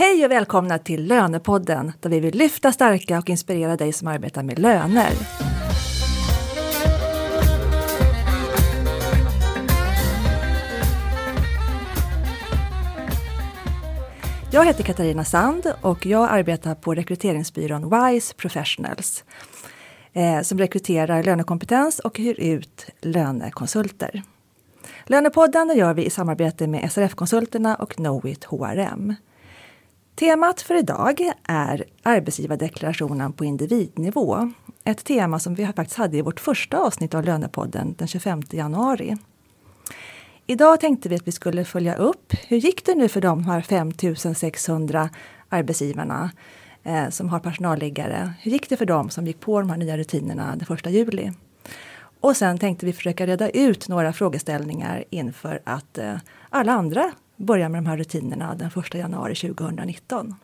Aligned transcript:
Hej 0.00 0.24
och 0.24 0.30
välkomna 0.30 0.78
till 0.78 1.06
Lönepodden 1.06 1.92
där 2.00 2.10
vi 2.10 2.20
vill 2.20 2.34
lyfta, 2.34 2.72
stärka 2.72 3.18
och 3.18 3.30
inspirera 3.30 3.76
dig 3.76 3.92
som 3.92 4.08
arbetar 4.08 4.42
med 4.42 4.58
löner. 4.58 5.10
Jag 14.52 14.64
heter 14.64 14.84
Katarina 14.84 15.24
Sand 15.24 15.72
och 15.80 16.06
jag 16.06 16.28
arbetar 16.30 16.74
på 16.74 16.94
rekryteringsbyrån 16.94 17.90
WISE 17.90 18.34
Professionals 18.34 19.24
eh, 20.12 20.40
som 20.40 20.58
rekryterar 20.58 21.22
lönekompetens 21.22 21.98
och 21.98 22.18
hyr 22.18 22.40
ut 22.40 22.86
lönekonsulter. 23.00 24.22
Lönepodden 25.06 25.76
gör 25.76 25.94
vi 25.94 26.04
i 26.04 26.10
samarbete 26.10 26.66
med 26.66 26.92
SRF-konsulterna 26.92 27.74
och 27.74 27.90
Knowit 27.90 28.44
HRM. 28.44 29.14
Temat 30.20 30.60
för 30.60 30.74
idag 30.74 31.20
är 31.48 31.84
arbetsgivardeklarationen 32.02 33.32
på 33.32 33.44
individnivå. 33.44 34.52
Ett 34.84 35.04
tema 35.04 35.38
som 35.38 35.54
vi 35.54 35.66
faktiskt 35.66 35.98
hade 35.98 36.16
i 36.16 36.22
vårt 36.22 36.40
första 36.40 36.78
avsnitt 36.78 37.14
av 37.14 37.24
Lönepodden 37.24 37.94
den 37.98 38.08
25 38.08 38.42
januari. 38.50 39.16
Idag 40.46 40.80
tänkte 40.80 41.08
vi 41.08 41.16
att 41.16 41.26
vi 41.26 41.32
skulle 41.32 41.64
följa 41.64 41.94
upp 41.94 42.34
hur 42.48 42.56
gick 42.56 42.86
det 42.86 42.94
nu 42.94 43.08
för 43.08 43.20
de 43.20 43.44
här 43.44 43.60
5600 43.60 45.10
arbetsgivarna 45.48 46.30
eh, 46.82 47.08
som 47.08 47.28
har 47.28 47.40
personalliggare? 47.40 48.32
Hur 48.40 48.50
gick 48.50 48.68
det 48.68 48.76
för 48.76 48.86
dem 48.86 49.10
som 49.10 49.26
gick 49.26 49.40
på 49.40 49.60
de 49.60 49.70
här 49.70 49.76
nya 49.76 49.96
rutinerna 49.96 50.56
den 50.56 50.76
1 50.76 50.86
juli? 50.86 51.32
Och 52.20 52.36
sen 52.36 52.58
tänkte 52.58 52.86
vi 52.86 52.92
försöka 52.92 53.26
reda 53.26 53.50
ut 53.50 53.88
några 53.88 54.12
frågeställningar 54.12 55.04
inför 55.10 55.60
att 55.64 55.98
eh, 55.98 56.16
alla 56.50 56.72
andra 56.72 57.12
börjar 57.40 57.68
med 57.68 57.82
de 57.82 57.88
här 57.88 57.96
rutinerna 57.96 58.54
den 58.54 58.70
1 58.84 58.94
januari 58.94 59.34
2019. 59.34 60.34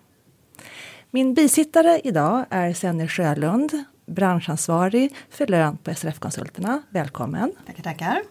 Min 1.10 1.34
bisittare 1.34 2.00
idag 2.04 2.44
är 2.50 2.72
Senny 2.72 3.08
Sjölund, 3.08 3.84
branschansvarig 4.06 5.14
för 5.30 5.46
lön 5.46 5.76
på 5.76 5.94
SRF-konsulterna. 5.94 6.82
Välkommen! 6.90 7.52
Tackar, 7.66 7.82
tackar! 7.82 8.22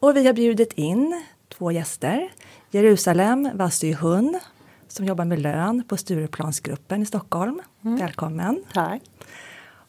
Och 0.00 0.16
vi 0.16 0.26
har 0.26 0.32
bjudit 0.32 0.72
in 0.72 1.24
två 1.48 1.72
gäster. 1.72 2.32
Jerusalem 2.70 3.50
Vassyhun 3.54 4.40
som 4.88 5.04
jobbar 5.04 5.24
med 5.24 5.38
lön 5.38 5.84
på 5.88 5.96
Stureplansgruppen 5.96 7.02
i 7.02 7.06
Stockholm. 7.06 7.62
Mm. 7.84 7.98
Välkommen! 7.98 8.64
Tack! 8.72 9.02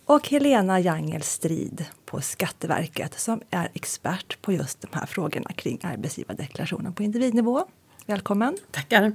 Och 0.07 0.27
Helena 0.29 0.79
Jangel 0.79 1.21
Strid 1.21 1.85
på 2.05 2.21
Skatteverket 2.21 3.19
som 3.19 3.41
är 3.49 3.69
expert 3.73 4.41
på 4.41 4.53
just 4.53 4.81
de 4.81 4.87
här 4.91 5.05
frågorna 5.05 5.51
kring 5.51 5.79
arbetsgivardeklarationen 5.83 6.93
på 6.93 7.03
individnivå. 7.03 7.65
Välkommen! 8.05 8.57
Tackar! 8.71 9.13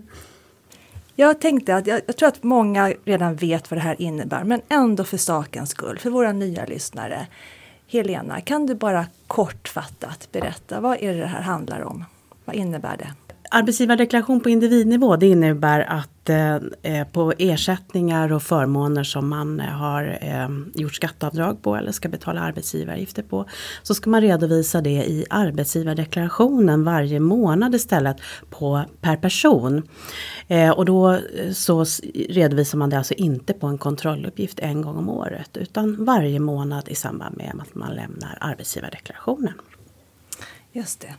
Jag 1.16 1.40
tänkte 1.40 1.76
att 1.76 1.86
jag, 1.86 2.00
jag, 2.06 2.16
tror 2.16 2.28
att 2.28 2.42
många 2.42 2.94
redan 3.04 3.36
vet 3.36 3.70
vad 3.70 3.78
det 3.78 3.82
här 3.82 4.02
innebär, 4.02 4.44
men 4.44 4.60
ändå 4.68 5.04
för 5.04 5.16
sakens 5.16 5.70
skull, 5.70 5.98
för 5.98 6.10
våra 6.10 6.32
nya 6.32 6.64
lyssnare. 6.64 7.26
Helena, 7.86 8.40
kan 8.40 8.66
du 8.66 8.74
bara 8.74 9.06
kortfattat 9.26 10.28
berätta 10.32 10.80
vad 10.80 10.96
är 11.00 11.14
det, 11.14 11.20
det 11.20 11.26
här 11.26 11.42
handlar 11.42 11.80
om? 11.80 12.04
Vad 12.44 12.56
innebär 12.56 12.96
det? 12.96 13.14
Arbetsgivardeklaration 13.54 14.40
på 14.40 14.50
individnivå 14.50 15.16
det 15.16 15.26
innebär 15.26 15.80
att 15.80 16.28
eh, 16.28 16.54
eh 16.82 17.08
på 17.12 17.32
ersättningar 17.38 18.32
och 18.32 18.42
förmåner 18.42 19.04
som 19.04 19.28
man 19.28 19.60
eh, 19.60 19.66
har 19.66 20.18
eh, 20.20 20.80
gjort 20.80 20.94
skatteavdrag 20.94 21.62
på 21.62 21.76
eller 21.76 21.92
ska 21.92 22.08
betala 22.08 22.40
arbetsgivaravgifter 22.40 23.22
på. 23.22 23.46
Så 23.82 23.94
ska 23.94 24.10
man 24.10 24.20
redovisa 24.20 24.80
det 24.80 24.90
i 24.90 25.26
arbetsgivardeklarationen 25.30 26.84
varje 26.84 27.20
månad 27.20 27.74
istället 27.74 28.16
på, 28.50 28.84
per 29.00 29.16
person. 29.16 29.82
Eh, 30.48 30.70
och 30.70 30.84
då 30.84 31.12
eh, 31.12 31.52
så 31.52 31.84
redovisar 32.28 32.78
man 32.78 32.90
det 32.90 32.98
alltså 32.98 33.14
inte 33.14 33.52
på 33.52 33.66
en 33.66 33.78
kontrolluppgift 33.78 34.58
en 34.58 34.82
gång 34.82 34.96
om 34.96 35.08
året 35.08 35.56
utan 35.56 36.04
varje 36.04 36.40
månad 36.40 36.88
i 36.88 36.94
samband 36.94 37.36
med 37.36 37.52
att 37.62 37.74
man 37.74 37.94
lämnar 37.94 38.38
arbetsgivardeklarationen. 38.40 39.54
Just 40.74 41.00
det. 41.00 41.14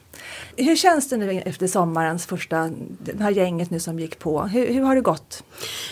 Hur 0.63 0.75
känns 0.75 1.09
det 1.09 1.17
nu 1.17 1.31
efter 1.31 1.67
sommarens 1.67 2.25
första, 2.25 2.69
det 2.99 3.23
här 3.23 3.31
gänget 3.31 3.69
nu 3.69 3.79
som 3.79 3.99
gick 3.99 4.19
på? 4.19 4.43
Hur, 4.43 4.73
hur 4.73 4.81
har 4.81 4.95
det 4.95 5.01
gått? 5.01 5.43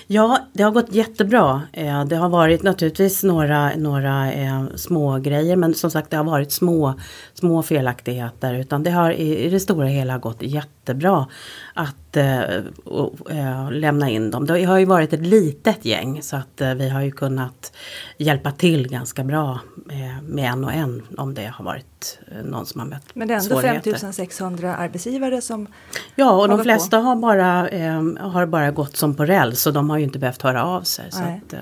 Ja, 0.08 0.40
det 0.54 0.64
har 0.64 0.72
gått 0.72 0.94
jättebra. 0.94 1.62
Eh, 1.74 2.06
det 2.06 2.16
har 2.16 2.30
varit 2.30 2.64
naturligtvis 2.64 3.24
några, 3.24 3.76
några 3.76 4.34
eh, 4.34 4.64
små 4.76 5.20
grejer 5.20 5.56
men 5.56 5.74
som 5.74 5.92
sagt 5.92 6.10
det 6.10 6.18
har 6.18 6.24
varit 6.24 6.52
små, 6.52 7.00
små 7.34 7.64
felaktigheter 7.64 8.54
utan 8.54 8.84
det 8.84 8.92
har 8.92 9.12
i, 9.12 9.38
i 9.38 9.50
det 9.50 9.60
stora 9.60 9.88
hela 9.88 10.18
gått 10.18 10.42
jättebra 10.42 11.28
att 11.74 12.01
eh, 12.18 12.64
och, 12.84 13.32
eh, 13.32 13.72
lämna 13.72 14.10
in 14.10 14.32
dem. 14.32 14.46
Det 14.46 14.64
har 14.64 14.78
ju 14.80 14.86
varit 14.86 15.14
ett 15.14 15.26
litet 15.26 15.86
gäng 15.86 16.22
så 16.22 16.36
att 16.36 16.62
eh, 16.62 16.74
vi 16.74 16.90
har 16.90 17.02
ju 17.02 17.12
kunnat 17.12 17.74
hjälpa 18.18 18.52
till 18.52 18.88
ganska 18.88 19.24
bra 19.24 19.60
eh, 19.92 20.22
med 20.24 20.52
en 20.52 20.64
och 20.64 20.74
en 20.74 21.04
om 21.18 21.34
det 21.34 21.46
har 21.46 21.66
varit 21.66 22.20
eh, 22.32 22.46
någon 22.46 22.66
som 22.66 22.82
har 22.82 22.88
mött 22.88 23.06
Men 23.14 23.28
det 23.28 23.34
är 23.34 23.40
ändå 23.40 23.62
5600 23.62 24.76
arbetsgivare 24.76 25.42
som 25.42 25.68
Ja 26.16 26.32
och 26.32 26.48
de 26.48 26.64
flesta 26.64 26.98
har 26.98 27.16
bara, 27.16 27.70
eh, 27.70 28.04
har 28.20 28.46
bara 28.46 28.72
gått 28.72 28.98
som 28.98 29.16
på 29.16 29.26
räls 29.26 29.62
så 29.62 29.72
de 29.72 29.90
har 29.90 29.98
ju 29.98 30.04
inte 30.04 30.20
behövt 30.20 30.42
höra 30.42 30.64
av 30.64 30.82
sig. 30.82 31.06
Att, 31.08 31.54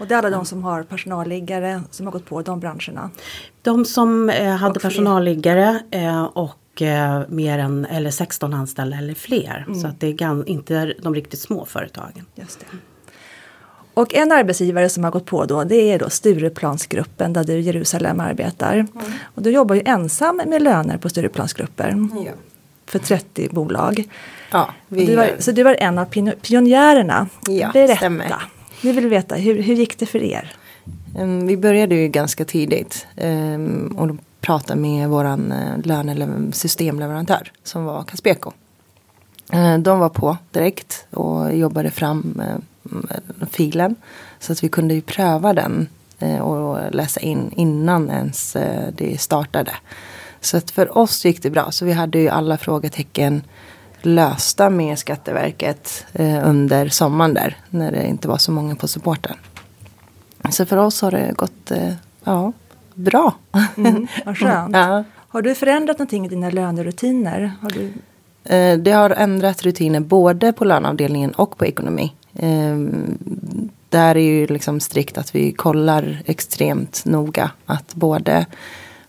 och 0.00 0.06
det 0.06 0.14
är 0.14 0.18
alla 0.18 0.30
de 0.30 0.44
som 0.44 0.64
har 0.64 0.82
personalliggare 0.82 1.82
som 1.90 2.06
har 2.06 2.12
gått 2.12 2.26
på 2.26 2.42
de 2.42 2.60
branscherna? 2.60 3.10
De 3.62 3.84
som 3.84 4.32
hade 4.60 4.80
personalliggare 4.80 5.80
och 6.32 6.44
och 6.44 6.50
eh, 6.50 6.63
mer 7.28 7.58
än 7.58 7.84
eller 7.84 8.10
16 8.10 8.54
anställda 8.54 8.96
eller 8.96 9.14
fler. 9.14 9.64
Mm. 9.66 9.80
Så 9.80 9.86
att 9.86 10.00
det 10.00 10.06
är 10.06 10.48
inte 10.48 10.94
de 11.02 11.14
riktigt 11.14 11.40
små 11.40 11.64
företagen. 11.64 12.26
Just 12.34 12.60
det. 12.60 12.66
Och 13.94 14.14
en 14.14 14.32
arbetsgivare 14.32 14.88
som 14.88 15.04
har 15.04 15.10
gått 15.10 15.26
på 15.26 15.44
då 15.44 15.64
det 15.64 15.92
är 15.92 15.98
då 15.98 16.10
Stureplansgruppen 16.10 17.32
där 17.32 17.44
du 17.44 17.52
i 17.52 17.60
Jerusalem 17.60 18.20
arbetar. 18.20 18.74
Mm. 18.74 18.88
Och 19.34 19.42
du 19.42 19.50
jobbar 19.50 19.74
ju 19.74 19.82
ensam 19.84 20.42
med 20.46 20.62
löner 20.62 20.98
på 20.98 21.08
Stureplansgrupper. 21.08 22.08
Ja. 22.26 22.32
För 22.86 22.98
30 22.98 23.48
bolag. 23.50 24.04
Ja, 24.50 24.74
du 24.88 25.16
var, 25.16 25.30
så 25.38 25.52
du 25.52 25.62
var 25.62 25.76
en 25.78 25.98
av 25.98 26.04
pionjärerna. 26.42 27.28
Ja, 27.48 27.70
Berätta. 27.72 27.96
Stämmer. 27.96 28.34
Vi 28.82 28.92
vill 28.92 29.08
veta, 29.08 29.34
hur, 29.34 29.62
hur 29.62 29.74
gick 29.74 29.98
det 29.98 30.06
för 30.06 30.22
er? 30.22 30.52
Um, 31.18 31.46
vi 31.46 31.56
började 31.56 31.94
ju 31.94 32.08
ganska 32.08 32.44
tidigt. 32.44 33.06
Um, 33.16 33.86
och 33.98 34.16
prata 34.44 34.76
med 34.76 35.08
våran 35.08 35.52
eh, 35.52 35.78
löne 35.84 36.52
systemleverantör 36.52 37.52
som 37.62 37.84
var 37.84 38.04
Caspeco. 38.04 38.52
Eh, 39.52 39.78
de 39.78 39.98
var 39.98 40.08
på 40.08 40.36
direkt 40.50 41.06
och 41.10 41.56
jobbade 41.56 41.90
fram 41.90 42.42
eh, 42.42 43.46
filen 43.50 43.96
så 44.38 44.52
att 44.52 44.64
vi 44.64 44.68
kunde 44.68 44.94
ju 44.94 45.00
pröva 45.00 45.52
den 45.52 45.88
eh, 46.18 46.38
och 46.38 46.94
läsa 46.94 47.20
in 47.20 47.50
innan 47.56 48.10
ens 48.10 48.56
det 48.92 49.20
startade. 49.20 49.72
Så 50.40 50.56
att 50.56 50.70
för 50.70 50.98
oss 50.98 51.24
gick 51.24 51.42
det 51.42 51.50
bra. 51.50 51.70
Så 51.70 51.84
vi 51.84 51.92
hade 51.92 52.18
ju 52.18 52.28
alla 52.28 52.58
frågetecken 52.58 53.42
lösta 54.02 54.70
med 54.70 54.98
Skatteverket 54.98 56.06
under 56.44 56.88
sommaren 56.88 57.34
där. 57.34 57.56
När 57.70 57.92
det 57.92 58.06
inte 58.06 58.28
var 58.28 58.38
så 58.38 58.52
många 58.52 58.76
på 58.76 58.88
supporten. 58.88 59.36
Så 60.50 60.66
för 60.66 60.76
oss 60.76 61.02
har 61.02 61.10
det 61.10 61.32
gått 61.36 61.72
ja, 62.24 62.52
bra. 62.94 63.34
Mm, 63.76 64.06
vad 64.24 64.38
skönt. 64.38 64.76
ja. 64.76 65.04
Har 65.28 65.42
du 65.42 65.54
förändrat 65.54 65.98
någonting 65.98 66.26
i 66.26 66.28
dina 66.28 66.50
lönerutiner? 66.50 67.52
Har 67.60 67.70
du... 67.70 67.92
Eh, 68.54 68.78
det 68.78 68.90
har 68.90 69.10
ändrat 69.10 69.62
rutiner 69.62 70.00
både 70.00 70.52
på 70.52 70.64
löneavdelningen 70.64 71.30
och 71.30 71.58
på 71.58 71.66
ekonomi. 71.66 72.12
Eh, 72.34 72.76
där 73.88 74.16
är 74.16 74.20
ju 74.20 74.46
liksom 74.46 74.80
strikt 74.80 75.18
att 75.18 75.34
vi 75.34 75.52
kollar 75.52 76.22
extremt 76.26 77.04
noga 77.04 77.50
att 77.66 77.94
både 77.94 78.46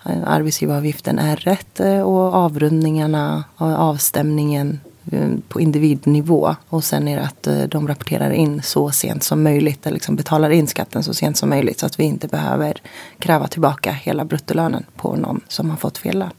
eh, 0.06 0.24
arbetsgivaravgiften 0.26 1.20
är 1.20 1.36
rätt 1.36 1.80
och 2.04 2.34
avrundningarna 2.34 3.44
och 3.56 3.68
avstämningen 3.68 4.80
Eh, 4.85 4.85
på 5.48 5.62
individnivå. 5.62 6.56
Och 6.70 6.84
sen 6.84 7.08
är 7.08 7.18
det 7.18 7.24
att 7.24 7.48
eh, 7.48 7.64
de 7.64 7.88
rapporterar 7.88 8.32
in 8.32 8.62
så 8.62 8.92
sent 8.92 9.24
som 9.24 9.44
möjligt. 9.44 9.86
Eller 9.86 9.94
liksom 9.94 10.16
betalar 10.16 10.50
in 10.50 10.68
skatten 10.68 11.04
så 11.04 11.14
sent 11.14 11.38
som 11.38 11.50
möjligt. 11.50 11.80
Så 11.80 11.86
att 11.86 12.00
vi 12.00 12.04
inte 12.04 12.28
behöver 12.28 12.82
kräva 13.20 13.48
tillbaka 13.48 13.92
hela 13.92 14.26
bruttolönen 14.26 14.86
på 14.96 15.16
någon 15.16 15.42
som 15.48 15.70
har 15.70 15.78
fått 15.78 15.98
fel 15.98 16.20
lön. 16.20 16.32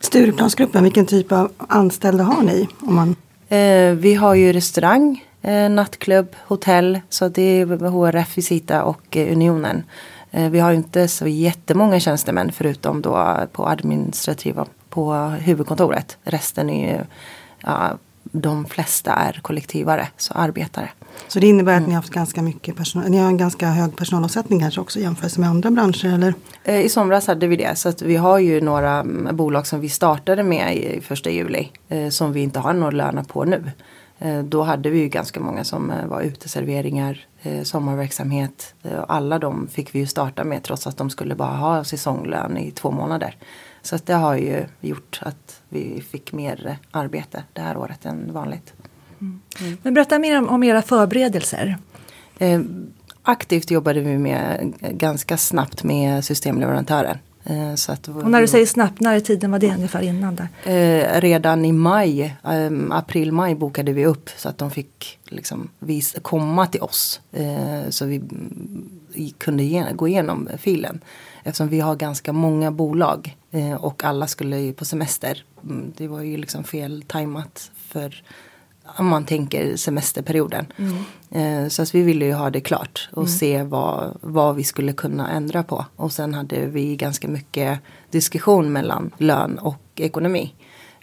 Stureplansgruppen, 0.00 0.84
vilken 0.84 1.06
typ 1.06 1.32
av 1.32 1.52
anställda 1.56 2.24
har 2.24 2.42
ni? 2.42 2.68
Om 2.80 2.94
man... 2.94 3.16
Eh, 3.48 3.94
vi 3.94 4.14
har 4.14 4.34
ju 4.34 4.52
restaurang, 4.52 5.24
eh, 5.42 5.70
nattklubb, 5.70 6.36
hotell. 6.46 7.00
Så 7.08 7.28
det 7.28 7.42
är 7.42 7.66
HRF, 7.66 8.38
Visita 8.38 8.84
och 8.84 9.16
eh, 9.16 9.32
Unionen. 9.32 9.82
Eh, 10.30 10.50
vi 10.50 10.60
har 10.60 10.72
inte 10.72 11.08
så 11.08 11.26
jättemånga 11.26 12.00
tjänstemän 12.00 12.52
förutom 12.52 13.02
då 13.02 13.36
på 13.52 13.68
administrativa 13.68 14.66
på 14.88 15.14
huvudkontoret. 15.14 16.18
Resten 16.24 16.70
är 16.70 16.92
ju 16.92 17.04
ja, 17.62 17.98
de 18.32 18.64
flesta 18.64 19.12
är 19.12 19.40
kollektivare, 19.42 20.08
så 20.16 20.34
arbetare. 20.34 20.88
Så 21.28 21.40
det 21.40 21.46
innebär 21.46 21.72
att 21.72 21.78
mm. 21.78 21.88
ni 21.88 21.94
har 21.94 22.02
haft 22.02 22.12
ganska 22.12 22.42
mycket 22.42 22.76
personal, 22.76 23.10
ni 23.10 23.18
har 23.18 23.26
en 23.26 23.36
ganska 23.36 23.66
hög 23.66 23.96
personalomsättning 23.96 24.60
kanske 24.60 24.80
också 24.80 25.00
jämfört 25.00 25.38
med 25.38 25.48
andra 25.48 25.70
branscher 25.70 26.14
eller? 26.14 26.34
Eh, 26.64 26.80
I 26.80 26.88
somras 26.88 27.26
hade 27.26 27.46
vi 27.46 27.56
det 27.56 27.78
så 27.78 27.88
att 27.88 28.02
vi 28.02 28.16
har 28.16 28.38
ju 28.38 28.60
några 28.60 29.00
mm, 29.00 29.36
bolag 29.36 29.66
som 29.66 29.80
vi 29.80 29.88
startade 29.88 30.42
med 30.42 30.76
i 30.76 31.00
första 31.00 31.30
juli 31.30 31.72
eh, 31.88 32.08
som 32.08 32.32
vi 32.32 32.40
inte 32.40 32.58
har 32.58 32.72
några 32.72 32.90
löner 32.90 33.22
på 33.22 33.44
nu. 33.44 33.70
Eh, 34.18 34.38
då 34.38 34.62
hade 34.62 34.90
vi 34.90 34.98
ju 34.98 35.08
ganska 35.08 35.40
många 35.40 35.64
som 35.64 35.92
var 36.06 36.20
uteserveringar, 36.20 37.26
sommarverksamhet. 37.62 38.74
Alla 39.08 39.38
de 39.38 39.68
fick 39.68 39.94
vi 39.94 39.98
ju 39.98 40.06
starta 40.06 40.44
med 40.44 40.62
trots 40.62 40.86
att 40.86 40.96
de 40.96 41.10
skulle 41.10 41.34
bara 41.34 41.56
ha 41.56 41.84
säsonglön 41.84 42.56
i 42.56 42.70
två 42.70 42.90
månader. 42.90 43.36
Så 43.82 43.96
att 43.96 44.06
det 44.06 44.14
har 44.14 44.34
ju 44.34 44.64
gjort 44.80 45.20
att 45.22 45.60
vi 45.68 46.04
fick 46.10 46.32
mer 46.32 46.78
arbete 46.90 47.44
det 47.52 47.60
här 47.60 47.76
året 47.76 48.06
än 48.06 48.32
vanligt. 48.32 48.72
Mm. 49.20 49.40
Men 49.82 49.94
berätta 49.94 50.18
mer 50.18 50.38
om, 50.38 50.48
om 50.48 50.62
era 50.62 50.82
förberedelser. 50.82 51.78
Eh, 52.38 52.60
aktivt 53.22 53.70
jobbade 53.70 54.00
vi 54.00 54.18
med 54.18 54.74
ganska 54.80 55.36
snabbt 55.36 55.84
med 55.84 56.24
systemleverantören. 56.24 57.18
Eh, 57.44 57.74
så 57.74 57.92
att, 57.92 58.08
och 58.08 58.30
när 58.30 58.40
du 58.40 58.46
säger 58.46 58.66
snabbt, 58.66 59.00
när 59.00 59.16
i 59.16 59.20
tiden 59.20 59.50
var 59.50 59.58
det 59.58 59.74
ungefär 59.74 60.02
innan? 60.02 60.36
Där? 60.36 60.48
Eh, 60.72 61.20
redan 61.20 61.64
i 61.64 61.72
maj, 61.72 62.36
eh, 62.44 62.70
april-maj 62.90 63.54
bokade 63.54 63.92
vi 63.92 64.06
upp 64.06 64.30
så 64.36 64.48
att 64.48 64.58
de 64.58 64.70
fick 64.70 65.18
liksom, 65.24 65.68
vis, 65.78 66.16
komma 66.22 66.66
till 66.66 66.80
oss. 66.80 67.20
Eh, 67.32 67.90
så 67.90 68.04
vi 68.04 68.22
kunde 69.38 69.62
ge, 69.62 69.84
gå 69.92 70.08
igenom 70.08 70.48
filen. 70.58 71.00
Eftersom 71.44 71.68
vi 71.68 71.80
har 71.80 71.96
ganska 71.96 72.32
många 72.32 72.70
bolag 72.70 73.36
eh, 73.50 73.74
och 73.74 74.04
alla 74.04 74.26
skulle 74.26 74.58
ju 74.58 74.72
på 74.72 74.84
semester. 74.84 75.44
Mm, 75.64 75.92
det 75.96 76.08
var 76.08 76.20
ju 76.20 76.36
liksom 76.36 76.64
fel 76.64 77.04
tajmat 77.06 77.70
för 77.76 78.22
om 78.96 79.06
man 79.06 79.24
tänker 79.24 79.76
semesterperioden. 79.76 80.66
Mm. 80.76 81.04
Eh, 81.30 81.68
så 81.68 81.82
att 81.82 81.94
vi 81.94 82.02
ville 82.02 82.24
ju 82.24 82.32
ha 82.32 82.50
det 82.50 82.60
klart 82.60 83.08
och 83.12 83.22
mm. 83.22 83.28
se 83.28 83.62
vad, 83.62 84.18
vad 84.20 84.56
vi 84.56 84.64
skulle 84.64 84.92
kunna 84.92 85.30
ändra 85.30 85.62
på. 85.62 85.84
Och 85.96 86.12
sen 86.12 86.34
hade 86.34 86.66
vi 86.66 86.96
ganska 86.96 87.28
mycket 87.28 87.80
diskussion 88.10 88.72
mellan 88.72 89.10
lön 89.18 89.58
och 89.58 89.82
ekonomi. 89.96 90.54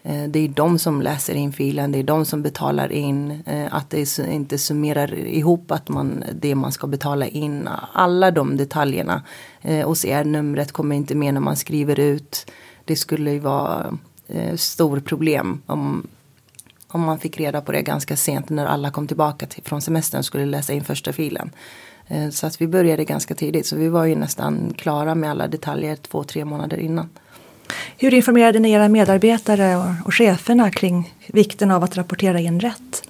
Eh, 0.04 0.24
det 0.24 0.40
är 0.40 0.48
de 0.48 0.80
som 0.80 1.02
läser 1.02 1.36
in 1.36 1.54
filen, 1.54 1.92
det 1.92 2.00
är 2.00 2.04
de 2.04 2.26
som 2.26 2.42
betalar 2.42 2.92
in. 2.92 3.44
Eh, 3.46 3.76
att 3.76 3.90
det 3.90 4.20
inte 4.20 4.58
summerar 4.58 5.14
ihop 5.14 5.72
att 5.72 5.90
man, 5.90 6.24
det 6.34 6.56
man 6.56 6.72
ska 6.72 6.88
betala 6.88 7.28
in. 7.28 7.70
Alla 7.94 8.32
de 8.32 8.58
detaljerna. 8.58 9.24
Eh, 9.62 9.90
OCR-numret 9.90 10.72
kommer 10.72 10.96
inte 10.96 11.16
med 11.16 11.34
när 11.34 11.42
man 11.42 11.56
skriver 11.56 12.00
ut. 12.00 12.52
Det 12.86 12.96
skulle 12.96 13.32
ju 13.32 13.40
vara 13.40 13.98
stor 14.56 15.00
problem 15.00 15.62
om 15.66 16.08
om 16.88 17.02
man 17.02 17.20
fick 17.20 17.40
reda 17.40 17.62
på 17.62 17.72
det 17.72 17.82
ganska 17.82 18.16
sent 18.16 18.50
när 18.50 18.66
alla 18.66 18.92
kom 18.92 19.08
tillbaka 19.08 19.46
till, 19.46 19.64
från 19.64 19.82
semestern 19.82 20.20
och 20.20 20.26
skulle 20.26 20.46
läsa 20.46 20.74
in 20.74 20.84
första 20.84 21.14
filen. 21.14 21.52
Så 22.32 22.48
att 22.48 22.62
vi 22.62 22.68
började 22.68 23.06
ganska 23.06 23.36
tidigt 23.36 23.66
så 23.66 23.76
vi 23.76 23.88
var 23.88 24.06
ju 24.06 24.16
nästan 24.16 24.74
klara 24.78 25.16
med 25.16 25.32
alla 25.32 25.48
detaljer 25.48 25.96
två, 25.96 26.24
tre 26.24 26.46
månader 26.46 26.78
innan. 26.78 27.10
Hur 27.98 28.14
informerade 28.14 28.60
ni 28.60 28.72
era 28.72 28.90
medarbetare 28.90 29.76
och, 29.76 30.06
och 30.06 30.14
cheferna 30.14 30.72
kring 30.72 31.14
vikten 31.28 31.72
av 31.72 31.84
att 31.84 31.98
rapportera 31.98 32.40
in 32.40 32.60
rätt? 32.60 33.04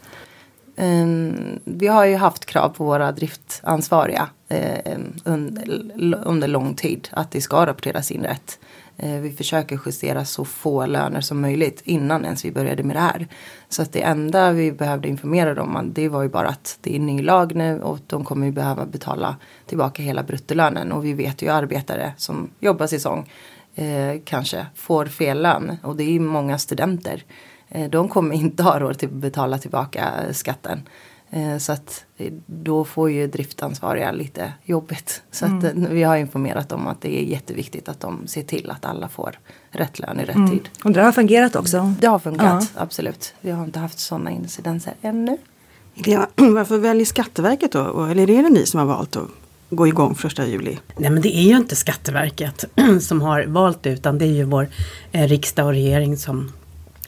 Um, 0.80 1.60
vi 1.66 1.88
har 1.88 2.06
ju 2.06 2.16
haft 2.16 2.46
krav 2.46 2.70
på 2.70 2.84
våra 2.84 3.12
driftansvariga 3.12 4.30
ehm, 4.50 5.02
uh, 5.02 5.34
under, 5.34 5.88
under 6.26 6.48
lång 6.48 6.76
tid 6.76 7.10
att 7.12 7.32
det 7.32 7.42
ska 7.42 7.66
rapporteras 7.66 8.12
in 8.12 8.24
rätt. 8.24 8.60
Uh, 9.04 9.20
vi 9.20 9.32
försöker 9.32 9.80
justera 9.86 10.26
så 10.26 10.46
få 10.46 10.86
löner 10.86 11.22
som 11.22 11.42
möjligt 11.42 11.82
innan 11.86 12.26
ens 12.26 12.46
vi 12.46 12.52
började 12.52 12.84
med 12.84 12.96
det 12.96 13.00
här. 13.00 13.28
Så 13.70 13.82
att 13.82 13.94
det 13.94 14.02
enda 14.02 14.52
vi 14.52 14.72
behövde 14.72 15.08
informera 15.08 15.54
dem 15.54 15.76
om 15.76 15.94
det 15.94 16.10
var 16.10 16.24
ju 16.24 16.30
bara 16.30 16.48
att 16.48 16.78
det 16.82 16.96
är 16.96 17.00
ny 17.00 17.22
lag 17.22 17.56
nu 17.56 17.82
och 17.82 18.00
de 18.08 18.26
kommer 18.26 18.46
ju 18.46 18.52
behöva 18.52 18.86
betala 18.86 19.36
tillbaka 19.66 20.04
hela 20.04 20.24
bruttolönen. 20.24 20.92
Och 20.92 21.06
vi 21.06 21.14
vet 21.14 21.42
ju 21.42 21.50
arbetare 21.50 22.14
som 22.18 22.50
jobbar 22.60 22.88
säsong 22.88 23.30
eh, 23.78 24.22
kanske 24.26 24.66
får 24.76 25.06
fel 25.06 25.42
lön 25.42 25.78
och 25.84 25.96
det 25.96 26.04
är 26.04 26.12
ju 26.12 26.20
många 26.20 26.58
studenter. 26.58 27.24
Eh, 27.70 27.90
de 27.90 28.10
kommer 28.10 28.36
inte 28.36 28.64
ha 28.64 28.80
råd 28.80 28.92
att 28.92 29.12
betala 29.12 29.58
tillbaka 29.58 30.14
skatten. 30.32 30.82
Eh, 31.30 31.58
så 31.58 31.72
att 31.72 32.06
då 32.46 32.86
får 32.86 33.12
ju 33.12 33.28
driftansvariga 33.28 34.12
lite 34.12 34.54
jobbigt. 34.64 35.22
Så 35.32 35.46
mm. 35.46 35.58
att 35.58 35.64
eh, 35.64 35.72
vi 35.74 36.04
har 36.04 36.18
informerat 36.18 36.70
dem 36.70 36.88
att 36.88 37.02
det 37.02 37.20
är 37.20 37.24
jätteviktigt 37.24 37.90
att 37.90 38.00
de 38.00 38.28
ser 38.28 38.44
till 38.44 38.72
att 38.72 38.86
alla 38.86 39.10
får 39.10 39.40
rätt 39.72 40.00
lön 40.00 40.20
i 40.20 40.26
rätt 40.26 40.36
mm. 40.36 40.50
tid. 40.50 40.70
Och 40.84 40.92
det 40.92 41.02
har 41.02 41.12
fungerat 41.12 41.56
också? 41.56 41.94
Det 42.00 42.08
har 42.08 42.20
fungerat, 42.20 42.72
ja. 42.76 42.82
absolut. 42.82 43.34
Vi 43.42 43.52
har 43.52 43.64
inte 43.64 43.80
haft 43.80 44.00
sådana 44.00 44.32
incidenser 44.32 44.94
ännu. 45.02 45.38
Varför 46.36 46.78
väljer 46.78 47.06
Skatteverket 47.06 47.72
då? 47.72 48.06
Eller 48.06 48.30
är 48.30 48.44
det 48.44 48.50
ni 48.50 48.66
som 48.66 48.80
har 48.80 48.88
valt 48.88 49.16
att 49.16 49.30
gå 49.70 49.88
igång 49.88 50.16
första 50.16 50.46
juli? 50.46 50.78
Nej 50.98 51.10
men 51.10 51.22
det 51.22 51.38
är 51.38 51.44
ju 51.44 51.58
inte 51.58 51.76
Skatteverket 51.76 52.66
som 53.02 53.22
har 53.22 53.46
valt 53.46 53.84
det 53.84 53.90
utan 53.90 54.18
det 54.18 54.26
är 54.26 54.34
ju 54.34 54.44
vår 54.44 54.68
eh, 55.12 55.28
riksdag 55.28 55.66
och 55.66 55.72
regering 55.72 56.18
som 56.18 56.52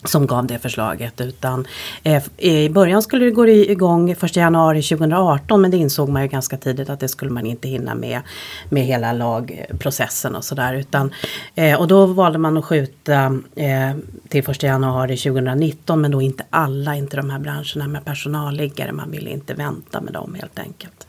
som 0.04 0.28
gav 0.28 0.48
det 0.48 0.60
förslaget 0.60 1.22
utan 1.22 1.68
eh, 2.04 2.24
i 2.38 2.70
början 2.70 3.02
skulle 3.02 3.26
det 3.26 3.32
gå 3.32 3.48
igång 3.48 4.12
1 4.12 4.36
januari 4.36 4.82
2018 4.82 5.62
men 5.62 5.72
det 5.72 5.78
insåg 5.78 6.10
man 6.10 6.22
ju 6.22 6.28
ganska 6.28 6.58
tidigt 6.58 6.90
att 6.90 7.00
det 7.00 7.08
skulle 7.08 7.32
man 7.32 7.46
inte 7.46 7.68
hinna 7.68 7.96
med 7.96 8.22
med 8.70 8.84
hela 8.84 9.14
lagprocessen 9.14 10.36
och 10.36 10.44
sådär 10.44 10.74
utan 10.74 11.14
eh, 11.56 11.80
och 11.80 11.88
då 11.88 12.06
valde 12.06 12.40
man 12.40 12.58
att 12.58 12.66
skjuta 12.66 13.40
eh, 13.56 13.96
till 14.28 14.50
1 14.50 14.64
januari 14.64 15.18
2019 15.18 16.02
men 16.02 16.12
då 16.12 16.22
inte 16.22 16.44
alla, 16.50 16.96
inte 16.96 17.18
de 17.18 17.30
här 17.30 17.40
branscherna 17.40 17.88
med 17.88 18.06
personalliggare, 18.06 18.92
man 18.92 19.12
ville 19.12 19.30
inte 19.30 19.54
vänta 19.54 20.02
med 20.02 20.14
dem 20.14 20.36
helt 20.40 20.60
enkelt. 20.60 21.08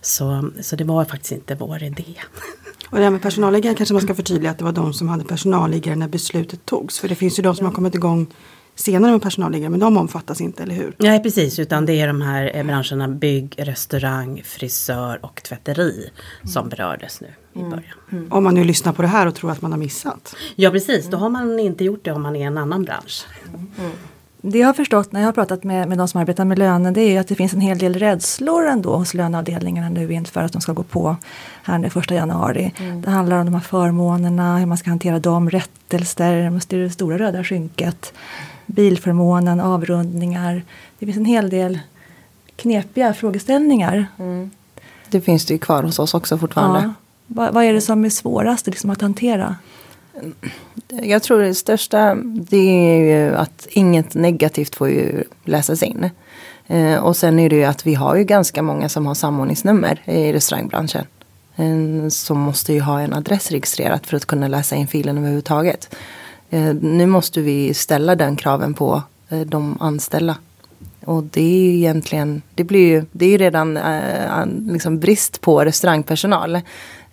Så, 0.00 0.50
så 0.60 0.76
det 0.76 0.84
var 0.84 1.04
faktiskt 1.04 1.32
inte 1.32 1.54
vår 1.54 1.82
idé. 1.82 2.04
Och 2.90 2.98
det 2.98 3.04
här 3.04 3.10
med 3.10 3.22
personalliggare 3.22 3.74
kanske 3.74 3.92
man 3.92 4.02
ska 4.02 4.14
förtydliga 4.14 4.50
att 4.50 4.58
det 4.58 4.64
var 4.64 4.72
de 4.72 4.92
som 4.92 5.08
hade 5.08 5.24
personalliggare 5.24 5.96
när 5.96 6.08
beslutet 6.08 6.66
togs. 6.66 6.98
För 6.98 7.08
det 7.08 7.14
finns 7.14 7.38
ju 7.38 7.42
de 7.42 7.54
som 7.54 7.66
har 7.66 7.72
kommit 7.72 7.94
igång 7.94 8.26
senare 8.74 9.12
med 9.12 9.22
personalliggare 9.22 9.70
men 9.70 9.80
de 9.80 9.96
omfattas 9.96 10.40
inte, 10.40 10.62
eller 10.62 10.74
hur? 10.74 10.94
Nej 10.98 11.22
precis, 11.22 11.58
utan 11.58 11.86
det 11.86 12.00
är 12.00 12.06
de 12.06 12.20
här 12.22 12.50
eh, 12.54 12.64
branscherna 12.64 13.08
bygg, 13.08 13.54
restaurang, 13.58 14.42
frisör 14.44 15.18
och 15.22 15.42
tvätteri 15.42 15.92
mm. 15.92 16.52
som 16.52 16.68
berördes 16.68 17.20
nu 17.20 17.28
i 17.52 17.58
mm. 17.58 17.70
början. 17.70 17.94
Mm. 18.12 18.32
Om 18.32 18.44
man 18.44 18.54
nu 18.54 18.64
lyssnar 18.64 18.92
på 18.92 19.02
det 19.02 19.08
här 19.08 19.26
och 19.26 19.34
tror 19.34 19.50
att 19.50 19.62
man 19.62 19.72
har 19.72 19.78
missat. 19.78 20.36
Ja 20.56 20.70
precis, 20.70 21.06
då 21.06 21.16
har 21.16 21.28
man 21.28 21.58
inte 21.58 21.84
gjort 21.84 22.04
det 22.04 22.12
om 22.12 22.22
man 22.22 22.36
är 22.36 22.40
i 22.40 22.42
en 22.42 22.58
annan 22.58 22.84
bransch. 22.84 23.26
Det 24.40 24.58
jag 24.58 24.66
har 24.66 24.74
förstått 24.74 25.12
när 25.12 25.20
jag 25.20 25.28
har 25.28 25.32
pratat 25.32 25.64
med, 25.64 25.88
med 25.88 25.98
de 25.98 26.08
som 26.08 26.20
arbetar 26.20 26.44
med 26.44 26.58
löner 26.58 26.92
det 26.92 27.00
är 27.00 27.20
att 27.20 27.28
det 27.28 27.34
finns 27.34 27.52
en 27.52 27.60
hel 27.60 27.78
del 27.78 27.94
rädslor 27.94 28.66
ändå 28.66 28.96
hos 28.96 29.14
löneavdelningarna 29.14 29.88
nu 29.88 30.12
inför 30.12 30.42
att 30.42 30.52
de 30.52 30.60
ska 30.60 30.72
gå 30.72 30.82
på 30.82 31.16
här 31.62 31.78
den 31.78 31.90
första 31.90 32.14
januari. 32.14 32.72
Mm. 32.80 33.02
Det 33.02 33.10
handlar 33.10 33.38
om 33.38 33.44
de 33.46 33.54
här 33.54 33.60
förmånerna, 33.60 34.58
hur 34.58 34.66
man 34.66 34.78
ska 34.78 34.90
hantera 34.90 35.18
dem, 35.18 35.50
rättelser, 35.50 36.60
det 36.68 36.90
stora 36.90 37.18
röda 37.18 37.44
skynket, 37.44 38.12
bilförmånen, 38.66 39.60
avrundningar. 39.60 40.62
Det 40.98 41.06
finns 41.06 41.18
en 41.18 41.24
hel 41.24 41.50
del 41.50 41.78
knepiga 42.56 43.14
frågeställningar. 43.14 44.06
Mm. 44.18 44.50
Det 45.10 45.20
finns 45.20 45.46
det 45.46 45.54
ju 45.54 45.58
kvar 45.58 45.82
hos 45.82 45.98
oss 45.98 46.14
också 46.14 46.38
fortfarande. 46.38 46.80
Ja. 46.80 46.92
Vad, 47.26 47.54
vad 47.54 47.64
är 47.64 47.72
det 47.72 47.80
som 47.80 48.04
är 48.04 48.10
svårast 48.10 48.66
liksom, 48.66 48.90
att 48.90 49.00
hantera? 49.00 49.56
Jag 50.88 51.22
tror 51.22 51.40
det 51.40 51.54
största 51.54 52.14
det 52.24 52.56
är 52.56 52.96
ju 52.96 53.34
att 53.34 53.66
inget 53.70 54.14
negativt 54.14 54.74
får 54.74 54.88
ju 54.88 55.24
läsas 55.44 55.82
in. 55.82 56.10
Eh, 56.66 56.96
och 56.96 57.16
sen 57.16 57.38
är 57.38 57.50
det 57.50 57.56
ju 57.56 57.64
att 57.64 57.86
vi 57.86 57.94
har 57.94 58.16
ju 58.16 58.24
ganska 58.24 58.62
många 58.62 58.88
som 58.88 59.06
har 59.06 59.14
samordningsnummer 59.14 60.02
i 60.04 60.32
restaurangbranschen. 60.32 61.04
Som 62.10 62.38
måste 62.38 62.72
ju 62.72 62.80
ha 62.80 63.00
en 63.00 63.14
adress 63.14 63.50
registrerat 63.50 64.06
för 64.06 64.16
att 64.16 64.26
kunna 64.26 64.48
läsa 64.48 64.76
in 64.76 64.86
filen 64.86 65.18
överhuvudtaget. 65.18 65.94
Eh, 66.50 66.74
nu 66.74 67.06
måste 67.06 67.40
vi 67.40 67.74
ställa 67.74 68.14
den 68.14 68.36
kraven 68.36 68.74
på 68.74 69.02
eh, 69.28 69.40
de 69.40 69.76
anställda. 69.80 70.36
Och 71.04 71.24
det 71.24 71.42
är 71.42 71.70
ju 71.70 71.76
egentligen, 71.76 72.42
det 72.54 72.64
blir 72.64 72.88
ju, 72.88 73.04
det 73.12 73.26
är 73.26 73.30
ju 73.30 73.38
redan 73.38 73.78
liksom 74.72 74.98
brist 74.98 75.40
på 75.40 75.64
restaurangpersonal. 75.64 76.60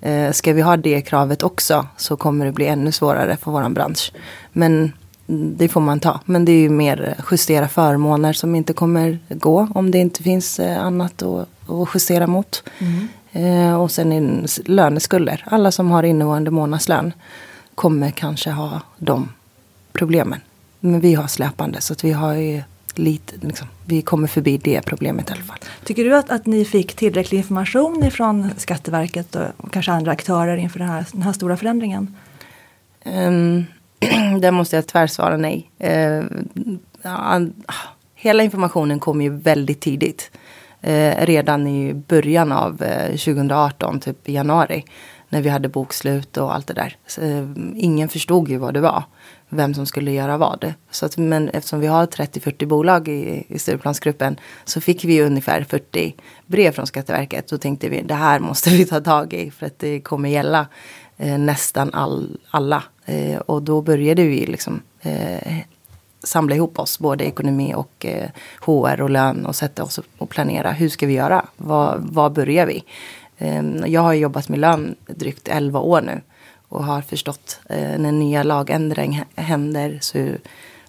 Eh, 0.06 0.32
ska 0.32 0.54
vi 0.54 0.62
ha 0.62 0.78
det 0.78 1.02
kravet 1.02 1.44
också 1.44 1.88
så 1.98 2.18
kommer 2.18 2.46
det 2.46 2.52
bli 2.52 2.66
ännu 2.68 2.92
svårare 2.92 3.38
för 3.38 3.52
våran 3.52 3.74
bransch. 3.74 4.12
Men 4.52 4.92
det 5.28 5.68
får 5.68 5.82
man 5.82 6.00
ta. 6.00 6.20
Men 6.26 6.46
det 6.46 6.52
är 6.52 6.60
ju 6.60 6.70
mer 6.70 7.16
justera 7.32 7.68
förmåner 7.68 8.34
som 8.34 8.56
inte 8.56 8.74
kommer 8.74 9.20
gå 9.30 9.68
om 9.76 9.92
det 9.92 9.98
inte 9.98 10.24
finns 10.24 10.60
eh, 10.60 10.86
annat 10.86 11.24
att, 11.24 11.48
att 11.70 11.90
justera 11.94 12.28
mot. 12.28 12.64
Mm. 12.80 13.08
Eh, 13.32 13.82
och 13.82 13.92
sen 13.92 14.48
löneskulder. 14.66 15.44
Alla 15.48 15.72
som 15.72 15.92
har 15.92 16.04
innevående 16.04 16.52
månadslön 16.52 17.14
kommer 17.76 18.12
kanske 18.12 18.50
ha 18.52 18.82
de 18.98 19.30
problemen. 19.94 20.40
Men 20.80 21.00
vi 21.00 21.14
har 21.14 21.28
släpande 21.28 21.82
så 21.82 21.94
att 21.94 22.04
vi 22.04 22.12
har 22.12 22.34
ju 22.34 22.62
lite, 23.00 23.48
liksom, 23.48 23.68
vi 23.86 24.02
kommer 24.02 24.28
förbi 24.28 24.58
det 24.58 24.82
problemet 24.82 25.30
i 25.30 25.34
alla 25.34 25.44
fall. 25.44 25.58
Tycker 25.84 26.04
du 26.04 26.18
att, 26.18 26.32
att 26.32 26.46
ni 26.46 26.66
fick 26.66 26.96
tillräcklig 26.96 27.38
information 27.38 28.04
ifrån 28.04 28.50
Skatteverket 28.58 29.36
och, 29.36 29.46
och 29.58 29.74
kanske 29.74 29.92
andra 29.92 30.12
aktörer 30.12 30.58
inför 30.58 30.80
den 30.80 30.90
här, 30.90 31.06
den 31.12 31.22
här 31.22 31.34
stora 31.34 31.58
förändringen? 31.58 32.16
Um, 33.06 33.66
där 34.42 34.52
måste 34.52 34.76
jag 34.76 34.88
tvärsvara 34.88 35.38
nej. 35.38 35.72
Uh, 35.84 36.24
uh, 37.06 37.48
hela 38.16 38.44
informationen 38.44 39.00
kom 39.00 39.22
ju 39.22 39.30
väldigt 39.30 39.80
tidigt. 39.80 40.32
Uh, 40.88 41.12
redan 41.26 41.68
i 41.68 41.94
början 41.94 42.52
av 42.52 42.78
2018, 43.12 44.00
typ 44.00 44.30
i 44.30 44.34
januari. 44.34 44.86
när 45.30 45.42
vi 45.42 45.50
hade 45.50 45.70
bokslut 45.70 46.38
och 46.38 46.56
allt 46.56 46.68
det 46.68 46.74
där. 46.74 46.98
Så, 47.08 47.22
eh, 47.22 47.48
ingen 47.76 48.10
förstod 48.10 48.50
ju 48.50 48.58
vad 48.58 48.74
det 48.74 48.82
var, 48.82 49.04
vem 49.50 49.74
som 49.74 49.86
skulle 49.86 50.12
göra 50.12 50.38
vad. 50.38 50.74
Så 50.92 51.06
att, 51.06 51.18
men 51.18 51.50
eftersom 51.50 51.80
vi 51.80 51.88
har 51.88 52.06
30-40 52.06 52.66
bolag 52.66 53.08
i, 53.08 53.46
i 53.48 53.60
Stureplansgruppen 53.60 54.40
så 54.66 54.82
fick 54.82 55.06
vi 55.06 55.22
ungefär 55.22 55.64
40 55.64 56.16
brev 56.46 56.72
från 56.72 56.88
Skatteverket. 56.88 57.48
Då 57.48 57.58
tänkte 57.58 57.90
vi 57.90 58.02
det 58.02 58.14
här 58.14 58.40
måste 58.40 58.70
vi 58.70 58.86
ta 58.86 59.02
tag 59.02 59.34
i 59.34 59.52
för 59.52 59.66
att 59.66 59.80
det 59.80 60.00
kommer 60.00 60.30
gälla 60.30 60.68
eh, 61.18 61.38
nästan 61.38 61.94
all, 61.94 62.38
alla. 62.52 62.84
Eh, 63.06 63.38
och 63.38 63.64
då 63.64 63.82
började 63.82 64.24
vi 64.24 64.46
liksom 64.46 64.82
eh, 65.02 65.58
samla 66.24 66.56
ihop 66.56 66.80
oss, 66.80 67.00
både 67.00 67.24
ekonomi 67.24 67.74
och 67.76 68.06
eh, 68.06 68.30
HR 68.62 69.02
och 69.02 69.10
lön 69.10 69.46
och 69.46 69.56
sätta 69.56 69.84
oss 69.84 70.00
och 70.18 70.30
planera. 70.30 70.72
Hur 70.72 70.90
ska 70.90 71.08
vi 71.08 71.14
göra? 71.14 71.46
Var, 71.58 71.98
var 72.00 72.30
börjar 72.30 72.66
vi? 72.66 72.84
Eh, 73.38 73.64
jag 73.86 74.02
har 74.02 74.14
jobbat 74.14 74.50
med 74.50 74.60
lön 74.60 74.96
drygt 75.08 75.48
11 75.48 75.80
år 75.80 76.02
nu 76.02 76.22
och 76.70 76.84
har 76.84 77.02
förstått 77.02 77.60
eh, 77.70 77.98
när 78.00 78.12
nya 78.12 78.44
lagändring 78.44 79.24
händer 79.36 79.98
så, 80.02 80.28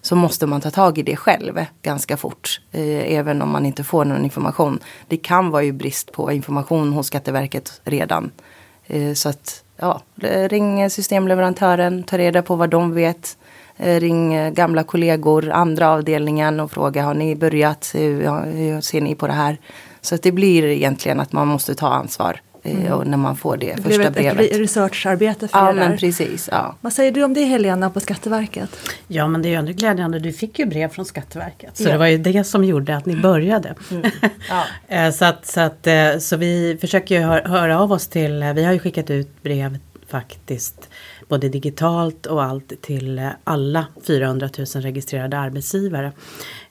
så 0.00 0.16
måste 0.16 0.46
man 0.46 0.60
ta 0.60 0.70
tag 0.70 0.98
i 0.98 1.02
det 1.02 1.16
själv 1.16 1.64
ganska 1.82 2.16
fort. 2.16 2.60
Eh, 2.72 3.12
även 3.12 3.42
om 3.42 3.50
man 3.50 3.66
inte 3.66 3.84
får 3.84 4.04
någon 4.04 4.24
information. 4.24 4.78
Det 5.08 5.16
kan 5.16 5.50
vara 5.50 5.62
ju 5.62 5.72
brist 5.72 6.12
på 6.12 6.32
information 6.32 6.92
hos 6.92 7.06
Skatteverket 7.06 7.80
redan. 7.84 8.30
Eh, 8.86 9.12
så 9.12 9.28
att 9.28 9.64
ja, 9.76 10.00
ring 10.48 10.90
systemleverantören, 10.90 12.02
ta 12.02 12.18
reda 12.18 12.42
på 12.42 12.56
vad 12.56 12.70
de 12.70 12.94
vet. 12.94 13.38
Eh, 13.76 14.00
ring 14.00 14.34
eh, 14.34 14.52
gamla 14.52 14.82
kollegor, 14.82 15.50
andra 15.50 15.90
avdelningen 15.90 16.60
och 16.60 16.70
fråga 16.70 17.02
har 17.02 17.14
ni 17.14 17.36
börjat? 17.36 17.90
Hur, 17.94 18.44
hur 18.44 18.80
ser 18.80 19.00
ni 19.00 19.14
på 19.14 19.26
det 19.26 19.32
här? 19.32 19.58
Så 20.00 20.14
att 20.14 20.22
det 20.22 20.32
blir 20.32 20.64
egentligen 20.64 21.20
att 21.20 21.32
man 21.32 21.48
måste 21.48 21.74
ta 21.74 21.88
ansvar 21.88 22.40
mm. 22.70 22.92
och 22.92 23.06
när 23.06 23.16
man 23.16 23.36
får 23.36 23.56
det, 23.56 23.74
det 23.74 23.82
första 23.82 24.02
ett, 24.02 24.14
brevet. 24.14 24.50
Ett 24.50 24.58
researcharbete 24.58 25.48
för 25.48 25.58
ja, 25.58 25.72
det 25.72 25.80
där. 25.80 25.88
men 25.88 25.98
precis. 25.98 26.48
Ja. 26.52 26.76
Vad 26.80 26.92
säger 26.92 27.12
du 27.12 27.22
om 27.22 27.34
det 27.34 27.44
Helena 27.44 27.90
på 27.90 28.00
Skatteverket? 28.00 28.76
Ja 29.08 29.28
men 29.28 29.42
det 29.42 29.48
är 29.48 29.50
ju 29.50 29.56
ändå 29.56 29.72
glädjande, 29.72 30.18
du 30.18 30.32
fick 30.32 30.58
ju 30.58 30.66
brev 30.66 30.88
från 30.88 31.04
Skatteverket. 31.04 31.76
Så 31.76 31.82
ja. 31.82 31.92
det 31.92 31.98
var 31.98 32.06
ju 32.06 32.18
det 32.18 32.44
som 32.44 32.64
gjorde 32.64 32.96
att 32.96 33.06
ni 33.06 33.16
började. 33.16 33.74
Mm. 33.90 34.10
Ja. 34.88 35.12
så, 35.12 35.24
att, 35.24 35.46
så, 35.46 35.60
att, 35.60 35.88
så 36.22 36.36
vi 36.36 36.78
försöker 36.80 37.20
ju 37.20 37.26
höra 37.26 37.80
av 37.80 37.92
oss 37.92 38.08
till, 38.08 38.52
vi 38.54 38.64
har 38.64 38.72
ju 38.72 38.78
skickat 38.78 39.10
ut 39.10 39.42
brev 39.42 39.78
faktiskt 40.08 40.88
både 41.28 41.48
digitalt 41.48 42.26
och 42.26 42.42
allt 42.42 42.82
till 42.82 43.28
alla 43.44 43.86
400 44.06 44.48
000 44.58 44.66
registrerade 44.66 45.38
arbetsgivare. 45.38 46.12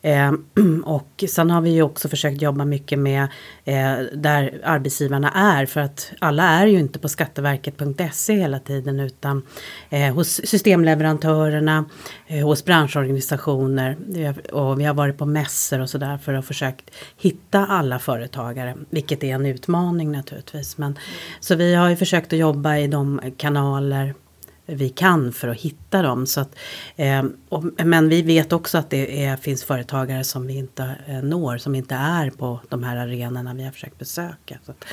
Eh, 0.05 0.31
och 0.83 1.23
sen 1.29 1.49
har 1.49 1.61
vi 1.61 1.69
ju 1.69 1.81
också 1.81 2.09
försökt 2.09 2.41
jobba 2.41 2.65
mycket 2.65 2.99
med 2.99 3.23
eh, 3.63 3.97
där 4.13 4.61
arbetsgivarna 4.63 5.31
är 5.31 5.65
för 5.65 5.81
att 5.81 6.11
alla 6.19 6.43
är 6.43 6.67
ju 6.67 6.79
inte 6.79 6.99
på 6.99 7.09
skatteverket.se 7.09 8.33
hela 8.33 8.59
tiden 8.59 8.99
utan 8.99 9.41
eh, 9.89 10.13
hos 10.13 10.41
systemleverantörerna, 10.45 11.85
eh, 12.27 12.45
hos 12.45 12.65
branschorganisationer 12.65 13.97
och 14.51 14.79
vi 14.79 14.83
har 14.83 14.93
varit 14.93 15.17
på 15.17 15.25
mässor 15.25 15.79
och 15.79 15.89
sådär 15.89 16.17
för 16.17 16.33
att 16.33 16.45
försökt 16.45 16.91
hitta 17.17 17.65
alla 17.65 17.99
företagare, 17.99 18.75
vilket 18.89 19.23
är 19.23 19.35
en 19.35 19.45
utmaning 19.45 20.11
naturligtvis. 20.11 20.77
Men, 20.77 20.99
Så 21.39 21.55
vi 21.55 21.75
har 21.75 21.89
ju 21.89 21.95
försökt 21.95 22.33
att 22.33 22.39
jobba 22.39 22.77
i 22.77 22.87
de 22.87 23.21
kanaler 23.37 24.13
vi 24.65 24.89
kan 24.89 25.31
för 25.31 25.47
att 25.47 25.57
hitta 25.57 26.01
dem. 26.01 26.25
Så 26.25 26.41
att, 26.41 26.55
eh, 26.95 27.23
och, 27.49 27.63
men 27.85 28.09
vi 28.09 28.21
vet 28.21 28.53
också 28.53 28.77
att 28.77 28.89
det 28.89 29.25
är, 29.25 29.37
finns 29.37 29.63
företagare 29.63 30.23
som 30.23 30.47
vi 30.47 30.53
inte 30.53 30.95
eh, 31.07 31.23
når, 31.23 31.57
som 31.57 31.75
inte 31.75 31.95
är 31.95 32.29
på 32.29 32.59
de 32.69 32.83
här 32.83 32.97
arenorna 32.97 33.53
vi 33.53 33.63
har 33.63 33.71
försökt 33.71 33.99
besöka. 33.99 34.59
Att, 34.65 34.85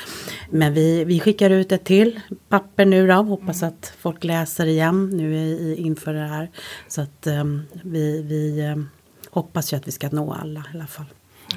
men 0.51 0.75
vi, 0.75 1.05
vi 1.05 1.21
skickar 1.21 1.51
ut 1.51 1.73
ett 1.73 1.85
till 1.85 2.21
papper 2.49 2.85
nu 2.85 3.07
då, 3.07 3.15
hoppas 3.15 3.63
att 3.63 3.93
folk 3.99 4.25
läser 4.25 4.67
igen 4.67 5.11
nu 5.11 5.37
i, 5.37 5.77
inför 5.77 6.15
det 6.15 6.27
här. 6.27 6.51
Så 6.89 7.01
att 7.01 7.27
eh, 7.27 7.45
vi, 7.83 8.23
vi 8.23 8.61
eh, 8.61 8.77
hoppas 9.31 9.73
ju 9.73 9.77
att 9.77 9.89
vi 9.89 9.93
ska 9.93 10.09
nå 10.09 10.33
alla 10.33 10.61
i 10.61 10.77
alla 10.77 10.87
fall. 10.87 11.07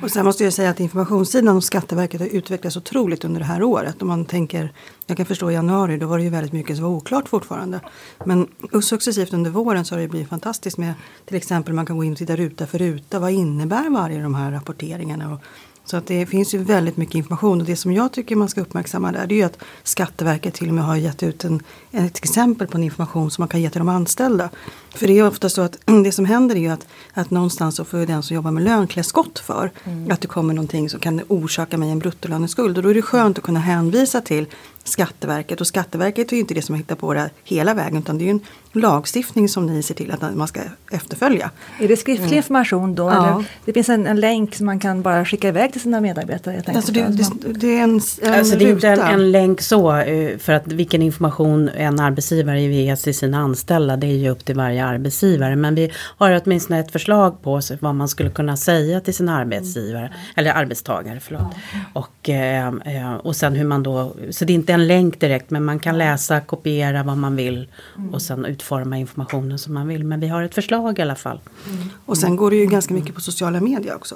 Och 0.02 0.12
sen 0.12 0.26
måste 0.26 0.44
jag 0.44 0.54
säga 0.54 0.70
att 0.70 0.80
informationssidan 0.80 1.56
hos 1.56 1.66
Skatteverket 1.66 2.22
har 2.22 2.28
utvecklats 2.28 2.78
otroligt 2.78 3.26
under 3.26 3.40
det 3.40 3.46
här 3.46 3.64
året. 3.64 4.02
Om 4.02 4.08
man 4.08 4.26
tänker, 4.26 4.74
jag 5.08 5.18
kan 5.18 5.26
förstå 5.26 5.52
i 5.52 5.54
januari, 5.54 5.98
då 5.98 6.08
var 6.08 6.18
det 6.18 6.24
ju 6.24 6.30
väldigt 6.30 6.54
mycket 6.54 6.76
som 6.76 6.86
var 6.86 6.92
oklart 6.92 7.30
fortfarande. 7.30 7.80
Men 8.26 8.48
successivt 8.84 9.34
under 9.34 9.52
våren 9.52 9.86
så 9.86 9.96
har 9.96 10.00
det 10.00 10.08
blivit 10.08 10.30
fantastiskt 10.30 10.78
med 10.78 10.94
till 11.26 11.36
exempel 11.36 11.74
man 11.74 11.86
kan 11.86 11.98
gå 11.98 12.04
in 12.04 12.12
och 12.12 12.18
titta 12.18 12.36
ruta 12.36 12.68
för 12.68 12.78
ruta. 12.78 13.20
Vad 13.20 13.32
innebär 13.32 13.90
varje 13.90 14.22
de 14.22 14.36
här 14.36 14.52
rapporteringarna? 14.52 15.34
Och 15.34 15.42
så 15.86 15.98
att 15.98 16.08
det 16.08 16.26
finns 16.26 16.54
ju 16.54 16.58
väldigt 16.58 16.98
mycket 16.98 17.16
information 17.16 17.62
och 17.62 17.68
det 17.68 17.76
som 17.76 17.92
jag 17.92 18.12
tycker 18.12 18.36
man 18.36 18.50
ska 18.50 18.62
uppmärksamma 18.62 19.12
där 19.12 19.28
det 19.28 19.36
är 19.36 19.38
ju 19.38 19.44
att 19.44 19.58
Skatteverket 19.84 20.54
till 20.54 20.68
och 20.68 20.74
med 20.74 20.84
har 20.84 20.96
gett 20.96 21.24
ut 21.24 21.44
en, 21.44 21.64
ett 21.92 22.18
exempel 22.18 22.68
på 22.68 22.78
en 22.78 22.84
information 22.84 23.32
som 23.32 23.42
man 23.42 23.50
kan 23.50 23.62
ge 23.62 23.70
till 23.70 23.80
de 23.80 23.90
anställda. 23.90 24.50
För 24.96 25.08
det 25.08 25.20
är 25.20 25.28
ofta 25.28 25.50
så 25.50 25.62
att 25.62 25.78
det 26.04 26.12
som 26.12 26.26
händer 26.26 26.56
är 26.56 26.60
ju 26.60 26.70
att, 26.70 26.88
att 27.14 27.32
någonstans 27.32 27.76
så 27.76 27.86
får 27.86 27.98
den 27.98 28.24
som 28.24 28.36
jobbar 28.36 28.52
med 28.52 28.64
lön 28.64 28.88
klä 28.88 29.04
skott 29.04 29.40
för 29.40 29.72
mm. 29.84 30.12
att 30.12 30.22
det 30.22 30.28
kommer 30.28 30.54
någonting 30.54 30.90
som 30.90 31.00
kan 31.00 31.22
orsaka 31.28 31.78
mig 31.78 31.92
en 31.92 32.00
bruttolöneskuld. 32.00 32.78
Och 32.78 32.84
då 32.84 32.90
är 32.90 32.94
det 32.94 33.02
skönt 33.02 33.38
att 33.38 33.44
kunna 33.44 33.60
hänvisa 33.60 34.22
till 34.22 34.48
Skatteverket. 34.88 35.62
Och 35.62 35.68
Skatteverket 35.68 36.32
är 36.32 36.36
ju 36.36 36.40
inte 36.40 36.54
det 36.54 36.62
som 36.62 36.74
har 36.74 36.78
hittat 36.78 37.00
på 37.00 37.14
det 37.14 37.30
hela 37.44 37.74
vägen 37.74 37.98
utan 37.98 38.18
det 38.18 38.24
är 38.24 38.26
ju 38.26 38.32
en 38.32 38.42
lagstiftning 38.72 39.50
som 39.50 39.66
ni 39.66 39.84
ser 39.84 39.96
till 39.96 40.12
att 40.12 40.36
man 40.36 40.48
ska 40.48 40.60
efterfölja. 40.92 41.52
Är 41.80 41.88
det 41.88 41.98
skriftlig 41.98 42.28
mm. 42.28 42.38
information 42.38 42.96
då? 42.96 43.04
Ja. 43.04 43.28
Eller 43.28 43.46
det 43.66 43.74
finns 43.74 43.90
en, 43.90 44.08
en, 44.08 44.20
länk 44.20 44.56
som 44.56 44.66
man 44.66 44.80
kan 44.80 45.02
bara 45.02 45.26
skicka 45.26 45.48
iväg 45.48 45.72
till 45.72 45.82
sina 45.82 46.02
medarbetare? 46.02 46.64
Alltså 46.68 46.92
det, 46.92 47.02
det, 47.02 47.54
det, 47.54 47.78
är 47.78 47.84
en, 47.84 48.02
en 48.22 48.34
alltså 48.34 48.56
det 48.58 48.66
är 48.66 48.70
inte 48.70 48.88
en, 48.88 49.00
en, 49.00 49.32
länk 49.32 49.62
så 49.62 49.96
eh, 49.96 50.38
för 50.38 50.54
att 50.54 50.68
vilken 50.68 51.02
information 51.02 51.70
en 51.70 52.00
arbetsgivare 52.00 52.62
ger 52.62 52.96
till 52.96 53.16
sina 53.16 53.38
anställda 53.38 53.98
det 53.98 54.08
är 54.08 54.18
ju 54.18 54.30
upp 54.30 54.46
till 54.46 54.56
varje 54.56 54.85
arbetsgivare. 54.86 55.56
Men 55.56 55.76
vi 55.76 55.92
har 56.18 56.42
åtminstone 56.46 56.80
ett 56.80 56.92
förslag 56.92 57.42
på 57.42 57.62
vad 57.80 57.96
man 57.96 58.08
skulle 58.08 58.30
kunna 58.30 58.58
säga 58.58 59.02
till 59.02 59.14
sina 59.14 59.38
arbetsgivare 59.38 60.06
mm. 60.06 60.20
eller 60.36 60.52
arbetstagare. 60.52 61.20
Förlåt. 61.20 61.56
Och, 61.94 62.30
eh, 62.30 62.68
eh, 62.68 63.16
och 63.16 63.36
sen 63.36 63.56
hur 63.56 63.66
man 63.66 63.84
då, 63.84 64.16
så 64.32 64.46
det 64.46 64.54
är 64.54 64.56
inte 64.56 64.74
en 64.74 64.88
länk 64.88 65.20
direkt 65.20 65.50
men 65.50 65.64
man 65.66 65.80
kan 65.80 65.98
läsa, 65.98 66.40
kopiera 66.40 67.04
vad 67.04 67.18
man 67.18 67.36
vill 67.36 67.68
och 68.12 68.22
sen 68.22 68.46
utforma 68.46 68.98
informationen 68.98 69.60
som 69.60 69.74
man 69.74 69.88
vill. 69.88 70.04
Men 70.04 70.20
vi 70.20 70.28
har 70.28 70.44
ett 70.44 70.56
förslag 70.56 71.00
i 71.00 71.02
alla 71.02 71.16
fall. 71.16 71.40
Mm. 71.68 71.90
Och 72.06 72.18
sen 72.18 72.36
går 72.36 72.52
det 72.52 72.58
ju 72.58 72.66
ganska 72.66 72.94
mycket 72.94 73.16
på 73.16 73.22
sociala 73.22 73.62
medier 73.62 73.96
också. 73.96 74.16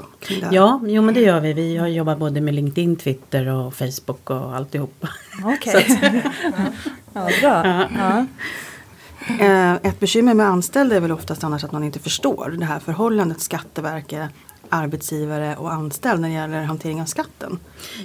Ja, 0.51 0.81
jo 0.85 1.01
men 1.01 1.13
det 1.13 1.21
gör 1.21 1.39
vi. 1.39 1.53
Vi 1.53 1.77
har 1.77 1.87
jobbat 1.87 2.19
både 2.19 2.41
med 2.41 2.53
LinkedIn, 2.53 2.95
Twitter 2.95 3.47
och 3.47 3.73
Facebook 3.73 4.29
och 4.29 4.55
alltihopa. 4.55 5.09
Okej. 5.43 5.85
Okay. 5.99 6.21
ja, 7.13 7.29
bra. 7.41 7.87
Ja. 7.97 8.25
Eh, 9.27 9.73
ett 9.73 9.99
bekymmer 9.99 10.33
med 10.33 10.45
anställda 10.45 10.95
är 10.95 10.99
väl 10.99 11.11
oftast 11.11 11.43
annars 11.43 11.63
att 11.63 11.71
man 11.71 11.83
inte 11.83 11.99
förstår 11.99 12.55
det 12.59 12.65
här 12.65 12.79
förhållandet. 12.79 13.41
Skatteverket 13.41 14.29
arbetsgivare 14.69 15.55
och 15.55 15.73
anställd 15.73 16.21
när 16.21 16.29
det 16.29 16.35
gäller 16.35 16.63
hantering 16.63 17.01
av 17.01 17.05
skatten. 17.05 17.59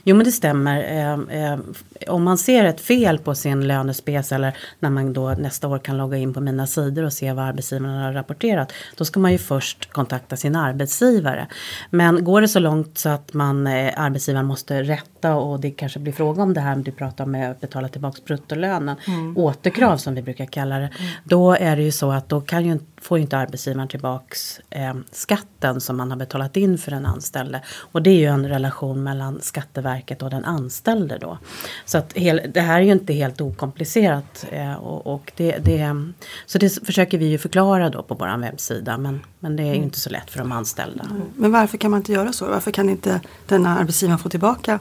Jo 0.05 0.17
men 0.17 0.25
det 0.25 0.33
stämmer. 0.33 0.79
Eh, 0.83 1.43
eh, 1.43 1.59
om 2.09 2.23
man 2.23 2.39
ser 2.39 2.65
ett 2.65 2.81
fel 2.81 3.19
på 3.19 3.35
sin 3.35 3.67
lönespec 3.67 4.33
eller 4.33 4.57
när 4.81 4.91
man 4.91 5.13
då 5.13 5.31
nästa 5.31 5.69
år 5.69 5.79
kan 5.79 5.97
logga 5.97 6.17
in 6.17 6.35
på 6.35 6.41
mina 6.41 6.67
sidor 6.67 7.05
och 7.05 7.13
se 7.13 7.33
vad 7.33 7.45
arbetsgivaren 7.45 7.99
har 7.99 8.13
rapporterat. 8.13 8.73
Då 8.97 9.05
ska 9.05 9.21
man 9.21 9.33
ju 9.33 9.39
först 9.39 9.93
kontakta 9.93 10.37
sin 10.37 10.57
arbetsgivare. 10.57 11.47
Men 11.91 12.25
går 12.25 12.41
det 12.41 12.49
så 12.49 12.59
långt 12.59 12.99
så 12.99 13.09
att 13.09 13.35
man, 13.35 13.67
eh, 13.67 13.93
arbetsgivaren 13.97 14.47
måste 14.47 14.83
rätta 14.83 15.35
och 15.35 15.61
det 15.61 15.71
kanske 15.71 15.99
blir 15.99 16.13
fråga 16.13 16.43
om 16.43 16.55
det 16.55 16.61
här 16.61 16.77
du 16.77 16.93
pratar 16.93 17.25
om 17.25 17.35
att 17.35 17.61
betala 17.61 17.89
tillbaka 17.89 18.21
bruttolönen. 18.27 18.97
Mm. 19.07 19.37
Återkrav 19.37 19.97
som 19.97 20.15
vi 20.15 20.23
brukar 20.23 20.47
kalla 20.47 20.79
det. 20.79 20.91
Mm. 20.99 21.11
Då 21.25 21.53
är 21.53 21.77
det 21.77 21.83
ju 21.83 21.93
så 21.93 22.11
att 22.11 22.29
då 22.29 22.41
kan 22.41 22.67
ju, 22.67 22.79
får 23.05 23.19
inte 23.19 23.39
arbetsgivaren 23.39 23.89
tillbaks 23.89 24.61
eh, 24.71 24.95
skatten 25.13 25.81
som 25.81 25.97
man 25.97 26.11
har 26.11 26.19
betalat 26.19 26.57
in 26.57 26.79
för 26.79 26.91
den 26.91 27.07
anställde. 27.07 27.61
Och 27.93 28.03
det 28.03 28.11
är 28.11 28.19
ju 28.19 28.25
en 28.25 28.49
relation 28.49 29.03
mellan 29.03 29.41
Skatteverket 29.41 30.23
och 30.23 30.31
den 30.31 30.45
anställde 30.45 31.19
då. 31.19 31.39
Så 31.85 31.99
att 31.99 32.13
hel, 32.13 32.41
det 32.55 32.61
här 32.61 32.81
är 32.81 32.85
ju 32.85 32.93
inte 32.93 33.13
helt 33.13 33.41
okomplicerat. 33.41 34.47
Eh, 34.51 34.75
och, 34.75 35.15
och 35.15 35.33
det, 35.37 35.59
det, 35.59 36.13
så 36.47 36.59
det 36.59 36.87
försöker 36.87 37.19
vi 37.19 37.25
ju 37.25 37.39
förklara 37.39 37.91
då 37.91 38.03
på 38.03 38.15
vår 38.15 38.39
webbsida. 38.39 38.99
Men, 38.99 39.21
men 39.39 39.57
det 39.57 39.63
är 39.63 39.75
ju 39.75 39.83
inte 39.83 40.01
så 40.01 40.11
lätt 40.11 40.31
för 40.31 40.39
de 40.39 40.53
anställda. 40.53 41.05
Mm. 41.11 41.23
Men 41.37 41.53
varför 41.53 41.79
kan 41.79 41.91
man 41.91 42.01
inte 42.01 42.13
göra 42.13 42.33
så? 42.33 42.47
Varför 42.47 42.71
kan 42.71 42.89
inte 42.89 43.21
denna 43.47 43.79
arbetsgivaren 43.79 44.19
få 44.19 44.29
tillbaka 44.29 44.79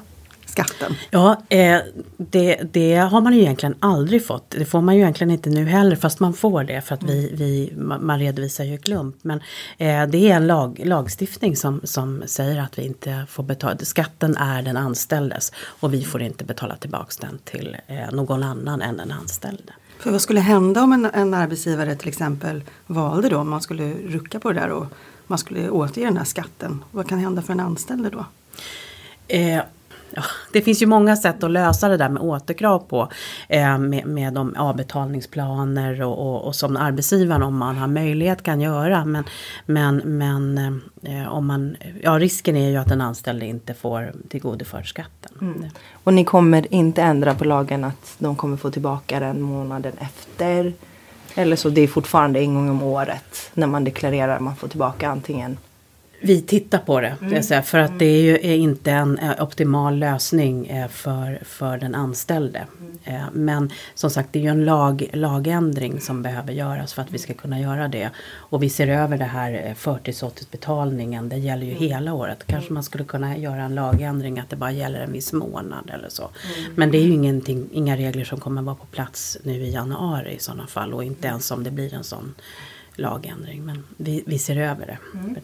skatten? 0.53 0.95
Ja, 1.11 1.41
eh, 1.49 1.79
det, 2.17 2.59
det, 2.73 2.95
har 2.95 3.21
man 3.21 3.33
ju 3.33 3.39
egentligen 3.39 3.75
aldrig 3.79 4.25
fått. 4.25 4.49
Det 4.49 4.65
får 4.65 4.81
man 4.81 4.95
ju 4.95 5.01
egentligen 5.01 5.31
inte 5.31 5.49
nu 5.49 5.65
heller 5.65 5.95
fast 5.95 6.19
man 6.19 6.33
får 6.33 6.63
det 6.63 6.81
för 6.81 6.95
att 6.95 7.03
vi, 7.03 7.31
vi, 7.33 7.73
man 7.77 8.19
redovisar 8.19 8.63
ju 8.63 8.77
klump. 8.77 9.15
Men 9.21 9.39
eh, 9.77 10.07
det 10.07 10.31
är 10.31 10.35
en 10.35 10.47
lag, 10.47 10.81
lagstiftning 10.85 11.55
som, 11.55 11.81
som 11.83 12.23
säger 12.25 12.61
att 12.61 12.77
vi 12.79 12.85
inte 12.85 13.25
får 13.29 13.43
betala. 13.43 13.77
Skatten 13.77 14.37
är 14.37 14.61
den 14.61 14.77
anställdes 14.77 15.51
och 15.55 15.93
vi 15.93 16.03
får 16.03 16.21
inte 16.21 16.45
betala 16.45 16.75
tillbaks 16.75 17.17
den 17.17 17.39
till 17.43 17.77
eh, 17.87 18.11
någon 18.11 18.43
annan 18.43 18.81
än 18.81 18.97
den 18.97 19.11
anställde. 19.11 19.73
För 19.99 20.11
vad 20.11 20.21
skulle 20.21 20.39
hända 20.39 20.83
om 20.83 20.93
en, 20.93 21.05
en 21.05 21.33
arbetsgivare 21.33 21.95
till 21.95 22.07
exempel 22.07 22.63
valde 22.87 23.29
då 23.29 23.37
om 23.37 23.49
man 23.49 23.61
skulle 23.61 23.93
rucka 23.93 24.39
på 24.39 24.51
det 24.51 24.59
där 24.59 24.69
och 24.69 24.85
man 25.27 25.37
skulle 25.37 25.69
återge 25.69 26.07
den 26.07 26.17
här 26.17 26.25
skatten? 26.25 26.83
Vad 26.91 27.09
kan 27.09 27.19
hända 27.19 27.41
för 27.41 27.53
en 27.53 27.59
anställd 27.59 28.11
då? 28.11 28.25
Eh, 29.27 29.61
det 30.51 30.61
finns 30.61 30.81
ju 30.81 30.85
många 30.85 31.15
sätt 31.15 31.43
att 31.43 31.51
lösa 31.51 31.87
det 31.87 31.97
där 31.97 32.09
med 32.09 32.21
återkrav 32.21 32.79
på. 32.79 33.09
Eh, 33.49 33.77
med, 33.77 34.05
med 34.05 34.33
de 34.33 34.55
avbetalningsplaner 34.55 36.01
och, 36.01 36.19
och, 36.19 36.47
och, 36.47 36.55
som 36.55 36.77
arbetsgivaren 36.77 37.43
om 37.43 37.57
man 37.57 37.77
har 37.77 37.87
möjlighet 37.87 38.43
kan 38.43 38.61
göra. 38.61 39.05
Men, 39.05 39.23
men, 39.65 39.97
men 39.97 40.57
eh, 41.03 41.33
om 41.33 41.47
man, 41.47 41.75
ja, 42.01 42.19
risken 42.19 42.55
är 42.55 42.69
ju 42.69 42.77
att 42.77 42.89
den 42.89 43.01
anställde 43.01 43.45
inte 43.45 43.73
får 43.73 44.13
tillgodoförd 44.29 44.89
skatten. 44.89 45.31
Mm. 45.41 45.69
Och 46.03 46.13
ni 46.13 46.25
kommer 46.25 46.73
inte 46.73 47.01
ändra 47.01 47.35
på 47.35 47.45
lagen 47.45 47.83
att 47.83 48.15
de 48.17 48.35
kommer 48.35 48.57
få 48.57 48.71
tillbaka 48.71 49.19
den 49.19 49.41
månaden 49.41 49.93
efter? 49.99 50.73
Eller 51.35 51.55
så 51.55 51.69
det 51.69 51.81
är 51.81 51.87
fortfarande 51.87 52.39
en 52.39 52.53
gång 52.53 52.69
om 52.69 52.83
året 52.83 53.51
när 53.53 53.67
man 53.67 53.83
deklarerar 53.83 54.39
man 54.39 54.55
får 54.55 54.67
tillbaka 54.67 55.09
antingen 55.09 55.57
vi 56.25 56.41
tittar 56.41 56.79
på 56.79 56.99
det. 56.99 57.15
Mm. 57.21 57.43
Säga, 57.43 57.61
för 57.61 57.79
att 57.79 57.99
det 57.99 58.05
är 58.05 58.21
ju 58.21 58.33
är 58.33 58.55
inte 58.55 58.91
en 58.91 59.19
optimal 59.39 59.97
lösning 59.97 60.67
eh, 60.67 60.87
för, 60.87 61.39
för 61.45 61.77
den 61.77 61.95
anställde. 61.95 62.67
Mm. 63.05 63.33
Men 63.33 63.71
som 63.93 64.09
sagt 64.09 64.29
det 64.31 64.39
är 64.39 64.43
ju 64.43 64.49
en 64.49 64.65
lag, 64.65 65.09
lagändring 65.13 66.01
som 66.01 66.21
behöver 66.21 66.53
göras 66.53 66.93
för 66.93 67.01
att 67.01 67.11
vi 67.11 67.17
ska 67.17 67.33
kunna 67.33 67.59
göra 67.59 67.87
det. 67.87 68.09
Och 68.33 68.63
vi 68.63 68.69
ser 68.69 68.87
över 68.87 69.17
det 69.17 69.25
här 69.25 69.63
eh, 69.65 69.73
förtidsåterbetalningen. 69.73 71.29
Det 71.29 71.37
gäller 71.37 71.65
ju 71.65 71.71
mm. 71.71 71.83
hela 71.83 72.13
året. 72.13 72.43
Kanske 72.47 72.73
man 72.73 72.83
skulle 72.83 73.03
kunna 73.03 73.37
göra 73.37 73.63
en 73.63 73.75
lagändring 73.75 74.39
att 74.39 74.49
det 74.49 74.55
bara 74.55 74.71
gäller 74.71 74.99
en 74.99 75.11
viss 75.11 75.33
månad 75.33 75.91
eller 75.93 76.09
så. 76.09 76.23
Mm. 76.23 76.73
Men 76.75 76.91
det 76.91 76.97
är 76.97 77.03
ju 77.03 77.13
ingenting, 77.13 77.69
inga 77.71 77.97
regler 77.97 78.25
som 78.25 78.39
kommer 78.39 78.61
vara 78.61 78.75
på 78.75 78.85
plats 78.85 79.37
nu 79.43 79.53
i 79.53 79.71
januari 79.71 80.35
i 80.35 80.39
sådana 80.39 80.67
fall. 80.67 80.93
Och 80.93 81.03
inte 81.03 81.27
ens 81.27 81.51
om 81.51 81.63
det 81.63 81.71
blir 81.71 81.93
en 81.93 82.03
sån 82.03 82.33
lagändring. 82.95 83.65
Men 83.65 83.83
vi, 83.97 84.23
vi 84.25 84.39
ser 84.39 84.57
över 84.57 84.85
det. 84.85 84.97
Mm. 85.19 85.35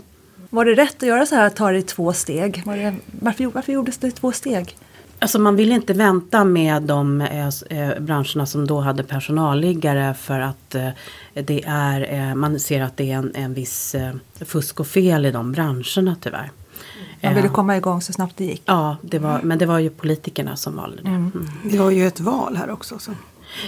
Var 0.49 0.65
det 0.65 0.73
rätt 0.73 1.03
att 1.03 1.09
göra 1.09 1.25
så 1.25 1.35
här, 1.35 1.47
att 1.47 1.55
ta 1.55 1.71
det 1.71 1.77
i 1.77 1.81
två 1.81 2.13
steg? 2.13 2.63
Det, 2.65 2.95
varför, 3.21 3.45
varför 3.45 3.73
gjordes 3.73 3.97
det 3.97 4.07
i 4.07 4.11
två 4.11 4.31
steg? 4.31 4.77
Alltså 5.21 5.39
man 5.39 5.55
vill 5.55 5.71
inte 5.71 5.93
vänta 5.93 6.43
med 6.43 6.83
de 6.83 7.21
eh, 7.21 7.47
eh, 7.47 7.99
branscherna 7.99 8.45
som 8.45 8.67
då 8.67 8.79
hade 8.79 9.03
personalliggare 9.03 10.13
för 10.13 10.39
att 10.39 10.75
eh, 10.75 10.89
det 11.33 11.63
är, 11.67 12.13
eh, 12.13 12.35
man 12.35 12.59
ser 12.59 12.81
att 12.81 12.97
det 12.97 13.11
är 13.11 13.15
en, 13.15 13.35
en 13.35 13.53
viss 13.53 13.95
eh, 13.95 14.13
fusk 14.39 14.79
och 14.79 14.87
fel 14.87 15.25
i 15.25 15.31
de 15.31 15.51
branscherna 15.51 16.15
tyvärr. 16.21 16.51
Man 17.21 17.35
ville 17.35 17.49
komma 17.49 17.77
igång 17.77 18.01
så 18.01 18.13
snabbt 18.13 18.37
det 18.37 18.45
gick. 18.45 18.61
Ja, 18.65 18.97
det 19.01 19.19
var, 19.19 19.41
men 19.43 19.57
det 19.57 19.65
var 19.65 19.79
ju 19.79 19.89
politikerna 19.89 20.55
som 20.55 20.75
valde 20.75 21.01
det. 21.01 21.09
Mm. 21.09 21.31
Mm. 21.35 21.47
Det 21.63 21.77
var 21.77 21.91
ju 21.91 22.07
ett 22.07 22.19
val 22.19 22.57
här 22.57 22.69
också. 22.69 22.99
Så. 22.99 23.11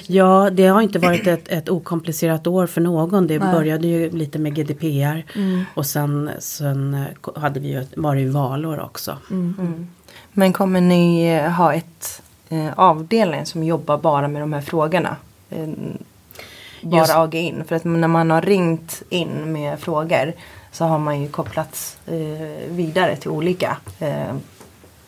Ja, 0.08 0.50
det 0.52 0.68
har 0.68 0.82
inte 0.82 1.00
varit 1.00 1.28
ett, 1.28 1.48
ett 1.48 1.70
okomplicerat 1.70 2.48
år 2.48 2.68
för 2.68 2.82
någon. 2.82 3.28
Det 3.28 3.40
Nej. 3.40 3.54
började 3.54 3.88
ju 3.88 4.10
lite 4.10 4.40
med 4.40 4.56
GDPR 4.56 5.26
mm. 5.36 5.64
och 5.74 5.86
sen, 5.86 6.30
sen 6.40 7.06
hade 7.36 7.60
vi 7.60 7.68
ju, 7.68 7.86
var 7.96 8.16
det 8.16 8.22
ju 8.22 8.30
valår 8.30 8.80
också. 8.80 9.18
Mm. 9.32 9.88
Men 10.34 10.54
kommer 10.54 10.82
ni 10.82 11.28
eh, 11.28 11.52
ha 11.52 11.74
ett 11.74 12.22
eh, 12.50 12.70
avdelning 12.76 13.46
som 13.46 13.64
jobbar 13.64 13.98
bara 13.98 14.28
med 14.28 14.42
de 14.42 14.54
här 14.54 14.62
frågorna? 14.62 15.16
Eh, 15.50 15.68
bara 16.82 17.00
Just. 17.00 17.16
AG 17.16 17.36
in? 17.36 17.64
För 17.68 17.76
att 17.76 17.84
när 17.84 18.08
man 18.08 18.32
har 18.32 18.42
ringt 18.42 19.04
in 19.10 19.54
med 19.54 19.80
frågor 19.80 20.34
så 20.72 20.86
har 20.86 21.00
man 21.00 21.22
ju 21.22 21.28
kopplats 21.28 21.98
eh, 22.08 22.70
vidare 22.70 23.16
till 23.16 23.30
olika 23.30 23.78
eh, 24.00 24.36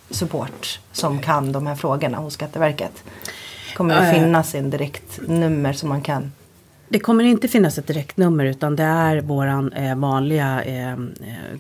support 0.10 0.80
som 0.92 1.20
kan 1.20 1.51
de 1.51 1.68
här 1.68 1.75
frågorna 1.75 2.18
hos 2.18 2.34
Skatteverket. 2.34 3.03
Kommer 3.75 4.01
det 4.01 4.13
finnas 4.13 4.56
en 4.56 4.70
direkt 4.70 5.20
nummer 5.27 5.74
som 5.74 5.89
man 5.89 6.01
kan 6.01 6.32
det 6.94 7.00
kommer 7.00 7.24
inte 7.24 7.48
finnas 7.48 7.77
ett 7.77 7.88
direktnummer 7.88 8.46
utan 8.46 8.75
det 8.75 8.84
är 8.84 9.22
våran 9.22 9.74
eh, 9.74 9.96
vanliga 9.96 10.63
eh, 10.63 10.92
eh 10.92 10.98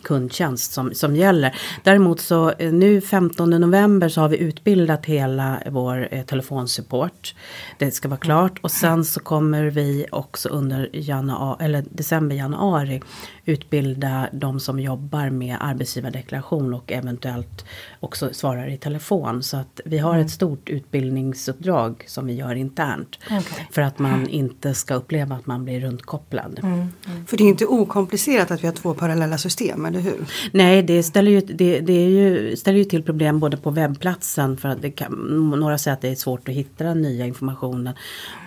kundtjänst 0.03 0.73
som, 0.73 0.93
som 0.93 1.15
gäller. 1.15 1.55
Däremot 1.83 2.19
så 2.19 2.51
eh, 2.59 2.71
nu 2.71 3.01
15 3.01 3.49
november 3.49 4.09
så 4.09 4.21
har 4.21 4.29
vi 4.29 4.37
utbildat 4.37 5.05
hela 5.05 5.59
vår 5.71 6.07
eh, 6.11 6.25
telefonsupport. 6.25 7.35
Det 7.77 7.91
ska 7.91 8.07
vara 8.07 8.19
klart 8.19 8.59
och 8.61 8.71
sen 8.71 9.05
så 9.05 9.19
kommer 9.19 9.63
vi 9.63 10.05
också 10.11 10.49
under 10.49 10.89
januari, 10.93 11.65
eller 11.65 11.83
december, 11.89 12.35
januari 12.35 13.01
utbilda 13.45 14.29
de 14.31 14.59
som 14.59 14.79
jobbar 14.79 15.29
med 15.29 15.57
arbetsgivardeklaration 15.59 16.73
och 16.73 16.91
eventuellt 16.91 17.65
också 17.99 18.29
svarar 18.33 18.67
i 18.67 18.77
telefon. 18.77 19.43
Så 19.43 19.57
att 19.57 19.81
vi 19.85 19.97
har 19.97 20.13
mm. 20.13 20.25
ett 20.25 20.31
stort 20.31 20.69
utbildningsuppdrag 20.69 22.03
som 22.07 22.27
vi 22.27 22.33
gör 22.33 22.55
internt. 22.55 23.19
Okay. 23.25 23.65
För 23.71 23.81
att 23.81 23.99
man 23.99 24.27
inte 24.27 24.73
ska 24.73 24.93
uppleva 24.93 25.35
att 25.35 25.45
man 25.45 25.65
blir 25.65 25.79
runtkopplad. 25.79 26.59
Mm. 26.63 26.73
Mm. 26.73 27.25
För 27.25 27.37
det 27.37 27.43
är 27.43 27.47
inte 27.47 27.65
okomplicerat 27.65 28.51
att 28.51 28.63
vi 28.63 28.67
har 28.67 28.73
två 28.73 28.93
parallella 28.93 29.37
system, 29.37 29.85
eller 29.85 29.99
hur? 29.99 30.25
Nej, 30.51 30.83
det 30.83 31.03
ställer 31.03 31.31
ju, 31.31 31.41
det, 31.41 31.79
det 31.79 31.93
är 31.93 32.09
ju, 32.09 32.55
ställer 32.55 32.77
ju 32.77 32.85
till 32.85 33.03
problem 33.03 33.39
både 33.39 33.57
på 33.57 33.69
webbplatsen 33.69 34.57
för 34.57 34.69
att 34.69 34.81
det 34.81 34.91
kan, 34.91 35.11
några 35.59 35.77
säger 35.77 35.95
att 35.95 36.01
det 36.01 36.09
är 36.09 36.15
svårt 36.15 36.49
att 36.49 36.55
hitta 36.55 36.83
den 36.83 37.01
nya 37.01 37.25
informationen. 37.25 37.93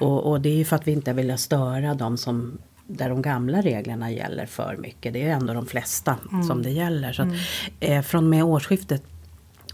Och, 0.00 0.30
och 0.30 0.40
det 0.40 0.48
är 0.48 0.56
ju 0.56 0.64
för 0.64 0.76
att 0.76 0.88
vi 0.88 0.92
inte 0.92 1.12
vill 1.12 1.38
störa 1.38 1.94
de 1.94 2.16
som 2.16 2.58
där 2.86 3.08
de 3.08 3.22
gamla 3.22 3.60
reglerna 3.60 4.10
gäller 4.10 4.46
för 4.46 4.76
mycket. 4.76 5.12
Det 5.12 5.22
är 5.22 5.32
ändå 5.32 5.54
de 5.54 5.66
flesta 5.66 6.16
mm. 6.32 6.44
som 6.44 6.62
det 6.62 6.70
gäller. 6.70 7.12
Så 7.12 7.22
att, 7.22 7.28
mm. 7.28 7.38
eh, 7.80 8.02
från 8.02 8.28
med 8.28 8.44
årsskiftet 8.44 9.02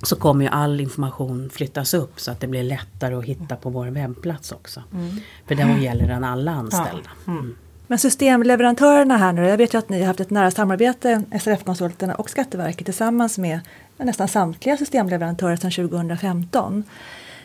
så 0.03 0.17
kommer 0.17 0.45
ju 0.45 0.51
all 0.51 0.81
information 0.81 1.51
flyttas 1.51 1.95
upp 1.95 2.21
så 2.21 2.31
att 2.31 2.41
det 2.41 2.47
blir 2.47 2.63
lättare 2.63 3.15
att 3.15 3.25
hitta 3.25 3.57
på 3.57 3.71
vår 3.71 3.87
webbplats 3.87 4.53
också. 4.53 4.83
Mm. 4.93 5.17
För 5.47 5.55
då 5.55 5.83
gäller 5.83 6.09
den 6.09 6.25
alla 6.25 6.51
anställda. 6.51 7.11
Ja. 7.27 7.33
Mm. 7.33 7.57
Men 7.87 7.99
systemleverantörerna 7.99 9.17
här 9.17 9.33
nu, 9.33 9.45
jag 9.45 9.57
vet 9.57 9.75
ju 9.75 9.79
att 9.79 9.89
ni 9.89 10.01
har 10.01 10.07
haft 10.07 10.21
ett 10.21 10.31
nära 10.31 10.51
samarbete, 10.51 11.23
SRF-konsulterna 11.41 12.15
och 12.15 12.31
Skatteverket 12.31 12.85
tillsammans 12.85 13.39
med 13.39 13.61
nästan 13.97 14.29
samtliga 14.29 14.77
systemleverantörer 14.77 15.57
sedan 15.57 15.71
2015. 15.71 16.85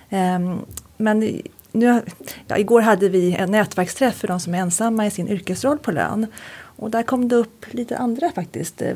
Um, 0.10 0.66
men 0.98 1.42
nu, 1.78 2.02
ja, 2.48 2.58
igår 2.58 2.82
hade 2.82 3.10
vi 3.10 3.36
en 3.36 3.52
nätverksträff 3.52 4.16
för 4.16 4.28
de 4.28 4.40
som 4.40 4.54
är 4.54 4.58
ensamma 4.58 5.06
i 5.06 5.12
sin 5.12 5.28
yrkesroll 5.28 5.78
på 5.78 5.92
lön. 5.92 6.28
Och 6.54 6.92
där 6.92 7.04
kom 7.04 7.28
det 7.28 7.36
upp 7.36 7.66
lite 7.72 7.98
andra 7.98 8.32
faktiskt 8.32 8.82
eh, 8.82 8.96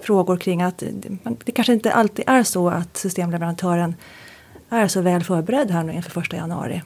frågor 0.00 0.36
kring 0.36 0.62
att 0.62 0.82
det 1.44 1.52
kanske 1.52 1.72
inte 1.72 1.92
alltid 1.92 2.24
är 2.28 2.42
så 2.42 2.68
att 2.68 2.96
systemleverantören 2.96 3.94
är 4.68 4.88
så 4.88 5.00
väl 5.00 5.24
förberedd 5.24 5.70
här 5.70 5.84
nu 5.84 5.92
inför 5.92 6.10
första 6.10 6.36
januari. 6.36 6.82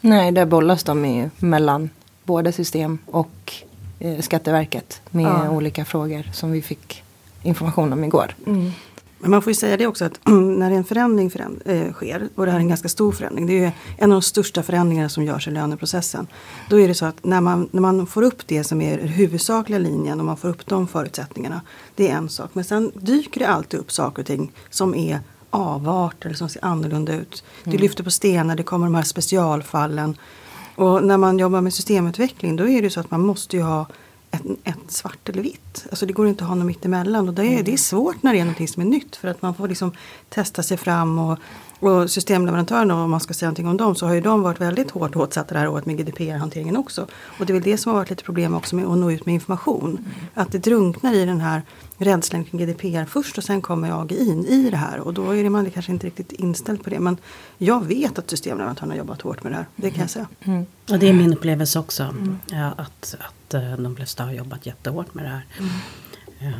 Nej, 0.00 0.32
där 0.32 0.46
bollas 0.46 0.84
de 0.84 1.04
ju 1.06 1.30
mellan 1.38 1.90
både 2.24 2.52
system 2.52 2.98
och 3.06 3.52
eh, 3.98 4.20
Skatteverket 4.20 5.00
med 5.10 5.24
ja. 5.24 5.50
olika 5.50 5.84
frågor 5.84 6.30
som 6.32 6.52
vi 6.52 6.62
fick 6.62 7.02
information 7.42 7.92
om 7.92 8.04
igår. 8.04 8.34
Mm. 8.46 8.72
Men 9.18 9.30
man 9.30 9.42
får 9.42 9.50
ju 9.50 9.54
säga 9.54 9.76
det 9.76 9.86
också 9.86 10.04
att 10.04 10.20
när 10.28 10.70
en 10.70 10.84
förändring 10.84 11.30
föränd 11.30 11.62
äh, 11.64 11.92
sker 11.92 12.28
och 12.34 12.44
det 12.44 12.50
här 12.52 12.58
är 12.58 12.62
en 12.62 12.68
ganska 12.68 12.88
stor 12.88 13.12
förändring. 13.12 13.46
Det 13.46 13.64
är 13.64 13.72
en 13.96 14.12
av 14.12 14.16
de 14.16 14.22
största 14.22 14.62
förändringarna 14.62 15.08
som 15.08 15.24
görs 15.24 15.48
i 15.48 15.50
löneprocessen. 15.50 16.26
Då 16.70 16.80
är 16.80 16.88
det 16.88 16.94
så 16.94 17.06
att 17.06 17.24
när 17.24 17.40
man, 17.40 17.68
när 17.70 17.80
man 17.80 18.06
får 18.06 18.22
upp 18.22 18.46
det 18.46 18.64
som 18.64 18.80
är 18.80 18.98
huvudsakliga 18.98 19.78
linjen 19.78 20.20
och 20.20 20.26
man 20.26 20.36
får 20.36 20.48
upp 20.48 20.66
de 20.66 20.88
förutsättningarna. 20.88 21.60
Det 21.94 22.08
är 22.08 22.14
en 22.14 22.28
sak. 22.28 22.50
Men 22.52 22.64
sen 22.64 22.92
dyker 22.94 23.40
det 23.40 23.48
alltid 23.48 23.80
upp 23.80 23.92
saker 23.92 24.22
och 24.22 24.26
ting 24.26 24.52
som 24.70 24.94
är 24.94 25.20
avarter 25.50 26.26
eller 26.26 26.36
som 26.36 26.48
ser 26.48 26.64
annorlunda 26.64 27.14
ut. 27.14 27.44
Mm. 27.64 27.76
Det 27.76 27.82
lyfter 27.82 28.04
på 28.04 28.10
stenar, 28.10 28.56
det 28.56 28.62
kommer 28.62 28.86
de 28.86 28.94
här 28.94 29.02
specialfallen. 29.02 30.16
Och 30.74 31.04
när 31.04 31.16
man 31.16 31.38
jobbar 31.38 31.60
med 31.60 31.74
systemutveckling 31.74 32.56
då 32.56 32.68
är 32.68 32.82
det 32.82 32.90
så 32.90 33.00
att 33.00 33.10
man 33.10 33.20
måste 33.20 33.56
ju 33.56 33.62
ha 33.62 33.86
ett, 34.30 34.42
ett, 34.64 34.90
svart 34.90 35.28
eller 35.28 35.42
vitt. 35.42 35.86
Alltså 35.90 36.06
det 36.06 36.12
går 36.12 36.28
inte 36.28 36.44
att 36.44 36.48
ha 36.48 36.54
något 36.54 36.66
mittemellan. 36.66 37.28
Och 37.28 37.34
det 37.34 37.42
är, 37.42 37.52
mm. 37.52 37.64
det 37.64 37.72
är 37.72 37.76
svårt 37.76 38.22
när 38.22 38.32
det 38.32 38.40
är 38.40 38.44
något 38.44 38.70
som 38.70 38.82
är 38.82 38.86
nytt. 38.86 39.16
För 39.16 39.28
att 39.28 39.42
man 39.42 39.54
får 39.54 39.68
liksom 39.68 39.92
testa 40.28 40.62
sig 40.62 40.76
fram. 40.76 41.18
Och, 41.18 41.38
och 41.80 42.10
systemleverantörerna, 42.10 43.04
om 43.04 43.10
man 43.10 43.20
ska 43.20 43.34
säga 43.34 43.46
någonting 43.46 43.68
om 43.68 43.76
dem, 43.76 43.94
så 43.94 44.06
har 44.06 44.14
ju 44.14 44.20
de 44.20 44.42
varit 44.42 44.60
väldigt 44.60 44.90
hårt 44.90 45.16
åtsatta 45.16 45.54
det 45.54 45.60
här 45.60 45.68
året 45.68 45.86
med 45.86 45.96
GDPR-hanteringen 45.96 46.76
också. 46.76 47.06
Och 47.38 47.46
det 47.46 47.52
är 47.52 47.54
väl 47.54 47.62
det 47.62 47.78
som 47.78 47.92
har 47.92 47.98
varit 47.98 48.10
lite 48.10 48.24
problem 48.24 48.54
också 48.54 48.76
med 48.76 48.86
att 48.86 48.98
nå 48.98 49.10
ut 49.10 49.26
med 49.26 49.34
information. 49.34 49.90
Mm. 49.90 50.04
Att 50.34 50.52
det 50.52 50.58
drunknar 50.58 51.14
i 51.14 51.24
den 51.24 51.40
här 51.40 51.62
rädslan 51.98 52.44
kring 52.44 52.60
GDPR 52.60 53.04
först 53.04 53.38
och 53.38 53.44
sen 53.44 53.62
kommer 53.62 54.02
AGI 54.02 54.30
in 54.30 54.44
i 54.44 54.70
det 54.70 54.76
här. 54.76 55.00
Och 55.00 55.14
då 55.14 55.36
är 55.36 55.50
man 55.50 55.70
kanske 55.70 55.92
inte 55.92 56.06
riktigt 56.06 56.32
inställd 56.32 56.84
på 56.84 56.90
det. 56.90 57.00
Men 57.00 57.16
jag 57.58 57.86
vet 57.86 58.18
att 58.18 58.30
systemleverantörerna 58.30 58.94
har 58.94 58.98
jobbat 58.98 59.22
hårt 59.22 59.42
med 59.42 59.52
det 59.52 59.56
här. 59.56 59.66
Det 59.76 59.90
kan 59.90 60.00
jag 60.00 60.10
säga. 60.10 60.28
Mm. 60.40 60.66
Och 60.90 60.98
det 60.98 61.08
är 61.08 61.12
min 61.12 61.32
upplevelse 61.32 61.78
också. 61.78 62.02
Mm. 62.02 62.38
Ja, 62.50 62.74
att, 62.76 63.16
att 63.18 63.54
eh, 63.54 63.72
de 63.72 63.96
flesta 63.96 64.24
har 64.24 64.32
jobbat 64.32 64.66
jättehårt 64.66 65.14
med 65.14 65.24
det 65.24 65.28
här. 65.28 65.46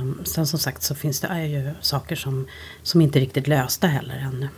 Um, 0.00 0.20
sen 0.24 0.46
som 0.46 0.58
sagt 0.58 0.82
så 0.82 0.94
finns 0.94 1.20
det 1.20 1.46
ju 1.46 1.70
saker 1.80 2.16
som, 2.16 2.46
som 2.82 3.00
inte 3.00 3.20
riktigt 3.20 3.46
lösta 3.46 3.86
heller 3.86 4.16
ännu. 4.16 4.48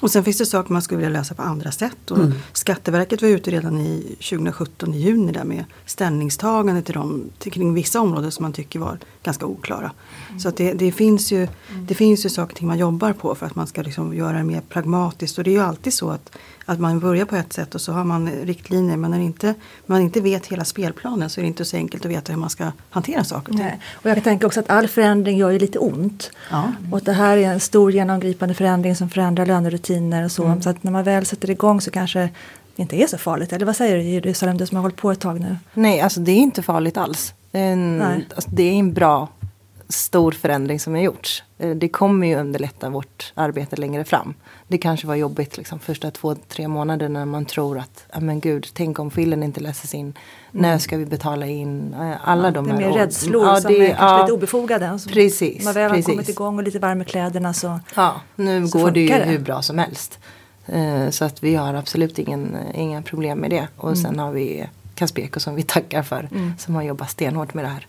Och 0.00 0.10
sen 0.10 0.24
finns 0.24 0.38
det 0.38 0.46
saker 0.46 0.72
man 0.72 0.82
skulle 0.82 0.98
vilja 0.98 1.18
lösa 1.18 1.34
på 1.34 1.42
andra 1.42 1.72
sätt. 1.72 2.10
Och 2.10 2.20
Mm. 2.20 2.38
Skatteverket 2.52 3.22
var 3.22 3.28
ute 3.28 3.50
redan 3.50 3.78
i 3.78 4.16
2017 4.30 4.94
i 4.94 4.98
juni 4.98 5.32
där 5.32 5.44
med 5.44 5.64
ställningstagande 5.86 6.82
till 6.82 6.94
dem, 6.94 7.30
till, 7.38 7.52
kring 7.52 7.74
vissa 7.74 8.00
områden 8.00 8.32
som 8.32 8.42
man 8.42 8.52
tycker 8.52 8.78
var 8.78 8.98
ganska 9.22 9.46
oklara. 9.46 9.92
Så 10.38 10.48
att 10.48 10.56
det, 10.56 10.72
det, 10.72 10.92
finns 10.92 11.32
ju, 11.32 11.48
det 11.88 11.94
finns 11.94 12.24
ju 12.24 12.28
saker 12.28 12.52
och 12.52 12.58
ting 12.58 12.68
man 12.68 12.78
jobbar 12.78 13.12
på 13.12 13.34
för 13.34 13.46
att 13.46 13.54
man 13.54 13.66
ska 13.66 13.82
liksom 13.82 14.14
göra 14.14 14.38
det 14.38 14.44
mer 14.44 14.60
pragmatiskt. 14.60 15.38
Och 15.38 15.44
det 15.44 15.50
är 15.50 15.52
ju 15.52 15.60
alltid 15.60 15.94
så 15.94 16.10
att, 16.10 16.36
att 16.64 16.80
man 16.80 17.00
börjar 17.00 17.24
på 17.24 17.36
ett 17.36 17.52
sätt 17.52 17.74
och 17.74 17.80
så 17.80 17.92
har 17.92 18.04
man 18.04 18.30
riktlinjer. 18.30 18.96
Men 18.96 19.10
när 19.10 19.20
inte, 19.20 19.54
man 19.86 20.00
inte 20.00 20.20
vet 20.20 20.46
hela 20.46 20.64
spelplanen 20.64 21.30
så 21.30 21.40
är 21.40 21.42
det 21.42 21.48
inte 21.48 21.64
så 21.64 21.76
enkelt 21.76 22.04
att 22.04 22.10
veta 22.10 22.32
hur 22.32 22.40
man 22.40 22.50
ska 22.50 22.72
hantera 22.90 23.24
saker 23.24 23.52
och 23.52 23.56
ting. 23.56 23.66
Nej. 23.66 23.80
Och 23.92 24.06
jag 24.10 24.16
kan 24.16 24.24
tänka 24.24 24.46
också 24.46 24.60
att 24.60 24.70
all 24.70 24.88
förändring 24.88 25.38
gör 25.38 25.50
ju 25.50 25.58
lite 25.58 25.78
ont. 25.78 26.30
Ja. 26.50 26.72
Och 26.92 27.00
det 27.00 27.12
här 27.12 27.36
är 27.36 27.52
en 27.52 27.60
stor 27.60 27.92
genomgripande 27.92 28.54
förändring 28.54 28.96
som 28.96 29.10
förändrar 29.10 29.46
lönerutiner 29.46 29.89
och 30.24 30.32
så. 30.32 30.44
Mm. 30.44 30.62
Så 30.62 30.70
att 30.70 30.84
när 30.84 30.92
man 30.92 31.04
väl 31.04 31.26
sätter 31.26 31.50
igång 31.50 31.80
så 31.80 31.90
kanske 31.90 32.20
det 32.76 32.82
inte 32.82 32.96
är 32.96 33.06
så 33.06 33.18
farligt. 33.18 33.52
Eller 33.52 33.66
vad 33.66 33.76
säger 33.76 33.96
du 33.96 34.02
Jerusalem, 34.02 34.56
du 34.56 34.66
som 34.66 34.76
har 34.76 34.82
hållit 34.82 34.96
på 34.96 35.10
ett 35.10 35.20
tag 35.20 35.40
nu? 35.40 35.56
Nej, 35.74 36.00
alltså 36.00 36.20
det 36.20 36.32
är 36.32 36.38
inte 36.38 36.62
farligt 36.62 36.96
alls. 36.96 37.34
Det 37.50 37.58
är 37.58 37.72
en, 37.72 37.98
Nej. 37.98 38.26
alltså, 38.34 38.50
det 38.52 38.62
är 38.62 38.72
en 38.72 38.92
bra 38.92 39.28
stor 39.90 40.32
förändring 40.32 40.80
som 40.80 40.94
har 40.94 41.00
gjorts. 41.00 41.42
Eh, 41.58 41.70
Det 41.70 41.88
kommer 41.88 42.26
ju 42.26 42.34
underlätta 42.36 42.88
vårt 42.90 43.32
arbete 43.34 43.76
längre 43.76 44.04
fram. 44.04 44.34
Det 44.68 44.78
kanske 44.78 45.06
var 45.06 45.14
jobbigt 45.14 45.56
liksom, 45.56 45.78
första 45.78 46.10
två, 46.10 46.34
tre 46.48 46.68
månader 46.68 47.08
när 47.08 47.24
man 47.24 47.44
tror 47.44 47.78
att, 47.78 48.04
ja 48.12 48.20
men 48.20 48.40
gud, 48.40 48.66
tänk 48.72 48.98
om 48.98 49.10
filen 49.10 49.42
inte 49.42 49.60
läses 49.60 49.94
in. 49.94 50.14
När 50.50 50.78
ska 50.78 50.96
vi 50.96 51.06
betala 51.06 51.46
in? 51.46 51.94
Eh, 51.94 52.12
Alla 52.28 52.50
de 52.50 52.64
Mm. 52.64 52.76
det 52.76 52.82
är 52.82 52.84
här 52.84 52.90
mer 52.90 53.00
år- 53.00 53.04
rädslor 53.06 53.46
Ja, 53.46 53.60
som 53.60 53.72
det- 53.72 53.78
är 53.78 53.86
kanske 53.88 54.04
ja, 54.04 54.20
lite 54.22 54.32
obefogade. 54.32 54.98
Så 54.98 55.08
Precis, 55.08 55.58
När 55.58 55.64
man 55.64 55.74
väl 55.74 55.82
har 55.82 55.90
precis. 55.90 56.06
kommit 56.06 56.28
igång 56.28 56.56
och 56.58 56.62
lite 56.64 56.78
varm 56.78 57.02
i 57.02 57.04
kläderna 57.04 57.52
så 57.54 57.80
Ja, 57.96 58.20
nu 58.36 58.68
Så 58.68 58.78
går 58.78 58.90
det 58.90 59.00
ju 59.00 59.08
det. 59.08 59.24
hur 59.24 59.38
bra 59.38 59.62
som 59.62 59.78
helst. 59.78 60.18
Eh, 60.66 61.10
Så 61.10 61.24
att 61.24 61.42
vi 61.42 61.54
har 61.54 61.74
absolut 61.74 62.18
ingen, 62.18 62.56
inga 62.74 63.02
problem 63.02 63.38
med 63.38 63.50
det. 63.50 63.68
Och 63.76 63.88
Mm. 63.88 63.96
sen 63.96 64.18
har 64.18 64.32
vi 64.32 64.66
Caspeko 64.94 65.40
som 65.40 65.54
vi 65.54 65.62
tackar 65.62 66.02
för. 66.02 66.28
Som 66.58 66.74
har 66.74 66.82
jobbat 66.82 67.10
stenhårt 67.10 67.54
med 67.54 67.64
det 67.64 67.68
här. 67.68 67.86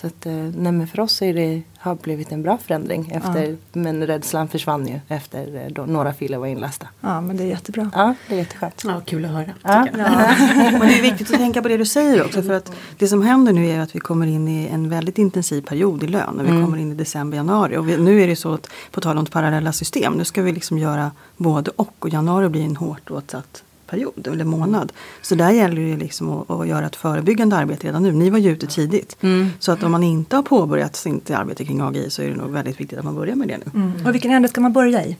Så 0.00 0.06
att, 0.06 0.26
eh, 0.26 0.32
nej 0.32 0.72
men 0.72 0.86
för 0.86 1.00
oss 1.00 1.22
är 1.22 1.34
det, 1.34 1.62
har 1.78 1.94
blivit 1.94 2.32
en 2.32 2.42
bra 2.42 2.58
förändring. 2.58 3.10
Efter, 3.14 3.56
Men 3.72 4.06
rädslan 4.06 4.48
försvann 4.48 4.88
ju 4.88 5.00
efter 5.08 5.64
eh, 5.64 5.72
då 5.72 5.86
några 5.86 6.12
filer 6.12 6.38
var 6.38 6.46
inlästa. 6.46 6.86
ja, 7.00 7.20
men 7.20 7.36
det 7.36 7.44
är 7.44 7.46
jättebra. 7.46 7.90
Ja, 7.94 8.14
det 8.28 8.34
är 8.34 8.38
jätteskönt. 8.38 8.82
Ja, 8.86 9.00
kul 9.04 9.24
att 9.24 9.30
höra. 9.30 9.50
Ja. 9.62 9.86
jag. 9.86 9.98
Men 10.72 10.88
det 10.88 10.98
är 10.98 11.02
viktigt 11.02 11.30
att 11.30 11.36
tänka 11.36 11.62
på 11.62 11.68
det 11.68 11.76
du 11.76 11.84
säger 11.84 12.24
också. 12.24 12.42
För 12.42 12.52
att 12.52 12.72
det 12.98 13.08
som 13.08 13.22
händer 13.22 13.52
nu 13.52 13.66
är 13.66 13.80
att 13.80 13.94
vi 13.94 14.00
kommer 14.00 14.26
in 14.26 14.48
i 14.48 14.66
en 14.66 14.88
väldigt 14.88 15.18
intensiv 15.18 15.62
period 15.62 16.02
i 16.02 16.06
lön. 16.06 16.34
När 16.36 16.44
vi 16.44 16.64
kommer 16.64 16.78
in 16.78 16.92
i 16.92 16.94
december, 16.94 17.36
januari. 17.36 17.76
Och 17.76 17.88
vi, 17.88 17.96
nu 17.96 18.22
är 18.22 18.26
det 18.26 18.36
så 18.36 18.54
att, 18.54 18.70
på 18.90 19.00
tal 19.00 19.18
om 19.18 19.26
parallella 19.26 19.72
system. 19.72 20.12
Nu 20.12 20.24
ska 20.24 20.42
vi 20.42 20.52
liksom 20.52 20.78
göra 20.78 21.10
både 21.36 21.70
och. 21.76 21.94
Och 21.98 22.08
januari 22.08 22.48
blir 22.48 22.64
en 22.64 22.76
hårt 22.76 23.10
åtsatt 23.10 23.62
period 23.86 24.26
eller 24.26 24.44
månad. 24.44 24.92
Så 25.22 25.34
där 25.34 25.50
gäller 25.50 25.82
det 25.82 25.96
liksom 25.96 26.30
att, 26.30 26.50
att 26.50 26.68
göra 26.68 26.86
ett 26.86 26.96
förebyggande 26.96 27.56
arbete 27.56 27.86
redan 27.86 28.02
nu. 28.02 28.12
Ni 28.12 28.30
var 28.30 28.38
ju 28.38 28.50
ute 28.50 28.66
tidigt. 28.66 29.16
Så 29.58 29.72
att 29.72 29.82
om 29.82 29.92
man 29.92 30.02
inte 30.02 30.36
har 30.36 30.42
påbörjat 30.42 30.96
sitt 30.96 31.30
arbete 31.30 31.64
kring 31.64 31.80
AGI 31.80 32.10
så 32.10 32.22
är 32.22 32.28
det 32.28 32.36
nog 32.36 32.50
väldigt 32.50 32.80
viktigt 32.80 32.98
att 32.98 33.04
man 33.04 33.14
börjar 33.14 33.36
med 33.36 33.48
det 33.48 33.58
nu. 33.58 33.70
Mm. 33.74 34.06
Och 34.06 34.14
vilken 34.14 34.30
ände 34.30 34.48
ska 34.48 34.60
man 34.60 34.72
börja 34.72 35.04
i? 35.04 35.16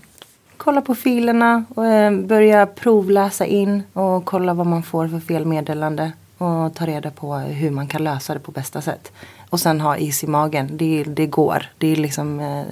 Kolla 0.56 0.80
på 0.80 0.94
filerna 0.94 1.64
och 1.74 1.86
eh, 1.86 2.20
börja 2.20 2.66
provläsa 2.66 3.46
in 3.46 3.82
och 3.92 4.24
kolla 4.24 4.54
vad 4.54 4.66
man 4.66 4.82
får 4.82 5.08
för 5.08 5.20
felmeddelande. 5.20 6.12
Och 6.38 6.74
ta 6.74 6.86
reda 6.86 7.10
på 7.10 7.34
hur 7.34 7.70
man 7.70 7.86
kan 7.86 8.04
lösa 8.04 8.34
det 8.34 8.40
på 8.40 8.52
bästa 8.52 8.82
sätt. 8.82 9.12
Och 9.50 9.60
sen 9.60 9.80
ha 9.80 9.96
is 9.96 10.24
i 10.24 10.26
magen. 10.26 10.68
Det, 10.72 11.04
det 11.04 11.26
går. 11.26 11.66
Det 11.78 11.92
är 11.92 11.96
liksom 11.96 12.40
eh, 12.40 12.64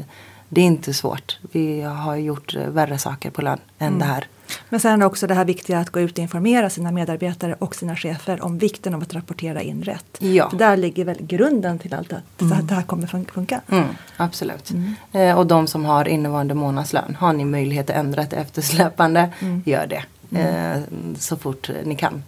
det 0.49 0.61
är 0.61 0.65
inte 0.65 0.95
svårt. 0.95 1.39
Vi 1.53 1.81
har 1.81 2.17
gjort 2.17 2.57
eh, 2.57 2.69
värre 2.69 2.99
saker 2.99 3.31
på 3.31 3.43
lön 3.43 3.59
än 3.79 3.99
det 3.99 4.05
här. 4.05 4.27
Men 4.69 4.81
sen 4.81 5.03
också 5.03 5.27
det 5.27 5.35
här 5.35 5.45
viktiga 5.45 5.79
att 5.79 5.91
gå 5.91 6.01
ut 6.01 6.13
och 6.13 6.19
informera 6.19 6.71
sina 6.71 6.91
medarbetare 6.93 7.55
och 7.59 7.75
sina 7.75 7.97
chefer 7.97 8.45
om 8.45 8.59
vikten 8.59 8.95
av 8.95 9.03
att 9.03 9.15
rapportera 9.15 9.63
in 9.63 9.83
rätt. 9.83 10.17
Ja. 10.19 10.51
För 10.51 10.57
där 10.57 10.77
ligger 10.77 11.05
väl 11.05 11.17
grunden 11.21 11.79
till 11.79 11.95
allt 11.95 12.13
att, 12.13 12.53
att 12.53 12.69
det 12.69 12.75
här 12.75 12.83
kommer 12.83 13.07
fun- 13.07 13.31
funka. 13.33 13.61
Mm, 13.71 13.85
absolut. 14.17 14.71
Eh, 15.13 15.39
och 15.39 15.47
de 15.47 15.67
som 15.67 15.85
har 15.85 16.09
innevarande 16.09 16.55
månadslön, 16.55 17.17
har 17.21 17.33
ni 17.33 17.45
möjlighet 17.45 17.91
att 17.91 17.97
ändra 17.97 18.23
ett 18.23 18.33
eftersläpande, 18.33 19.31
gör 19.65 19.87
det. 19.87 20.05
Eh, 20.39 20.81
så 21.19 21.37
fort 21.37 21.71
ni 21.85 21.97
kan. 21.97 22.23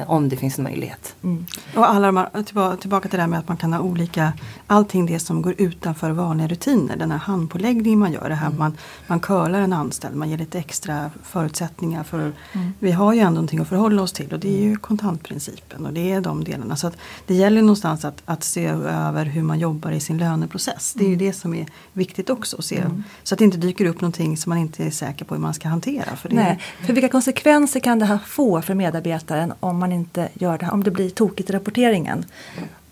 Eh, 0.00 0.10
om 0.10 0.28
det 0.28 0.36
finns 0.36 0.58
en 0.58 0.64
möjlighet. 0.64 1.14
Och 1.76 1.90
alla 1.90 2.06
de 2.06 2.16
här, 2.16 2.42
tillbaka, 2.42 2.76
tillbaka 2.76 3.08
till 3.08 3.16
det 3.16 3.22
här 3.22 3.28
med 3.28 3.38
att 3.38 3.48
man 3.48 3.56
kan 3.56 3.72
ha 3.72 3.80
olika, 3.80 4.32
allting 4.66 5.06
det 5.06 5.18
som 5.18 5.42
går 5.42 5.54
utanför 5.58 6.10
vanliga 6.10 6.48
rutiner. 6.48 6.96
Den 6.96 7.10
här 7.10 7.18
handpåläggningen 7.18 7.98
man 7.98 8.12
gör, 8.12 8.28
det 8.28 8.34
här 8.34 8.50
man, 8.50 8.76
man 9.06 9.20
curlar 9.20 9.60
en 9.60 9.72
anställd, 9.72 10.16
man 10.16 10.30
ger 10.30 10.38
lite 10.38 10.58
extra 10.58 11.10
förutsättningar 11.22 12.02
för, 12.02 12.32
vi 12.78 12.92
har 12.92 13.12
ju 13.12 13.20
ändå 13.20 13.30
någonting 13.30 13.58
att 13.58 13.68
förhålla 13.68 14.02
oss 14.02 14.12
till 14.12 14.32
och 14.32 14.40
det 14.40 14.58
är 14.58 14.62
ju 14.62 14.76
kontantprincipen 14.76 15.86
och 15.86 15.92
det 15.92 16.12
är 16.12 16.20
de 16.20 16.44
delarna. 16.44 16.76
Så 16.76 16.90
det 17.26 17.34
gäller 17.34 17.60
någonstans 17.62 18.04
att, 18.04 18.22
att 18.24 18.44
se 18.44 18.66
över 18.66 19.24
hur 19.24 19.42
man 19.42 19.58
jobbar 19.58 19.90
i 19.90 20.00
sin 20.00 20.18
löneprocess. 20.18 20.94
Det 20.96 21.04
är 21.04 21.08
ju 21.08 21.16
det 21.16 21.32
som 21.32 21.54
är 21.54 21.66
viktigt 21.92 22.30
också 22.30 22.56
att 22.58 22.64
se. 22.64 22.84
Så 23.22 23.34
att 23.34 23.38
det 23.38 23.44
inte 23.44 23.58
dyker 23.58 23.84
upp 23.84 24.00
någonting 24.00 24.36
som 24.36 24.50
man 24.50 24.58
inte 24.58 24.84
är 24.84 24.90
säker 24.90 25.24
på 25.24 25.34
hur 25.34 25.42
man 25.42 25.54
ska 25.54 25.68
hantera. 25.68 26.16
För 26.16 26.28
det, 26.28 26.34
Nej, 26.34 26.60
för 26.86 26.92
vilka 26.92 27.08
konsekvenser 27.08 27.80
kan 27.80 27.98
det 27.98 28.04
här 28.04 28.18
få 28.26 28.62
för 28.62 28.74
medarbetaren 28.74 29.52
om 29.60 29.78
man 29.78 29.89
inte 29.92 30.28
gör 30.34 30.58
det 30.58 30.64
här, 30.64 30.72
om 30.72 30.84
det 30.84 30.90
blir 30.90 31.10
tokigt 31.10 31.50
i 31.50 31.52
rapporteringen? 31.52 32.24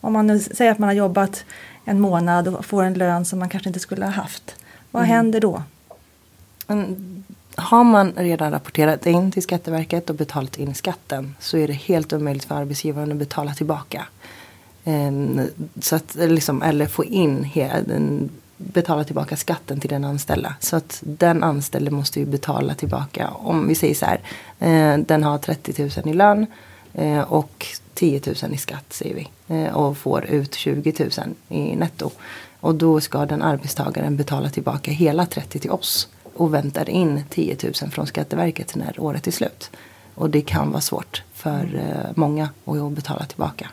Om 0.00 0.12
man 0.12 0.26
nu 0.26 0.38
säger 0.38 0.72
att 0.72 0.78
man 0.78 0.88
har 0.88 0.94
jobbat 0.94 1.44
en 1.84 2.00
månad 2.00 2.48
och 2.48 2.64
får 2.64 2.82
en 2.82 2.94
lön 2.94 3.24
som 3.24 3.38
man 3.38 3.48
kanske 3.48 3.68
inte 3.68 3.80
skulle 3.80 4.04
ha 4.04 4.12
haft. 4.12 4.54
Vad 4.90 5.02
händer 5.02 5.40
då? 5.40 5.62
Men 6.66 7.24
har 7.54 7.84
man 7.84 8.12
redan 8.16 8.52
rapporterat 8.52 9.06
in 9.06 9.32
till 9.32 9.42
Skatteverket 9.42 10.10
och 10.10 10.16
betalat 10.16 10.58
in 10.58 10.74
skatten 10.74 11.34
så 11.40 11.56
är 11.56 11.68
det 11.68 11.74
helt 11.74 12.12
omöjligt 12.12 12.44
för 12.44 12.54
arbetsgivaren 12.54 13.12
att 13.12 13.18
betala 13.18 13.54
tillbaka. 13.54 14.06
Ehm, 14.84 15.40
så 15.80 15.96
att, 15.96 16.14
liksom, 16.14 16.62
eller 16.62 16.86
få 16.86 17.04
in 17.04 17.50
betala 18.56 19.04
tillbaka 19.04 19.36
skatten 19.36 19.80
till 19.80 19.90
den 19.90 20.04
anställda. 20.04 20.54
Så 20.60 20.76
att 20.76 21.02
den 21.02 21.42
anställde 21.42 21.90
måste 21.90 22.20
ju 22.20 22.26
betala 22.26 22.74
tillbaka. 22.74 23.30
Om 23.30 23.68
vi 23.68 23.74
säger 23.74 23.94
så 23.94 24.06
här, 24.06 24.20
eh, 24.58 24.98
den 24.98 25.22
har 25.24 25.38
30 25.38 25.82
000 25.82 26.14
i 26.14 26.16
lön 26.16 26.46
eh, 26.98 27.20
och 27.20 27.66
10 27.94 28.20
000 28.42 28.54
i 28.54 28.56
skatt 28.56 28.92
säger 28.92 29.14
vi. 29.14 29.28
Eh, 29.56 29.76
och 29.76 29.96
får 29.96 30.24
ut 30.24 30.54
20 30.54 30.94
000 30.98 31.10
i 31.48 31.76
netto. 31.76 32.10
Och 32.60 32.74
då 32.74 33.00
ska 33.00 33.26
den 33.26 33.42
arbetstagaren 33.42 34.16
betala 34.16 34.50
tillbaka 34.50 34.90
hela 34.90 35.26
30 35.26 35.58
till 35.58 35.70
oss. 35.70 36.08
Och 36.34 36.54
väntar 36.54 36.90
in 36.90 37.24
10 37.30 37.56
000 37.82 37.90
från 37.90 38.06
Skatteverket 38.06 38.76
när 38.76 39.00
året 39.00 39.26
är 39.26 39.30
slut. 39.30 39.70
Och 40.14 40.30
det 40.30 40.40
kan 40.40 40.70
vara 40.70 40.80
svårt 40.80 41.22
för 41.34 41.74
eh, 41.74 42.10
många 42.14 42.48
att 42.64 42.92
betala 42.92 43.24
tillbaka. 43.24 43.68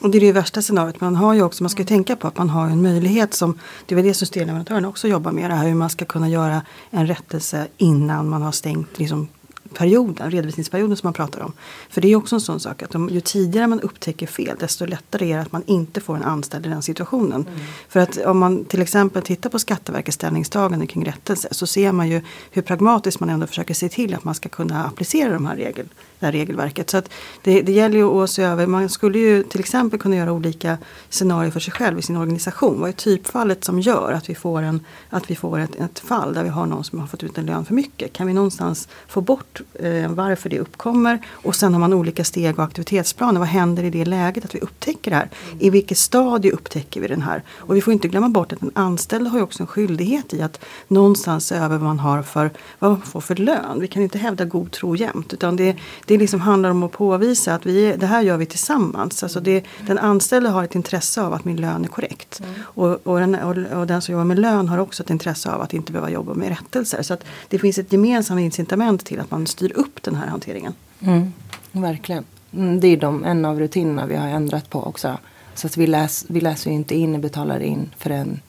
Och 0.00 0.10
det 0.10 0.18
är 0.18 0.20
det 0.20 0.32
värsta 0.32 0.62
scenariot. 0.62 1.00
Man 1.00 1.16
har 1.16 1.34
ju 1.34 1.42
också, 1.42 1.62
man 1.62 1.70
ska 1.70 1.82
ju 1.82 1.86
tänka 1.86 2.16
på 2.16 2.28
att 2.28 2.38
man 2.38 2.50
har 2.50 2.66
en 2.66 2.82
möjlighet 2.82 3.34
som, 3.34 3.58
det 3.86 3.94
är 3.94 3.96
väl 3.96 4.04
det 4.04 4.14
stenleverantörerna 4.14 4.88
också 4.88 5.08
jobbar 5.08 5.32
med, 5.32 5.50
det 5.50 5.54
här 5.54 5.66
hur 5.66 5.74
man 5.74 5.90
ska 5.90 6.04
kunna 6.04 6.28
göra 6.28 6.62
en 6.90 7.06
rättelse 7.06 7.66
innan 7.76 8.28
man 8.28 8.42
har 8.42 8.52
stängt 8.52 8.98
liksom, 8.98 9.28
perioden, 9.74 10.30
redovisningsperioden 10.30 10.96
som 10.96 11.06
man 11.06 11.14
pratar 11.14 11.40
om. 11.40 11.52
För 11.90 12.00
det 12.00 12.08
är 12.08 12.16
också 12.16 12.36
en 12.36 12.40
sån 12.40 12.60
sak 12.60 12.82
att 12.82 12.94
om, 12.94 13.08
ju 13.08 13.20
tidigare 13.20 13.66
man 13.66 13.80
upptäcker 13.80 14.26
fel 14.26 14.56
desto 14.60 14.86
lättare 14.86 15.32
är 15.32 15.36
det 15.36 15.42
att 15.42 15.52
man 15.52 15.62
inte 15.66 16.00
får 16.00 16.16
en 16.16 16.22
anställd 16.22 16.66
i 16.66 16.68
den 16.68 16.82
situationen. 16.82 17.48
För 17.88 18.00
att 18.00 18.16
om 18.16 18.38
man 18.38 18.64
till 18.64 18.82
exempel 18.82 19.22
tittar 19.22 19.50
på 19.50 19.58
Skatteverkets 19.58 20.14
ställningstagande 20.14 20.86
kring 20.86 21.04
rättelse 21.04 21.48
så 21.50 21.66
ser 21.66 21.92
man 21.92 22.08
ju 22.08 22.20
hur 22.50 22.62
pragmatiskt 22.62 23.20
man 23.20 23.30
ändå 23.30 23.46
försöker 23.46 23.74
se 23.74 23.88
till 23.88 24.14
att 24.14 24.24
man 24.24 24.34
ska 24.34 24.48
kunna 24.48 24.84
applicera 24.84 25.32
de 25.32 25.46
här 25.46 25.56
regel, 25.56 25.88
det 26.20 26.26
här 26.26 26.32
regelverket. 26.32 26.90
Så 26.90 26.96
att 26.96 27.10
det, 27.42 27.62
det 27.62 27.72
gäller 27.72 27.96
ju 27.96 28.04
att 28.04 28.30
se 28.30 28.42
över, 28.42 28.66
man 28.66 28.88
skulle 28.88 29.18
ju 29.18 29.42
till 29.42 29.60
exempel 29.60 30.00
kunna 30.00 30.16
göra 30.16 30.32
olika 30.32 30.78
scenarier 31.08 31.50
för 31.50 31.60
sig 31.60 31.72
själv 31.72 31.98
i 31.98 32.02
sin 32.02 32.16
organisation. 32.16 32.80
Vad 32.80 32.88
är 32.88 32.92
typfallet 32.92 33.64
som 33.64 33.80
gör 33.80 34.12
att 34.12 34.30
vi 34.30 34.34
får, 34.34 34.62
en, 34.62 34.80
att 35.10 35.30
vi 35.30 35.36
får 35.36 35.58
ett, 35.58 35.74
ett 35.74 35.98
fall 35.98 36.34
där 36.34 36.42
vi 36.42 36.48
har 36.48 36.66
någon 36.66 36.84
som 36.84 37.00
har 37.00 37.06
fått 37.06 37.22
ut 37.22 37.38
en 37.38 37.46
lön 37.46 37.64
för 37.64 37.74
mycket? 37.74 38.12
Kan 38.12 38.26
vi 38.26 38.32
någonstans 38.32 38.88
få 39.08 39.20
bort 39.20 39.60
eh, 39.74 40.10
varför 40.10 40.50
det 40.50 40.58
uppkommer? 40.58 41.18
Och 41.30 41.54
sen 41.54 41.72
har 41.72 41.80
man 41.80 41.92
olika 41.92 42.24
steg 42.24 42.58
och 42.58 42.64
aktivitetsplaner. 42.64 43.38
Vad 43.38 43.48
händer 43.48 43.84
i 43.84 43.90
det 43.90 44.04
läget 44.04 44.44
att 44.44 44.54
vi 44.54 44.60
upptäcker 44.60 45.10
det 45.10 45.16
här? 45.16 45.30
I 45.58 45.70
vilket 45.70 45.98
stadie 45.98 46.52
upptäcker 46.52 47.00
vi 47.00 47.08
den 47.08 47.22
här? 47.22 47.42
Och 47.56 47.76
vi 47.76 47.80
får 47.80 47.92
inte 47.92 48.08
glömma 48.08 48.28
bort 48.28 48.52
att 48.52 48.62
en 48.62 48.70
anställd 48.74 49.28
har 49.28 49.38
ju 49.38 49.44
också 49.44 49.62
en 49.62 49.66
skyldighet 49.66 50.34
i 50.34 50.42
att 50.42 50.64
någonstans 50.88 51.46
se 51.46 51.54
över 51.54 51.76
vad 51.76 51.82
man 51.82 51.98
har 51.98 52.22
för, 52.22 52.50
vad 52.78 52.90
man 52.90 53.02
får 53.02 53.20
för 53.20 53.36
lön. 53.36 53.80
Vi 53.80 53.88
kan 53.88 54.02
inte 54.02 54.18
hävda 54.18 54.44
god 54.44 54.70
tro 54.70 54.96
jämt. 54.96 55.32
Utan 55.32 55.56
det, 55.56 55.76
det 56.08 56.18
liksom 56.18 56.40
handlar 56.40 56.70
om 56.70 56.82
att 56.82 56.92
påvisa 56.92 57.54
att 57.54 57.66
vi, 57.66 57.96
det 57.96 58.06
här 58.06 58.22
gör 58.22 58.36
vi 58.36 58.46
tillsammans. 58.46 59.22
Alltså 59.22 59.40
det, 59.40 59.64
den 59.86 59.98
anställde 59.98 60.48
har 60.48 60.64
ett 60.64 60.74
intresse 60.74 61.22
av 61.22 61.32
att 61.32 61.44
min 61.44 61.56
lön 61.56 61.84
är 61.84 61.88
korrekt. 61.88 62.42
Och, 62.60 63.06
och, 63.06 63.20
den, 63.20 63.34
och, 63.34 63.78
och 63.78 63.86
den 63.86 64.02
som 64.02 64.12
jobbar 64.12 64.24
med 64.24 64.38
lön 64.38 64.68
har 64.68 64.78
också 64.78 65.02
ett 65.02 65.10
intresse 65.10 65.50
av 65.50 65.60
att 65.60 65.74
inte 65.74 65.92
behöva 65.92 66.10
jobba 66.10 66.34
med 66.34 66.48
rättelser. 66.48 67.02
Så 67.02 67.14
att 67.14 67.24
det 67.48 67.58
finns 67.58 67.78
ett 67.78 67.92
gemensamt 67.92 68.40
incitament 68.40 69.04
till 69.04 69.20
att 69.20 69.30
man 69.30 69.46
styr 69.46 69.72
upp 69.74 70.02
den 70.02 70.14
här 70.14 70.26
hanteringen. 70.26 70.74
Mm, 71.00 71.32
verkligen. 71.72 72.24
Mm, 72.52 72.80
det 72.80 72.88
är 72.88 72.96
de, 72.96 73.24
en 73.24 73.44
av 73.44 73.58
rutinerna 73.60 74.06
vi 74.06 74.16
har 74.16 74.28
ändrat 74.28 74.70
på 74.70 74.82
också. 74.82 75.18
Så 75.54 75.66
att 75.66 75.76
vi, 75.76 75.86
läs, 75.86 76.24
vi 76.28 76.40
läser 76.40 76.70
inte 76.70 76.94
in 76.94 77.14
och 77.14 77.20
betalar 77.20 77.60
in 77.60 77.90
förrän 77.98 78.40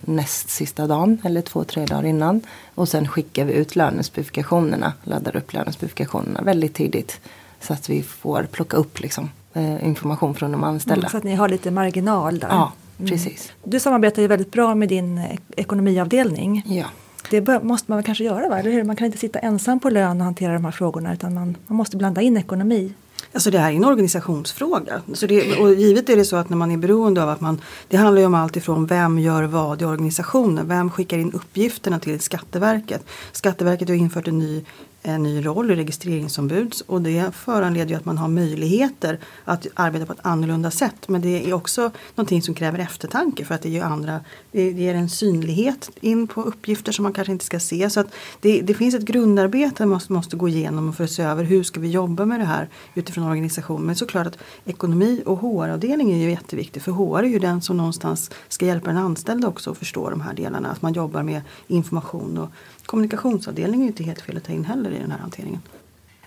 näst 0.00 0.50
sista 0.50 0.86
dagen 0.86 1.18
eller 1.24 1.42
två, 1.42 1.64
tre 1.64 1.86
dagar 1.86 2.04
innan. 2.04 2.40
Och 2.74 2.88
sen 2.88 3.08
skickar 3.08 3.44
vi 3.44 3.52
ut 3.52 3.76
lönespecifikationerna, 3.76 4.92
laddar 5.04 5.36
upp 5.36 5.52
lönespecifikationerna 5.52 6.42
väldigt 6.42 6.74
tidigt. 6.74 7.20
Så 7.60 7.72
att 7.72 7.88
vi 7.88 8.02
får 8.02 8.42
plocka 8.42 8.76
upp 8.76 9.00
liksom, 9.00 9.30
eh, 9.54 9.86
information 9.86 10.34
från 10.34 10.52
de 10.52 10.64
anställda. 10.64 11.00
Mm, 11.00 11.10
så 11.10 11.16
att 11.16 11.24
ni 11.24 11.34
har 11.34 11.48
lite 11.48 11.70
marginal 11.70 12.38
där. 12.38 12.48
Ja, 12.48 12.72
precis. 12.98 13.52
Mm. 13.58 13.70
Du 13.70 13.80
samarbetar 13.80 14.22
ju 14.22 14.28
väldigt 14.28 14.52
bra 14.52 14.74
med 14.74 14.88
din 14.88 15.18
eh, 15.18 15.38
ekonomiavdelning. 15.56 16.62
Ja. 16.66 16.86
Det 17.30 17.62
måste 17.62 17.90
man 17.90 18.02
kanske 18.02 18.24
göra, 18.24 18.48
va? 18.48 18.58
eller 18.58 18.70
hur? 18.70 18.84
Man 18.84 18.96
kan 18.96 19.06
inte 19.06 19.18
sitta 19.18 19.38
ensam 19.38 19.80
på 19.80 19.90
lön 19.90 20.20
och 20.20 20.24
hantera 20.24 20.52
de 20.52 20.64
här 20.64 20.72
frågorna 20.72 21.12
utan 21.12 21.34
man, 21.34 21.56
man 21.66 21.76
måste 21.76 21.96
blanda 21.96 22.20
in 22.20 22.36
ekonomi. 22.36 22.92
Alltså 23.32 23.50
det 23.50 23.58
här 23.58 23.72
är 23.72 23.76
en 23.76 23.84
organisationsfråga. 23.84 25.02
Så 25.12 25.26
det, 25.26 25.56
och 25.56 25.74
givet 25.74 26.08
är 26.08 26.16
det 26.16 26.24
så 26.24 26.36
att 26.36 26.48
när 26.48 26.56
man 26.56 26.70
är 26.70 26.76
beroende 26.76 27.22
av 27.22 27.28
att 27.28 27.40
man 27.40 27.60
Det 27.88 27.96
handlar 27.96 28.20
ju 28.20 28.26
om 28.26 28.34
allt 28.34 28.56
ifrån 28.56 28.86
vem 28.86 29.18
gör 29.18 29.42
vad 29.42 29.82
i 29.82 29.84
organisationen. 29.84 30.68
Vem 30.68 30.90
skickar 30.90 31.18
in 31.18 31.32
uppgifterna 31.32 31.98
till 31.98 32.20
Skatteverket. 32.20 33.04
Skatteverket 33.32 33.88
har 33.88 33.96
infört 33.96 34.28
en 34.28 34.38
ny 34.38 34.64
en 35.02 35.22
ny 35.22 35.46
roll 35.46 35.70
i 35.70 35.76
registreringsombud 35.76 36.74
och 36.86 37.02
det 37.02 37.34
föranleder 37.34 37.90
ju 37.90 37.96
att 37.96 38.04
man 38.04 38.18
har 38.18 38.28
möjligheter 38.28 39.18
att 39.44 39.66
arbeta 39.74 40.06
på 40.06 40.12
ett 40.12 40.18
annorlunda 40.22 40.70
sätt. 40.70 41.08
Men 41.08 41.20
det 41.20 41.48
är 41.48 41.52
också 41.52 41.90
någonting 42.14 42.42
som 42.42 42.54
kräver 42.54 42.78
eftertanke 42.78 43.44
för 43.44 43.54
att 43.54 43.62
det 43.62 43.68
ger, 43.68 43.82
andra, 43.82 44.20
det 44.52 44.70
ger 44.70 44.94
en 44.94 45.08
synlighet 45.08 45.90
in 46.00 46.28
på 46.28 46.42
uppgifter 46.42 46.92
som 46.92 47.02
man 47.02 47.12
kanske 47.12 47.32
inte 47.32 47.44
ska 47.44 47.60
se. 47.60 47.90
Så 47.90 48.00
att 48.00 48.14
det, 48.40 48.60
det 48.60 48.74
finns 48.74 48.94
ett 48.94 49.02
grundarbete 49.02 49.86
man 49.86 49.88
måste, 49.88 50.12
måste 50.12 50.36
gå 50.36 50.48
igenom 50.48 50.92
för 50.92 51.04
att 51.04 51.10
se 51.10 51.22
över 51.22 51.44
hur 51.44 51.62
ska 51.62 51.80
vi 51.80 51.90
jobba 51.90 52.24
med 52.24 52.40
det 52.40 52.46
här 52.46 52.68
utifrån 52.94 53.24
organisationen. 53.24 53.86
Men 53.86 53.96
såklart 53.96 54.26
att 54.26 54.38
ekonomi 54.64 55.22
och 55.26 55.38
HR-avdelning 55.38 56.12
är 56.12 56.16
ju 56.16 56.30
jätteviktig 56.30 56.82
för 56.82 56.92
HR 56.92 57.18
är 57.18 57.28
ju 57.28 57.38
den 57.38 57.62
som 57.62 57.76
någonstans 57.76 58.30
ska 58.48 58.66
hjälpa 58.66 58.86
den 58.86 58.96
anställda 58.96 59.48
också 59.48 59.70
att 59.70 59.78
förstå 59.78 60.10
de 60.10 60.20
här 60.20 60.34
delarna. 60.34 60.70
Att 60.70 60.82
man 60.82 60.92
jobbar 60.92 61.22
med 61.22 61.42
information 61.68 62.38
och 62.38 62.50
kommunikationsavdelningen 62.90 63.86
är 63.86 63.88
inte 63.88 64.04
helt 64.04 64.20
fel 64.20 64.36
att 64.36 64.44
ta 64.44 64.52
in 64.52 64.64
heller 64.64 64.90
i 64.90 64.98
den 64.98 65.10
här 65.10 65.18
hanteringen. 65.18 65.60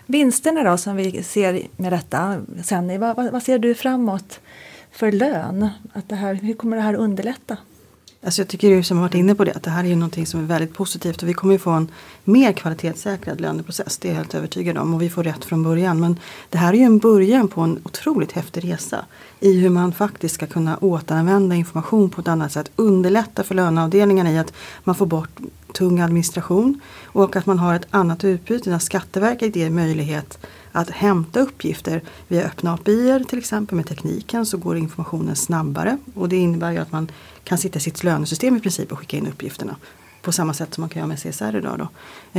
Vinsterna 0.06 0.70
då 0.70 0.76
som 0.76 0.96
vi 0.96 1.22
ser 1.22 1.62
med 1.76 1.92
detta, 1.92 2.42
Senni, 2.62 2.98
vad, 2.98 3.16
vad, 3.16 3.42
ser 3.42 3.58
du 3.58 3.74
framåt 3.74 4.40
för 4.90 5.12
lön? 5.12 5.68
Att 5.92 6.08
det 6.08 6.14
här, 6.14 6.34
hur 6.34 6.54
kommer 6.54 6.76
det 6.76 6.82
här 6.82 6.94
underlätta? 6.94 7.56
Alltså 8.24 8.40
jag 8.40 8.48
tycker 8.48 8.68
ju 8.68 8.82
som 8.82 8.96
har 8.96 9.04
varit 9.04 9.14
inne 9.14 9.34
på 9.34 9.44
det 9.44 9.52
att 9.52 9.62
det 9.62 9.70
här 9.70 9.84
är 9.84 9.88
ju 9.88 9.96
någonting 9.96 10.26
som 10.26 10.40
är 10.40 10.44
väldigt 10.44 10.74
positivt 10.74 11.22
och 11.22 11.28
vi 11.28 11.34
kommer 11.34 11.54
ju 11.54 11.58
få 11.58 11.70
en 11.70 11.90
mer 12.24 12.52
kvalitetssäkrad 12.52 13.40
löneprocess. 13.40 13.98
Det 13.98 14.08
är 14.08 14.12
jag 14.12 14.16
helt 14.16 14.34
övertygad 14.34 14.78
om 14.78 14.94
och 14.94 15.02
vi 15.02 15.10
får 15.10 15.22
rätt 15.22 15.44
från 15.44 15.62
början. 15.62 16.00
Men 16.00 16.18
det 16.50 16.58
här 16.58 16.72
är 16.72 16.76
ju 16.76 16.84
en 16.84 16.98
början 16.98 17.48
på 17.48 17.60
en 17.60 17.80
otroligt 17.84 18.32
häftig 18.32 18.64
resa 18.64 19.04
i 19.40 19.60
hur 19.60 19.70
man 19.70 19.92
faktiskt 19.92 20.34
ska 20.34 20.46
kunna 20.46 20.76
återanvända 20.76 21.54
information 21.54 22.10
på 22.10 22.20
ett 22.20 22.28
annat 22.28 22.52
sätt. 22.52 22.70
Underlätta 22.76 23.42
för 23.42 23.54
löneavdelningarna 23.54 24.32
i 24.32 24.38
att 24.38 24.52
man 24.84 24.94
får 24.94 25.06
bort 25.06 25.40
tung 25.72 26.00
administration 26.00 26.80
och 27.04 27.36
att 27.36 27.46
man 27.46 27.58
har 27.58 27.74
ett 27.74 27.86
annat 27.90 28.24
utbyte 28.24 28.70
när 28.70 28.78
Skatteverket 28.78 29.56
ger 29.56 29.70
möjlighet 29.70 30.38
att 30.72 30.90
hämta 30.90 31.40
uppgifter 31.40 32.02
via 32.28 32.44
öppna 32.44 32.74
API 32.74 33.24
till 33.28 33.38
exempel 33.38 33.76
med 33.76 33.86
tekniken 33.86 34.46
så 34.46 34.56
går 34.56 34.76
informationen 34.76 35.36
snabbare 35.36 35.98
och 36.14 36.28
det 36.28 36.36
innebär 36.36 36.72
ju 36.72 36.78
att 36.78 36.92
man 36.92 37.08
kan 37.44 37.58
sitta 37.58 37.78
i 37.78 37.80
sitt 37.80 38.04
lönesystem 38.04 38.56
i 38.56 38.60
princip 38.60 38.92
och 38.92 38.98
skicka 38.98 39.16
in 39.16 39.26
uppgifterna 39.26 39.76
på 40.24 40.32
samma 40.32 40.54
sätt 40.54 40.74
som 40.74 40.82
man 40.82 40.88
kan 40.88 41.00
göra 41.00 41.08
med 41.08 41.18
CSR 41.18 41.56
idag. 41.56 41.78
Då. 41.78 41.88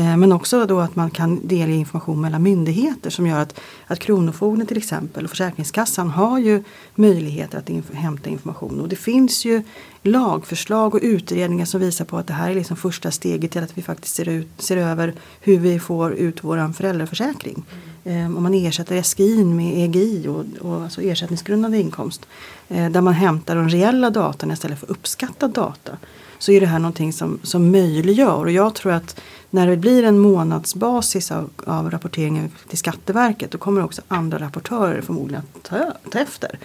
Eh, 0.01 0.17
men 0.17 0.31
också 0.31 0.65
då 0.65 0.79
att 0.79 0.95
man 0.95 1.11
kan 1.11 1.47
delge 1.47 1.75
information 1.75 2.21
mellan 2.21 2.43
myndigheter 2.43 3.09
som 3.09 3.27
gör 3.27 3.39
att, 3.39 3.59
att 3.87 3.99
Kronofogden 3.99 4.67
till 4.67 4.77
exempel 4.77 5.23
och 5.23 5.29
Försäkringskassan 5.29 6.09
har 6.09 6.39
ju 6.39 6.63
möjligheter 6.95 7.57
att 7.57 7.69
inf 7.69 7.93
hämta 7.93 8.29
information. 8.29 8.81
Och 8.81 8.89
det 8.89 8.95
finns 8.95 9.45
ju 9.45 9.63
lagförslag 10.01 10.95
och 10.95 10.99
utredningar 11.03 11.65
som 11.65 11.79
visar 11.79 12.05
på 12.05 12.17
att 12.17 12.27
det 12.27 12.33
här 12.33 12.49
är 12.49 12.55
liksom 12.55 12.77
första 12.77 13.11
steget 13.11 13.51
till 13.51 13.63
att 13.63 13.77
vi 13.77 13.81
faktiskt 13.81 14.15
ser, 14.15 14.29
ut, 14.29 14.47
ser 14.57 14.77
över 14.77 15.13
hur 15.41 15.59
vi 15.59 15.79
får 15.79 16.13
ut 16.13 16.43
vår 16.43 16.73
föräldraförsäkring. 16.73 17.65
Mm. 18.07 18.37
om 18.37 18.43
man 18.43 18.53
ersätter 18.53 19.01
SGI 19.01 19.43
med 19.43 19.77
EGI 19.77 20.27
och, 20.27 20.45
och 20.61 20.81
alltså 20.81 21.01
ersättningsgrundande 21.01 21.77
inkomst. 21.77 22.25
Eh, 22.67 22.91
där 22.91 23.01
man 23.01 23.13
hämtar 23.13 23.55
de 23.55 23.69
reella 23.69 24.09
datan 24.09 24.51
istället 24.51 24.79
för 24.79 24.91
uppskattad 24.91 25.51
data 25.51 25.97
så 26.39 26.51
är 26.51 26.61
det 26.61 26.67
här 26.67 26.79
någonting 26.79 27.13
som, 27.13 27.39
som 27.43 27.71
möjliggör. 27.71 28.45
Och 28.45 28.51
jag 28.51 28.75
tror 28.75 28.91
att 28.91 29.21
när 29.49 29.67
det 29.67 29.77
blir 29.77 30.03
en 30.03 30.19
månadsbasis 30.19 31.31
av, 31.31 31.49
av 31.65 31.91
rapporteringen 31.91 32.51
till 32.69 32.77
Skatteverket 32.77 33.51
då 33.51 33.57
kommer 33.57 33.83
också 33.83 34.01
andra 34.07 34.39
rapportörer 34.39 35.01
förmodligen 35.01 35.43
att 35.55 35.63
ta, 35.63 35.93
ta 36.11 36.19
efter. 36.19 36.59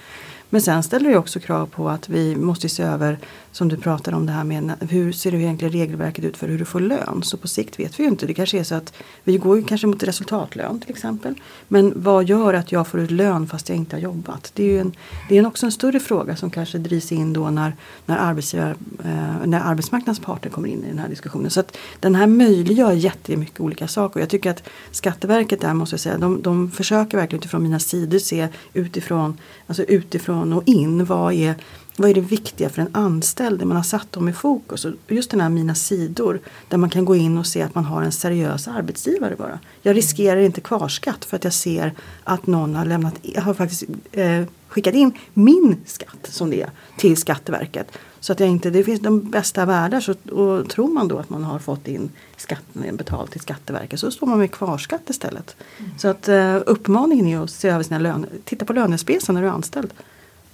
Men 0.50 0.62
sen 0.62 0.82
ställer 0.82 1.10
det 1.10 1.18
också 1.18 1.40
krav 1.40 1.66
på 1.66 1.88
att 1.88 2.08
vi 2.08 2.36
måste 2.36 2.68
se 2.68 2.82
över, 2.82 3.18
som 3.52 3.68
du 3.68 3.76
pratar 3.76 4.12
om 4.12 4.26
det 4.26 4.32
här 4.32 4.44
med 4.44 4.72
hur 4.80 5.12
ser 5.12 5.30
det 5.32 5.38
egentligen 5.38 5.72
regelverket 5.72 6.24
ut 6.24 6.36
för 6.36 6.48
hur 6.48 6.58
du 6.58 6.64
får 6.64 6.80
lön. 6.80 7.22
Så 7.22 7.36
på 7.36 7.48
sikt 7.48 7.78
vet 7.78 7.98
vi 7.98 8.02
ju 8.02 8.08
inte. 8.08 8.26
Det 8.26 8.34
kanske 8.34 8.58
är 8.58 8.64
så 8.64 8.74
att 8.74 8.92
vi 9.24 9.36
går 9.38 9.56
ju 9.56 9.64
kanske 9.64 9.86
mot 9.86 10.02
resultatlön 10.02 10.80
till 10.80 10.90
exempel. 10.90 11.34
Men 11.68 11.92
vad 11.96 12.24
gör 12.24 12.54
att 12.54 12.72
jag 12.72 12.86
får 12.86 13.00
ut 13.00 13.10
lön 13.10 13.46
fast 13.46 13.68
jag 13.68 13.78
inte 13.78 13.96
har 13.96 14.00
jobbat? 14.00 14.52
Det 14.54 14.62
är 14.62 14.66
ju 14.66 14.78
en, 14.78 14.92
det 15.28 15.38
är 15.38 15.46
också 15.46 15.66
en 15.66 15.72
större 15.72 16.00
fråga 16.00 16.36
som 16.36 16.50
kanske 16.50 16.78
drivs 16.78 17.12
in 17.12 17.32
då 17.32 17.50
när, 17.50 17.76
när, 18.06 18.18
arbetsgivare, 18.18 18.74
eh, 19.04 19.46
när 19.46 19.60
arbetsmarknadens 19.60 20.20
parter 20.20 20.50
kommer 20.50 20.68
in 20.68 20.84
i 20.84 20.88
den 20.88 20.98
här 20.98 21.08
diskussionen. 21.08 21.50
Så 21.50 21.60
att 21.60 21.76
den 22.00 22.14
här 22.14 22.26
möjliggör 22.26 22.92
jättemycket 22.92 23.60
olika 23.60 23.88
saker. 23.88 24.20
Jag 24.20 24.28
tycker 24.28 24.50
att 24.50 24.62
Skatteverket 24.90 25.60
där 25.60 25.74
måste 25.74 25.94
jag 25.94 26.00
säga, 26.00 26.18
de, 26.18 26.42
de 26.42 26.70
försöker 26.70 27.18
verkligen 27.18 27.40
utifrån 27.40 27.62
mina 27.62 27.78
sidor 27.78 28.18
se 28.18 28.48
utifrån, 28.72 29.38
alltså 29.66 29.82
utifrån 29.82 30.20
utifrån 30.20 30.52
och 30.52 30.62
in. 30.66 31.04
Vad 31.04 31.32
är, 31.32 31.54
vad 31.96 32.10
är 32.10 32.14
det 32.14 32.20
viktiga 32.20 32.68
för 32.68 32.82
en 32.82 32.88
anställd? 32.92 33.64
Man 33.66 33.76
har 33.76 33.84
satt 33.84 34.12
dem 34.12 34.28
i 34.28 34.32
fokus. 34.32 34.84
Och 34.84 34.92
just 35.08 35.30
den 35.30 35.40
här 35.40 35.48
Mina 35.48 35.74
sidor 35.74 36.40
där 36.68 36.78
man 36.78 36.90
kan 36.90 37.04
gå 37.04 37.16
in 37.16 37.38
och 37.38 37.46
se 37.46 37.62
att 37.62 37.74
man 37.74 37.84
har 37.84 38.02
en 38.02 38.12
seriös 38.12 38.68
arbetsgivare 38.68 39.36
bara. 39.36 39.58
Jag 39.82 39.96
riskerar 39.96 40.40
inte 40.40 40.60
kvarskatt 40.60 41.24
för 41.24 41.36
att 41.36 41.44
jag 41.44 41.52
ser 41.52 41.92
att 42.24 42.46
någon 42.46 42.74
har, 42.74 42.84
lämnat, 42.84 43.14
har 43.36 43.54
faktiskt 43.54 43.84
eh, 44.12 44.44
skickat 44.68 44.94
in 44.94 45.12
min 45.34 45.76
skatt 45.86 46.28
som 46.30 46.50
det 46.50 46.62
är 46.62 46.70
till 46.96 47.16
Skatteverket. 47.16 47.98
Så 48.20 48.32
att 48.32 48.40
jag 48.40 48.48
inte, 48.48 48.70
det 48.70 48.84
finns 48.84 49.00
de 49.00 49.30
bästa 49.30 49.66
världar 49.66 50.00
så 50.00 50.12
och 50.34 50.68
tror 50.68 50.88
man 50.88 51.08
då 51.08 51.18
att 51.18 51.30
man 51.30 51.44
har 51.44 51.58
fått 51.58 51.88
in 51.88 52.10
skatten 52.36 52.96
betalt 52.96 53.30
till 53.30 53.40
Skatteverket 53.40 54.00
så 54.00 54.10
står 54.10 54.26
man 54.26 54.38
med 54.38 54.50
kvarskatt 54.50 55.10
istället. 55.10 55.56
Mm. 55.78 55.90
Så 55.98 56.08
att 56.08 56.28
eh, 56.28 56.56
uppmaningen 56.66 57.26
är 57.26 57.44
att 57.44 57.50
se 57.50 57.68
över 57.68 57.82
sina 57.82 57.98
löner, 57.98 58.28
titta 58.44 58.64
på 58.64 58.72
lönespesan 58.72 59.34
när 59.34 59.42
du 59.42 59.48
är 59.48 59.52
anställd 59.52 59.92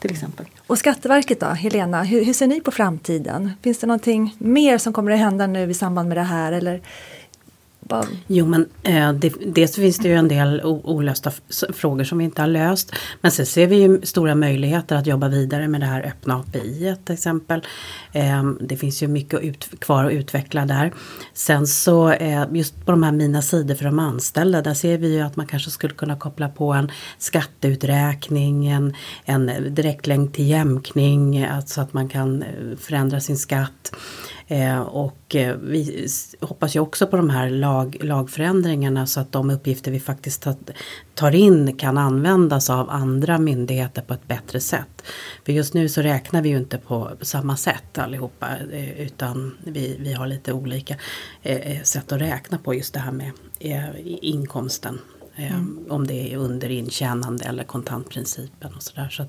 till 0.07 0.17
exempel. 0.17 0.47
Och 0.67 0.79
Skatteverket 0.79 1.41
då, 1.41 1.47
Helena, 1.47 2.03
hur, 2.03 2.25
hur, 2.25 2.33
ser 2.33 2.47
ni 2.47 2.61
på 2.61 2.71
framtiden? 2.71 3.53
Finns 3.63 3.79
det 3.79 3.87
någonting 3.87 4.37
mer 4.39 4.79
som 4.79 4.93
kommer 4.93 5.13
att 5.13 5.19
hända 5.19 5.47
nu 5.47 5.71
i 5.71 5.75
samband 5.75 6.09
med 6.09 6.17
det 6.17 6.23
här? 6.23 6.53
Eller 6.53 6.83
av? 7.93 8.07
Jo 8.27 8.47
men 8.47 8.69
eh, 8.83 9.13
det, 9.13 9.33
dels 9.47 9.77
finns 9.77 9.99
det 9.99 10.09
ju 10.09 10.15
en 10.15 10.29
del 10.29 10.61
olösta 10.65 11.33
frågor 11.75 12.05
som 12.05 12.19
vi 12.19 12.25
inte 12.25 12.43
har 12.43 12.49
löst. 12.49 12.93
Men 13.21 13.31
sen 13.31 13.47
ser 13.47 13.67
vi 13.67 13.77
ju 13.77 14.01
stora 14.03 14.35
möjligheter 14.35 14.97
att 14.97 15.07
jobba 15.07 15.29
vidare 15.29 15.69
med 15.69 15.81
det 15.81 15.87
här 15.87 16.03
öppna 16.03 16.35
API 16.35 16.97
till 17.05 17.15
exempel. 17.15 17.63
Eh, 18.13 18.43
det 18.61 18.77
finns 18.77 19.03
ju 19.03 19.09
mycket 19.09 19.41
ut, 19.41 19.81
kvar 19.81 20.05
att 20.05 20.13
utveckla 20.13 20.67
där. 20.67 20.93
Sen 21.35 21.67
så 21.67 22.11
eh, 22.11 22.47
just 22.53 22.85
på 22.85 22.91
de 22.91 23.03
här 23.03 23.13
mina 23.13 23.43
sidor 23.43 23.75
för 23.75 23.85
de 23.85 23.99
anställda 23.99 24.63
där 24.63 24.75
ser 24.75 24.99
vi 24.99 25.15
ju 25.15 25.21
att 25.21 25.37
man 25.37 25.47
kanske 25.47 25.71
skulle 25.71 25.95
kunna 25.95 26.17
koppla 26.17 26.49
på 26.49 26.73
en 26.73 26.91
skatteuträkning, 27.19 28.67
en, 28.67 28.95
en 29.25 29.75
direktlänk 29.75 30.33
till 30.33 30.49
jämkning, 30.49 31.45
alltså 31.45 31.81
att 31.81 31.93
man 31.93 32.09
kan 32.09 32.43
eh, 32.43 32.49
förändra 32.79 33.21
sin 33.21 33.37
skatt. 33.37 33.93
Eh, 34.49 34.81
och 34.81 35.35
eh, 35.35 35.57
vi 35.57 36.09
hoppas 36.41 36.77
ju 36.77 36.81
också 36.81 37.07
på 37.07 37.17
de 37.17 37.31
här 37.31 37.51
lag, 37.51 37.97
lagförändringarna 38.01 39.07
så 39.07 39.21
att 39.21 39.33
de 39.33 39.51
uppgifter 39.51 39.91
vi 39.91 40.01
faktiskt 40.01 40.47
tar 41.15 41.35
in 41.35 41.77
kan 41.77 41.99
användas 41.99 42.71
av 42.71 42.91
andra 42.91 43.39
myndigheter 43.39 44.03
på 44.03 44.15
ett 44.15 44.29
bättre 44.29 44.61
sätt. 44.61 45.03
För 45.45 45.53
just 45.53 45.75
nu 45.75 45.89
så 45.89 46.03
räknar 46.03 46.43
vi 46.43 46.49
ju 46.49 46.57
inte 46.57 46.79
på 46.79 47.11
samma 47.21 47.57
sätt 47.57 47.99
allihopa 47.99 48.47
eh, 48.73 49.01
utan 49.01 49.57
vi, 49.65 49.97
vi 50.01 50.13
har 50.13 50.27
lite 50.27 50.53
olika 50.53 50.97
sätt 51.83 52.13
att 52.13 52.21
räkna 52.21 52.59
på 52.59 52.75
just 52.75 52.95
det 52.95 53.01
här 53.01 53.13
med 53.13 53.31
inkomsten. 54.05 54.99
Mm. 55.39 55.87
Om 55.89 56.07
det 56.07 56.33
är 56.33 56.37
under 56.37 56.71
intjänande 56.71 57.45
eller 57.45 57.65
kontantprincipen 57.65 58.75
och 58.75 58.83
sådär. 58.83 59.09
Så 59.09 59.23
så 59.23 59.29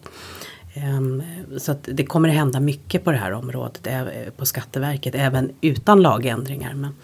Ehm, 0.84 1.24
att 1.72 1.90
det 1.92 2.06
kommer 2.06 2.30
att 2.30 2.36
hända 2.36 2.60
mycket 2.60 3.04
på 3.04 3.12
det 3.12 3.18
här 3.18 3.32
området 3.32 3.88
eh, 3.88 4.04
på 4.38 4.46
Skatteverket 4.46 5.16
även 5.16 5.52
utan 5.62 6.02
lagändringar. 6.02 6.74
Men, 6.74 6.90
eh, 6.90 6.96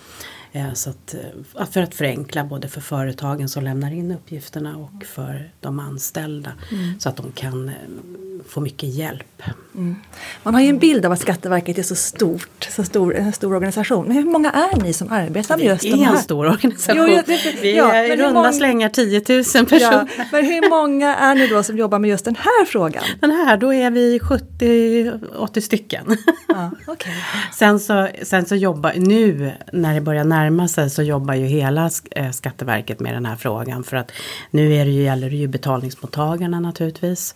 så 0.74 0.90
att, 0.90 1.14
eh, 1.14 1.66
för 1.66 1.82
att 1.82 1.96
förenkla 1.96 2.44
både 2.44 2.68
för 2.68 2.82
företagen 2.82 3.50
som 3.50 3.64
lämnar 3.64 3.92
in 3.92 4.12
uppgifterna 4.12 4.78
och 4.78 5.06
för 5.06 5.52
de 5.60 5.80
anställda. 5.80 6.52
Mm. 6.72 7.00
Så 7.00 7.10
att 7.10 7.16
de 7.16 7.32
kan 7.32 7.70
eh, 7.70 7.76
få 8.48 8.62
mycket 8.62 8.90
hjälp. 8.90 9.44
Mm. 9.76 9.96
Man 10.44 10.54
har 10.54 10.62
ju 10.62 10.68
en 10.68 10.78
bild 10.78 11.06
av 11.06 11.12
att 11.12 11.20
Skatteverket 11.20 11.78
är 11.78 11.84
så 11.84 11.96
stort, 11.96 12.70
så 12.70 12.84
stor, 12.84 13.16
en 13.16 13.34
stor 13.34 13.54
organisation. 13.54 14.06
Men 14.06 14.18
hur 14.18 14.24
många 14.24 14.52
är 14.52 14.82
ni 14.82 14.94
som 14.94 15.12
arbetar 15.12 15.58
med 15.58 15.66
just 15.66 15.82
de 15.82 15.90
här? 15.90 15.98
Vi 15.98 16.04
är 16.04 16.10
en 16.10 16.18
stor 16.18 16.46
organisation. 16.46 17.10
Jo, 17.10 17.22
det, 17.26 17.56
vi 17.62 17.78
ja, 17.78 17.94
är 17.94 18.04
i 18.04 18.18
runda 18.18 18.34
många... 18.34 18.54
slängar 18.54 18.90
10 18.90 19.22
000 19.30 19.44
personer. 19.44 20.10
Ja, 20.18 20.26
men 20.32 20.46
hur 20.46 20.70
många 20.70 21.16
är 21.16 21.36
ni 21.36 21.48
då 21.48 21.64
som 21.64 21.78
jobbar 21.78 22.00
med 22.00 22.10
just 22.10 22.26
den 22.26 22.36
här 22.36 22.66
frågan? 22.66 23.04
Den 23.22 23.32
här, 23.32 23.58
då 23.58 23.74
är 23.74 23.92
vi 23.92 24.20
70-80 24.20 25.60
stycken. 25.60 26.18
Ja, 26.48 26.72
okay. 26.88 27.14
sen, 27.54 27.80
så, 27.80 28.08
sen 28.24 28.46
så 28.46 28.56
jobbar, 28.56 28.94
nu 28.96 29.52
när 29.74 29.94
det 29.94 30.02
börjar 30.02 30.24
närma 30.24 30.43
sig 30.68 30.90
så 30.90 31.04
jobbar 31.04 31.34
ju 31.34 31.46
hela 31.46 31.90
eh, 32.12 32.32
Skatteverket 32.32 33.00
med 33.00 33.14
den 33.14 33.26
här 33.26 33.36
frågan. 33.36 33.84
För 33.84 33.98
att 33.98 34.12
nu 34.52 34.74
är 34.74 34.86
det 34.86 34.92
ju, 34.92 35.04
gäller 35.04 35.30
det 35.30 35.36
ju 35.36 35.48
betalningsmottagarna 35.48 36.60
naturligtvis. 36.60 37.36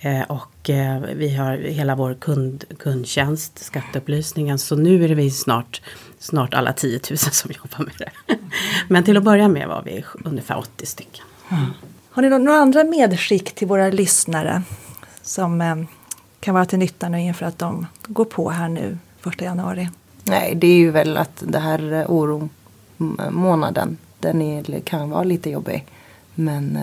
Eh, 0.00 0.22
och 0.22 0.70
eh, 0.70 1.00
vi 1.16 1.34
har 1.34 1.56
hela 1.56 1.94
vår 1.94 2.14
kund, 2.14 2.64
kundtjänst, 2.78 3.58
skatteupplysningen. 3.58 4.58
Så 4.58 4.76
nu 4.76 5.04
är 5.04 5.08
det 5.08 5.14
vi 5.14 5.30
snart, 5.30 5.82
snart 6.18 6.54
alla 6.54 6.72
10 6.72 7.00
000 7.10 7.18
som 7.18 7.50
jobbar 7.62 7.84
med 7.84 7.94
det. 7.98 8.38
Men 8.88 9.04
till 9.04 9.16
att 9.16 9.24
börja 9.24 9.48
med 9.48 9.68
var 9.68 9.82
vi 9.82 10.04
ungefär 10.24 10.58
80 10.58 10.86
stycken. 10.86 11.24
Mm. 11.50 11.70
Har 12.10 12.22
ni 12.22 12.28
några 12.28 12.58
andra 12.58 12.84
medskick 12.84 13.54
till 13.54 13.66
våra 13.66 13.88
lyssnare 13.88 14.62
som 15.22 15.60
eh, 15.60 15.76
kan 16.40 16.54
vara 16.54 16.64
till 16.64 16.78
nytta 16.78 17.08
nu 17.08 17.20
inför 17.20 17.46
att 17.46 17.58
de 17.58 17.86
går 18.06 18.24
på 18.24 18.50
här 18.50 18.68
nu 18.68 18.98
1 19.26 19.40
januari? 19.40 19.88
Nej, 20.26 20.54
det 20.54 20.66
är 20.66 20.76
ju 20.76 20.90
väl 20.90 21.16
att 21.16 21.42
det 21.46 21.58
här 21.58 22.04
oromånaden, 22.08 23.98
den 24.18 24.42
är, 24.42 24.80
kan 24.80 25.10
vara 25.10 25.24
lite 25.24 25.50
jobbig. 25.50 25.86
Men 26.34 26.78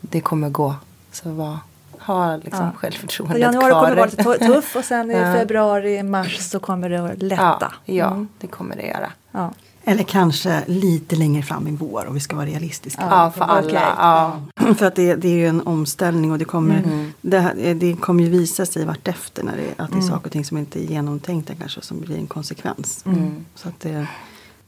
det 0.00 0.20
kommer 0.20 0.48
gå. 0.48 0.74
Så 1.12 1.30
var 1.30 1.58
ha 2.06 2.36
liksom 2.36 2.64
ja. 2.64 2.72
självförtroendet 2.76 3.36
kvar. 3.36 3.52
Januari 3.52 3.72
kommer 3.72 3.96
vara 3.96 4.06
lite 4.06 4.46
tuff 4.46 4.76
och 4.76 4.84
sen 4.84 5.10
i 5.10 5.14
februari, 5.38 6.02
mars 6.02 6.38
så 6.38 6.60
kommer 6.60 6.88
det 6.88 7.12
att 7.12 7.22
lätta. 7.22 7.72
Ja, 7.84 7.94
ja 7.94 8.06
mm. 8.06 8.28
det 8.38 8.46
kommer 8.46 8.76
det 8.76 8.86
göra. 8.86 9.12
Ja. 9.32 9.50
Eller 9.88 10.02
kanske 10.02 10.62
lite 10.66 11.16
längre 11.16 11.42
fram 11.42 11.68
i 11.68 11.70
vår 11.70 12.04
och 12.06 12.16
vi 12.16 12.20
ska 12.20 12.36
vara 12.36 12.46
realistiska. 12.46 13.02
Ja, 13.10 13.30
för 13.36 13.44
alla. 13.44 13.66
Okay. 13.66 13.82
Ja. 13.98 14.40
För 14.74 14.86
att 14.86 14.94
det, 14.94 15.14
det, 15.14 15.28
är 15.28 15.32
ju 15.32 15.48
en 15.48 15.66
omställning 15.66 16.32
och 16.32 16.38
det 16.38 16.44
kommer, 16.44 16.78
mm. 16.78 17.12
det, 17.20 17.74
det 17.74 17.96
kommer 17.96 18.24
ju 18.24 18.30
visa 18.30 18.66
sig 18.66 18.84
vartefter 18.84 19.42
när 19.42 19.56
det, 19.56 19.82
att 19.82 19.90
det 19.90 19.96
är 19.96 20.00
mm. 20.00 20.08
saker 20.08 20.26
och 20.26 20.32
ting 20.32 20.44
som 20.44 20.58
inte 20.58 20.80
är 20.80 20.84
genomtänkta 20.84 21.54
kanske 21.54 21.80
som 21.80 22.00
blir 22.00 22.16
en 22.16 22.26
konsekvens. 22.26 23.02
Mm. 23.06 23.44
Så 23.54 23.68
att 23.68 23.80
det, 23.80 24.06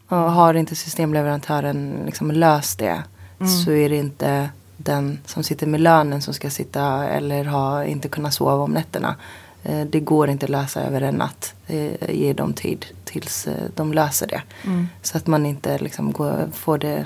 och 0.09 0.16
har 0.16 0.54
inte 0.54 0.76
systemleverantören 0.76 2.02
liksom 2.07 2.31
löst 2.31 2.78
det 2.78 3.02
mm. 3.40 3.52
så 3.52 3.70
är 3.70 3.88
det 3.88 3.96
inte 3.96 4.50
den 4.76 5.18
som 5.26 5.42
sitter 5.42 5.66
med 5.66 5.81
lönen 5.81 6.22
som 6.22 6.35
ska 6.35 6.50
sitta 6.50 7.09
eller 7.09 7.44
ha, 7.44 7.85
inte 7.85 8.09
kunna 8.09 8.31
sova 8.31 8.54
om 8.54 8.70
nätterna. 8.70 9.16
Eh, 9.62 9.87
det 9.87 10.00
går 10.00 10.31
inte 10.31 10.46
att 10.46 10.50
lösa 10.50 10.83
över 10.83 11.00
en 11.00 11.14
natt. 11.14 11.54
Eh, 11.66 12.11
ge 12.11 12.33
dem 12.33 12.52
tid 12.52 12.87
tills 13.08 13.46
eh, 13.46 13.54
de 13.74 13.92
löser 13.92 14.26
det. 14.26 14.42
Mm. 14.64 14.88
Så 15.02 15.16
att 15.16 15.26
man 15.26 15.46
inte 15.46 15.78
liksom 15.78 16.12
går, 16.12 16.48
får 16.52 16.78
det 16.78 17.04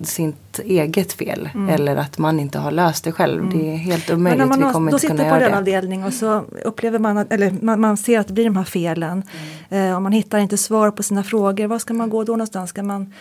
sitt 0.00 0.58
eget 0.58 1.12
fel 1.12 1.50
mm. 1.54 1.68
eller 1.68 1.96
att 1.96 2.18
man 2.18 2.40
inte 2.40 2.58
har 2.58 2.70
löst 2.70 3.04
det 3.04 3.12
själv. 3.12 3.42
Mm. 3.42 3.58
Det 3.58 3.72
är 3.72 3.76
helt 3.76 4.10
omöjligt. 4.10 4.38
Men 4.38 4.48
när 4.48 4.58
man 4.58 4.72
kommer 4.72 4.92
då 4.92 4.98
sitter 4.98 5.30
på 5.30 5.38
den 5.38 5.54
avdelning 5.54 6.04
och 6.04 6.12
så 6.12 6.44
upplever 6.64 6.98
man 6.98 7.18
att, 7.18 7.32
eller 7.32 7.50
man, 7.60 7.80
man 7.80 7.96
ser 7.96 8.20
att 8.20 8.26
det 8.26 8.32
blir 8.32 8.44
de 8.44 8.56
här 8.56 8.64
felen. 8.64 9.22
Mm. 9.70 9.90
Eh, 9.90 9.96
och 9.96 10.02
man 10.02 10.12
hittar 10.12 10.38
inte 10.38 10.56
svar 10.56 10.90
på 10.90 11.02
sina 11.02 11.24
frågor. 11.24 11.66
Var 11.66 11.78
ska 11.78 11.94
man 11.94 12.10
gå 12.10 12.24
då 12.24 12.32
någonstans? 12.32 12.70
Ska 12.70 12.82
man 12.82 13.12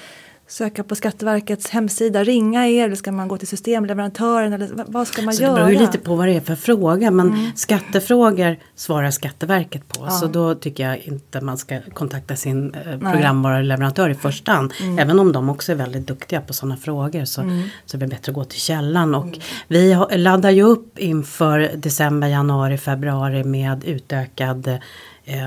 söka 0.48 0.84
på 0.84 0.96
Skatteverkets 0.96 1.70
hemsida, 1.70 2.24
ringa 2.24 2.68
er 2.68 2.86
eller 2.86 2.96
ska 2.96 3.12
man 3.12 3.28
gå 3.28 3.38
till 3.38 3.48
systemleverantören 3.48 4.54
eller 4.54 4.70
vad 4.88 5.08
ska 5.08 5.22
man 5.22 5.34
så 5.34 5.44
göra? 5.44 5.60
Det 5.60 5.66
beror 5.66 5.80
lite 5.80 5.98
på 5.98 6.16
vad 6.16 6.28
det 6.28 6.34
är 6.34 6.42
för 6.42 6.56
fråga 6.56 7.12
men 7.12 7.28
mm. 7.28 7.52
skattefrågor 7.56 8.58
svarar 8.76 9.12
Skatteverket 9.12 9.88
på 9.88 10.06
ja. 10.06 10.12
så 10.12 10.28
då 10.28 10.56
tycker 10.56 10.90
jag 10.90 10.98
inte 10.98 11.42
man 11.42 11.58
ska 11.58 11.82
kontakta 11.94 12.36
sin 12.36 12.74
eh, 12.74 13.00
programvaruleverantör 13.00 14.10
i 14.10 14.16
första 14.16 14.52
hand. 14.52 14.74
Mm. 14.82 15.00
Även 15.00 15.20
om 15.20 15.32
de 15.32 15.50
också 15.50 15.72
är 15.72 15.76
väldigt 15.76 16.08
duktiga 16.08 16.42
på 16.42 16.54
sådana 16.54 16.78
frågor 16.78 17.26
så, 17.26 17.42
mm. 17.42 17.68
så 17.86 17.98
är 17.98 18.00
det 18.00 18.08
bättre 18.08 18.30
att 18.30 18.36
gå 18.36 18.44
till 18.44 18.60
källan 18.60 19.16
och 19.16 19.26
mm. 19.26 19.40
vi 19.68 20.18
laddar 20.18 20.50
ju 20.50 20.64
upp 20.64 21.00
inför 21.00 21.72
december, 21.76 22.28
januari, 22.28 22.78
februari 22.78 23.44
med 23.44 23.84
utökad 23.86 24.80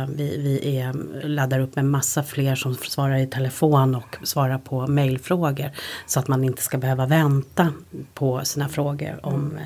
vi, 0.08 0.36
vi 0.38 0.76
är, 0.76 0.92
laddar 1.28 1.60
upp 1.60 1.76
med 1.76 1.84
massa 1.84 2.22
fler 2.22 2.54
som 2.54 2.74
svarar 2.74 3.18
i 3.18 3.26
telefon 3.26 3.94
och 3.94 4.16
svarar 4.22 4.58
på 4.58 4.86
mejlfrågor. 4.86 5.70
Så 6.06 6.20
att 6.20 6.28
man 6.28 6.44
inte 6.44 6.62
ska 6.62 6.78
behöva 6.78 7.06
vänta 7.06 7.72
på 8.14 8.44
sina 8.44 8.68
frågor 8.68 9.20
om 9.26 9.58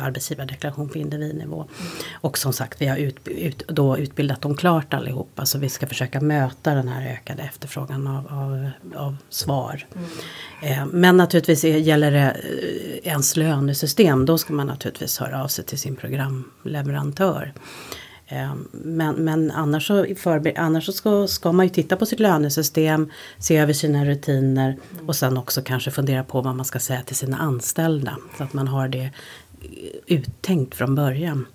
arbetsgivardeklaration 0.00 0.88
på 0.88 0.98
individnivå. 0.98 1.66
Och 2.12 2.38
som 2.38 2.52
sagt 2.52 2.82
vi 2.82 2.86
har 2.86 2.96
ut, 2.96 3.28
ut, 3.28 3.68
då 3.68 3.98
utbildat 3.98 4.40
dem 4.40 4.56
klart 4.56 4.94
allihopa 4.94 5.46
så 5.46 5.58
vi 5.58 5.68
ska 5.68 5.86
försöka 5.86 6.20
möta 6.20 6.74
den 6.74 6.88
här 6.88 7.12
ökade 7.12 7.42
efterfrågan 7.42 8.06
av, 8.06 8.26
av, 8.30 8.70
av 8.96 9.16
svar. 9.28 9.86
Mm. 10.62 10.88
men 10.88 11.16
naturligtvis 11.16 11.64
gäller 11.64 12.10
det 12.10 12.36
eh, 13.02 13.12
ens 13.12 13.36
lönesystem 13.36 14.26
då 14.26 14.38
ska 14.38 14.52
man 14.52 14.66
naturligtvis 14.66 15.18
höra 15.18 15.44
av 15.44 15.48
sig 15.48 15.64
till 15.64 15.78
sin 15.78 15.96
programleverantör. 15.96 17.52
Ehm, 18.32 18.68
men, 18.72 19.14
men 19.14 19.50
annars, 19.50 19.86
så, 19.86 20.04
förber- 20.04 20.58
annars 20.58 20.86
så 20.86 20.92
ska, 20.92 21.26
ska, 21.26 21.52
man 21.52 21.66
ju 21.66 21.70
titta 21.70 21.96
på 21.96 22.06
sitt 22.06 22.20
lönesystem, 22.20 23.10
se 23.38 23.56
över 23.56 23.72
sina 23.72 24.04
rutiner 24.04 24.76
och 25.06 25.16
sen 25.16 25.36
också 25.36 25.62
kanske 25.62 25.90
fundera 25.90 26.24
på 26.24 26.40
vad 26.40 26.56
man 26.56 26.64
ska 26.64 26.78
säga 26.78 27.02
till 27.02 27.16
sina 27.16 27.38
anställda. 27.38 28.16
Så 28.38 28.44
att 28.44 28.52
man 28.52 28.68
har 28.68 28.88
det 28.88 29.10
uttänkt 30.06 30.74
från 30.74 30.94
början. 30.94 31.46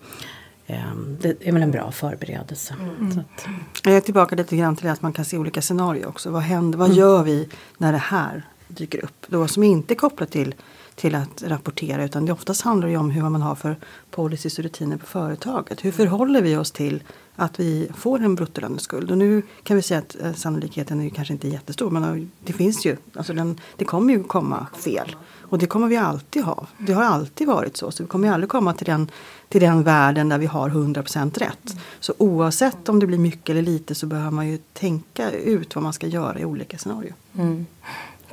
Ehm, 0.68 1.18
det 1.22 1.48
är 1.48 1.52
väl 1.52 1.64
en 1.64 1.72
bra 1.72 1.92
förberedelse. 1.92 2.76
Mm. 3.00 3.20
Att, 3.20 3.46
Jag 3.84 3.98
är 3.98 4.02
tillbaka 4.02 4.36
lite 4.36 4.56
grann 4.56 4.76
till 4.76 4.90
att 4.90 5.02
man 5.02 5.14
kan 5.14 5.26
se 5.26 5.38
olika 5.38 5.62
scenarier 5.62 6.08
också. 6.08 6.30
Vad 6.30 6.42
händer, 6.42 6.80
vad 6.80 6.88
mm. 6.88 7.00
gör 7.00 7.24
vi 7.24 7.50
när 7.78 7.92
det 7.92 7.98
här 7.98 8.44
dyker 8.68 9.04
upp? 9.04 9.26
Då 9.28 9.48
som 9.48 9.64
inte 9.64 9.94
är 9.94 9.96
kopplat 9.96 10.32
till 10.32 10.56
till 10.96 11.16
att 11.16 11.44
rapportera 11.44 12.04
utan 12.04 12.26
det 12.26 12.34
oftast 12.34 12.62
handlar 12.62 12.88
det 12.88 12.98
om 12.98 13.12
hur 13.12 13.30
man 13.30 13.42
har 13.42 13.56
för 13.56 13.76
policies 14.12 14.58
och 14.58 14.64
rutiner 14.64 14.98
på 14.98 15.06
företaget. 15.06 15.86
Hur 15.86 15.92
förhåller 15.92 16.42
vi 16.42 16.58
oss 16.58 16.72
till 16.72 17.04
att 17.36 17.60
vi 17.60 17.90
får 17.98 18.20
en 18.24 18.36
bruttolöneskuld? 18.36 19.12
Och 19.12 19.18
nu 19.18 19.42
kan 19.64 19.76
vi 19.76 19.82
säga 19.82 20.00
att 20.00 20.16
eh, 20.22 20.34
sannolikheten 20.34 21.02
är 21.02 21.10
kanske 21.10 21.34
inte 21.34 21.48
jättestor 21.48 21.90
men 21.90 22.04
eh, 22.04 22.28
det 22.44 22.54
finns 22.54 22.86
ju, 22.86 22.98
alltså 23.16 23.34
den, 23.34 23.60
det 23.76 23.86
kommer 23.86 24.14
ju 24.14 24.24
komma 24.24 24.68
fel. 24.74 25.16
Och 25.42 25.58
det 25.58 25.68
kommer 25.68 25.88
vi 25.88 25.98
alltid 25.98 26.44
ha. 26.44 26.68
Det 26.78 26.94
har 26.94 27.04
alltid 27.04 27.48
varit 27.48 27.78
så. 27.78 27.92
Så 27.92 28.04
vi 28.04 28.10
kommer 28.10 28.28
ju 28.28 28.34
aldrig 28.34 28.50
komma 28.50 28.74
till 28.74 28.86
den, 28.86 29.12
till 29.50 29.62
den 29.62 29.84
världen 29.84 30.30
där 30.30 30.38
vi 30.38 30.46
har 30.46 30.70
100% 30.70 31.40
rätt. 31.40 31.76
Så 32.00 32.14
oavsett 32.18 32.90
om 32.90 33.00
det 33.00 33.08
blir 33.08 33.18
mycket 33.18 33.50
eller 33.50 33.62
lite 33.62 33.96
så 33.96 34.06
behöver 34.06 34.32
man 34.32 34.48
ju 34.48 34.58
tänka 34.74 35.32
ut 35.32 35.76
vad 35.76 35.84
man 35.84 35.94
ska 35.94 36.08
göra 36.08 36.40
i 36.40 36.46
olika 36.46 36.78
scenarier. 36.78 37.14
Mm 37.34 37.66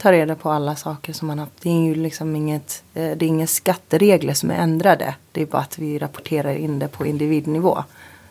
ta 0.03 0.13
reda 0.13 0.35
på 0.35 0.51
alla 0.51 0.77
saker 0.77 1.13
som 1.13 1.29
man 1.29 1.39
har. 1.39 1.49
Det 1.61 1.71
är 1.71 1.83
ju 1.85 1.95
liksom 1.95 2.37
inget, 2.37 2.83
eh, 2.95 3.17
det 3.17 3.25
är 3.25 3.29
inga 3.29 3.47
skatteregler 3.47 4.35
som 4.35 4.51
är 4.51 4.55
ändrade. 4.55 5.15
Det 5.33 5.43
är 5.43 5.47
bara 5.47 5.63
att 5.63 5.79
vi 5.79 5.99
rapporterar 5.99 6.55
in 6.55 6.79
det 6.79 6.89
på 6.89 7.07
individnivå. 7.07 7.85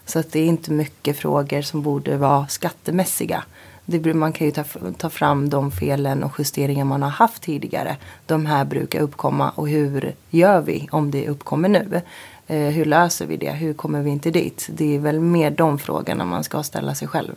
Så 0.06 0.20
att 0.20 0.32
det 0.32 0.40
är 0.40 0.46
inte 0.46 0.72
mycket 0.72 1.18
frågor 1.18 1.62
som 1.62 1.82
borde 1.82 2.18
vara 2.18 2.48
skattemässiga. 2.48 3.44
Det, 3.86 4.14
man 4.14 4.34
kan 4.34 4.48
ju 4.48 4.52
ta, 4.52 4.64
ta 4.98 5.10
fram 5.10 5.50
de 5.50 5.72
felen 5.72 6.24
och 6.24 6.36
justeringar 6.40 6.86
man 6.86 7.04
har 7.04 7.10
haft 7.10 7.44
tidigare. 7.44 7.98
De 8.26 8.46
här 8.46 8.66
brukar 8.66 9.00
uppkomma 9.00 9.50
och 9.50 9.70
hur 9.70 10.16
gör 10.30 10.62
vi 10.62 10.88
om 10.92 11.12
det 11.12 11.30
uppkommer 11.30 11.70
nu? 11.70 12.02
Eh, 12.48 12.58
hur 12.58 12.86
löser 12.86 13.26
vi 13.26 13.38
det? 13.38 13.52
Hur 13.52 13.74
kommer 13.74 14.02
vi 14.02 14.10
inte 14.10 14.32
dit? 14.32 14.70
Det 14.72 14.96
är 14.96 15.00
väl 15.00 15.20
mer 15.20 15.52
de 15.52 15.80
frågorna 15.80 16.26
man 16.26 16.44
ska 16.44 16.64
ställa 16.64 16.96
sig 16.96 17.08
själv 17.08 17.36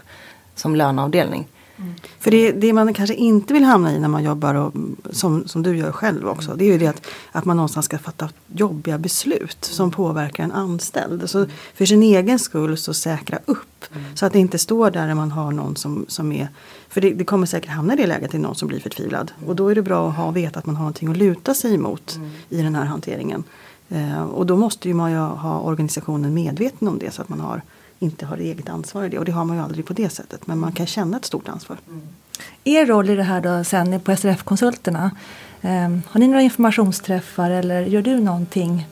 som 0.54 0.76
löneavdelning. 0.76 1.46
Mm. 1.76 1.94
För 2.18 2.30
det, 2.30 2.52
det, 2.52 2.72
man 2.72 2.94
kanske 2.94 3.14
inte 3.14 3.54
vill 3.54 3.64
hamna 3.64 3.92
i 3.92 3.98
när 3.98 4.08
man 4.08 4.24
jobbar, 4.24 4.54
och, 4.54 4.72
som, 5.10 5.48
som 5.48 5.62
du 5.62 5.76
gör 5.76 5.92
själv 5.92 6.28
också, 6.28 6.54
det 6.54 6.64
är 6.64 6.72
ju 6.72 6.78
det 6.78 6.86
att, 6.86 7.06
att 7.32 7.44
man 7.44 7.56
någonstans 7.56 7.86
ska 7.86 7.98
fatta 7.98 8.28
jobbiga 8.46 8.98
beslut 8.98 9.64
som 9.64 9.90
påverkar 9.90 10.44
en 10.44 10.52
anställd. 10.52 11.30
Så 11.30 11.46
för 11.74 11.86
sin 11.86 12.02
egen 12.02 12.38
skull 12.38 12.76
så 12.76 12.94
säkra 12.94 13.38
upp. 13.44 13.84
Mm. 13.92 14.16
Så 14.16 14.26
att 14.26 14.32
det 14.32 14.38
inte 14.38 14.58
står 14.58 14.90
där 14.90 15.06
när 15.06 15.14
man 15.14 15.30
har 15.30 15.52
någon 15.52 15.76
som, 15.76 16.04
som 16.08 16.32
är 16.32 16.48
för 16.88 17.00
det, 17.00 17.10
det, 17.10 17.24
kommer 17.24 17.46
säkert 17.46 17.70
hamna 17.70 17.94
i 17.94 17.96
det 17.96 18.06
läget 18.06 18.30
till 18.30 18.40
någon 18.40 18.54
som 18.54 18.68
blir 18.68 18.80
förtvivlad. 18.80 19.32
Mm. 19.36 19.48
Och 19.48 19.56
då 19.56 19.68
är 19.68 19.74
det 19.74 19.82
bra 19.82 20.08
att 20.08 20.16
ha, 20.16 20.30
veta 20.30 20.58
att 20.58 20.66
man 20.66 20.76
har 20.76 20.82
någonting 20.82 21.10
att 21.10 21.16
luta 21.16 21.54
sig 21.54 21.74
emot 21.74 22.14
mm. 22.16 22.30
i 22.48 22.62
den 22.62 22.74
här 22.74 22.84
hanteringen. 22.84 23.44
Eh, 23.88 24.24
och 24.24 24.46
då 24.46 24.56
måste 24.56 24.88
ju 24.88 24.94
man 24.94 25.10
ju 25.12 25.18
ha 25.18 25.60
organisationen 25.60 26.34
medveten 26.34 26.88
om 26.88 26.98
det 26.98 27.14
så 27.14 27.22
att 27.22 27.28
man 27.28 27.40
har 27.40 27.62
inte 28.04 28.26
har 28.26 28.36
eget 28.36 28.68
ansvar 28.68 29.04
i 29.04 29.08
det. 29.08 29.18
Och 29.18 29.24
det 29.24 29.32
har 29.32 29.44
man 29.44 29.56
ju 29.56 29.62
aldrig 29.62 29.86
på 29.86 29.92
det 29.92 30.08
sättet. 30.08 30.46
Men 30.46 30.58
man 30.58 30.72
kan 30.72 30.86
känna 30.86 31.16
ett 31.16 31.24
stort 31.24 31.48
ansvar. 31.48 31.78
Mm. 31.88 32.02
Er 32.64 32.86
roll 32.86 33.10
i 33.10 33.14
det 33.14 33.22
här 33.22 33.40
då 33.40 33.64
sen 33.64 34.00
på 34.00 34.16
SRF-konsulterna. 34.16 35.10
Eh, 35.60 35.70
har 36.06 36.18
ni 36.18 36.26
några 36.26 36.42
informationsträffar 36.42 37.50
eller 37.50 37.82
gör 37.82 38.02
du 38.02 38.20
någonting 38.20 38.86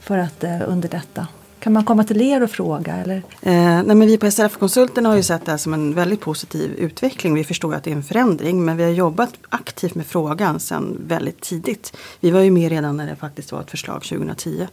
för 0.00 0.18
att 0.18 0.44
eh, 0.44 0.60
underlätta? 0.66 1.26
Kan 1.58 1.72
man 1.72 1.84
komma 1.84 2.04
till 2.04 2.22
er 2.22 2.42
och 2.42 2.50
fråga? 2.50 2.96
Eller? 2.96 3.16
Eh, 3.40 3.52
nej 3.62 3.94
men 3.94 4.06
vi 4.06 4.18
på 4.18 4.30
SRF-konsulterna 4.30 5.08
har 5.08 5.16
ju 5.16 5.22
sett 5.22 5.44
det 5.44 5.50
här 5.50 5.58
som 5.58 5.74
en 5.74 5.94
väldigt 5.94 6.20
positiv 6.20 6.72
utveckling. 6.72 7.34
Vi 7.34 7.44
förstår 7.44 7.74
att 7.74 7.84
det 7.84 7.90
är 7.90 7.96
en 7.96 8.02
förändring 8.02 8.64
men 8.64 8.76
vi 8.76 8.84
har 8.84 8.90
jobbat 8.90 9.32
aktivt 9.48 9.94
med 9.94 10.06
frågan 10.06 10.60
sedan 10.60 10.96
väldigt 11.06 11.40
tidigt. 11.40 11.96
Vi 12.20 12.30
var 12.30 12.40
ju 12.40 12.50
med 12.50 12.70
redan 12.70 12.96
när 12.96 13.06
det 13.06 13.16
faktiskt 13.16 13.52
var 13.52 13.60
ett 13.60 13.70
förslag 13.70 14.02
2010. 14.02 14.66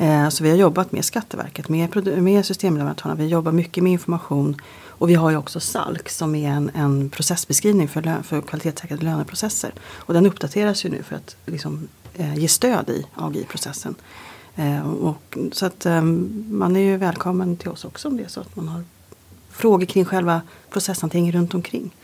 Eh, 0.00 0.28
så 0.28 0.44
vi 0.44 0.50
har 0.50 0.56
jobbat 0.56 0.92
med 0.92 1.04
Skatteverket, 1.04 1.68
med, 1.68 2.22
med 2.22 2.46
systemleverantörerna. 2.46 3.14
Vi 3.14 3.26
jobbar 3.26 3.52
mycket 3.52 3.82
med 3.82 3.92
information. 3.92 4.56
Och 4.86 5.10
vi 5.10 5.14
har 5.14 5.30
ju 5.30 5.36
också 5.36 5.60
SALK 5.60 6.08
som 6.08 6.34
är 6.34 6.50
en, 6.50 6.70
en 6.74 7.10
processbeskrivning 7.10 7.88
för, 7.88 8.02
lö, 8.02 8.22
för 8.22 8.40
kvalitetssäkrade 8.40 9.04
löneprocesser. 9.04 9.72
Och 9.82 10.14
den 10.14 10.26
uppdateras 10.26 10.84
ju 10.84 10.88
nu 10.88 11.02
för 11.02 11.16
att 11.16 11.36
liksom, 11.46 11.88
eh, 12.14 12.38
ge 12.38 12.48
stöd 12.48 12.88
i 12.88 13.06
AGI-processen. 13.14 13.94
Eh, 14.56 14.90
och, 14.90 15.38
så 15.52 15.66
att 15.66 15.86
man 16.50 16.76
är 16.76 16.80
ju 16.80 16.96
välkommen 16.96 17.56
till 17.56 17.68
oss 17.68 17.84
också 17.84 18.08
om 18.08 18.16
det 18.16 18.24
är 18.24 18.28
så 18.28 18.40
att 18.40 18.56
man 18.56 18.68
har 18.68 18.84
frågor 19.50 19.86
kring 19.86 20.04
själva 20.04 20.42
processhanteringen 20.70 21.32
runt 21.32 21.54
omkring. 21.54 21.94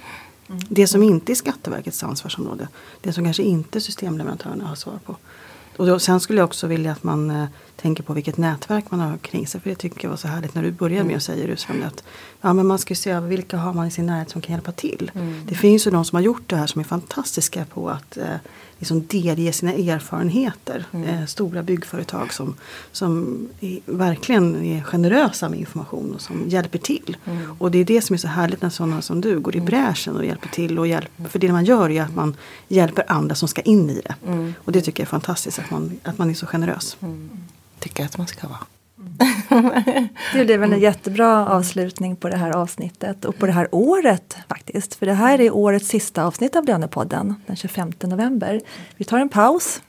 Mm. 0.48 0.60
Det 0.68 0.86
som 0.86 1.02
inte 1.02 1.32
är 1.32 1.34
Skatteverkets 1.34 2.02
ansvarsområde. 2.02 2.68
Det 3.00 3.12
som 3.12 3.24
kanske 3.24 3.42
inte 3.42 3.80
systemleverantörerna 3.80 4.66
har 4.66 4.74
svar 4.74 4.98
på. 5.04 5.16
Och 5.76 5.86
då, 5.86 5.98
sen 5.98 6.20
skulle 6.20 6.38
jag 6.38 6.44
också 6.46 6.66
vilja 6.66 6.92
att 6.92 7.02
man 7.02 7.30
eh, 7.30 7.46
tänker 7.76 8.02
på 8.02 8.12
vilket 8.12 8.36
nätverk 8.36 8.84
man 8.90 9.00
har 9.00 9.16
kring 9.16 9.46
sig. 9.46 9.60
För 9.60 9.70
det 9.70 9.76
tycker 9.76 10.04
jag 10.04 10.10
var 10.10 10.16
så 10.16 10.28
härligt 10.28 10.54
när 10.54 10.62
du 10.62 10.70
började 10.70 11.04
med 11.04 11.16
att 11.16 11.22
säga 11.22 11.46
Rusfram 11.46 11.82
att 11.82 12.04
ja, 12.40 12.52
men 12.52 12.66
man 12.66 12.78
ska 12.78 12.94
se 12.94 13.10
över 13.10 13.28
vilka 13.28 13.56
har 13.56 13.72
man 13.72 13.86
i 13.86 13.90
sin 13.90 14.06
närhet 14.06 14.30
som 14.30 14.40
kan 14.40 14.52
hjälpa 14.54 14.72
till. 14.72 15.10
Mm. 15.14 15.46
Det 15.46 15.54
finns 15.54 15.86
ju 15.86 15.90
de 15.90 16.04
som 16.04 16.16
har 16.16 16.22
gjort 16.22 16.42
det 16.46 16.56
här 16.56 16.66
som 16.66 16.80
är 16.80 16.84
fantastiska 16.84 17.64
på 17.64 17.90
att 17.90 18.16
eh, 18.16 18.36
liksom 18.78 19.06
delge 19.06 19.52
sina 19.52 19.72
erfarenheter. 19.72 20.84
Mm. 20.92 21.08
Eh, 21.08 21.26
stora 21.26 21.62
byggföretag 21.62 22.32
som, 22.32 22.54
som 22.92 23.38
är, 23.60 23.80
verkligen 23.86 24.64
är 24.64 24.82
generösa 24.82 25.48
med 25.48 25.58
information 25.58 26.14
och 26.14 26.20
som 26.20 26.44
hjälper 26.48 26.78
till. 26.78 27.16
Mm. 27.24 27.52
Och 27.58 27.70
det 27.70 27.78
är 27.78 27.84
det 27.84 28.00
som 28.00 28.14
är 28.14 28.18
så 28.18 28.28
härligt 28.28 28.62
när 28.62 28.70
sådana 28.70 29.02
som 29.02 29.20
du 29.20 29.40
går 29.40 29.54
i 29.54 29.58
mm. 29.58 29.66
bräschen 29.66 30.16
och 30.16 30.24
hjälper 30.24 30.48
till. 30.48 30.78
Och 30.78 30.86
hjälper, 30.86 31.24
för 31.28 31.38
det 31.38 31.52
man 31.52 31.64
gör 31.64 31.90
är 31.90 32.02
att 32.02 32.14
man 32.14 32.36
hjälper 32.68 33.04
andra 33.08 33.34
som 33.34 33.48
ska 33.48 33.60
in 33.60 33.90
i 33.90 34.00
det. 34.04 34.14
Mm. 34.26 34.54
Och 34.64 34.72
det 34.72 34.80
tycker 34.80 35.02
jag 35.02 35.06
är 35.06 35.10
fantastiskt 35.10 35.58
att 35.64 35.70
man, 35.70 36.00
att 36.02 36.18
man 36.18 36.30
är 36.30 36.34
så 36.34 36.46
generös. 36.46 36.96
Mm. 37.02 37.30
Tycker 37.78 38.02
jag 38.02 38.08
att 38.08 38.18
man 38.18 38.26
ska 38.26 38.48
vara. 38.48 38.66
Det 40.32 40.44
blev 40.44 40.62
en 40.62 40.80
jättebra 40.80 41.48
avslutning 41.48 42.16
på 42.16 42.28
det 42.28 42.36
här 42.36 42.50
avsnittet 42.50 43.24
och 43.24 43.38
på 43.38 43.46
det 43.46 43.52
här 43.52 43.68
året 43.70 44.36
faktiskt. 44.48 44.94
För 44.94 45.06
det 45.06 45.14
här 45.14 45.40
är 45.40 45.54
årets 45.54 45.88
sista 45.88 46.24
avsnitt 46.24 46.56
av 46.56 46.64
Lönepodden 46.64 47.34
den 47.46 47.56
25 47.56 47.92
november. 48.02 48.60
Vi 48.96 49.04
tar 49.04 49.18
en 49.18 49.28
paus 49.28 49.82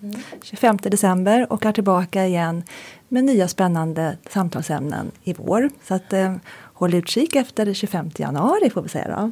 25 0.43 0.78
december 0.78 1.53
och 1.53 1.65
är 1.65 1.71
tillbaka 1.71 2.26
igen 2.26 2.63
med 3.07 3.23
nya 3.23 3.47
spännande 3.47 4.17
samtalsämnen 4.30 5.11
i 5.23 5.34
vår. 5.34 5.69
Så 5.88 5.93
att, 5.93 6.13
eh, 6.13 6.36
håll 6.73 6.93
utkik 6.93 7.36
efter 7.36 7.73
25 7.73 8.11
januari 8.17 8.69
får 8.69 8.82
vi 8.82 8.89
säga 8.89 9.07
då. 9.07 9.32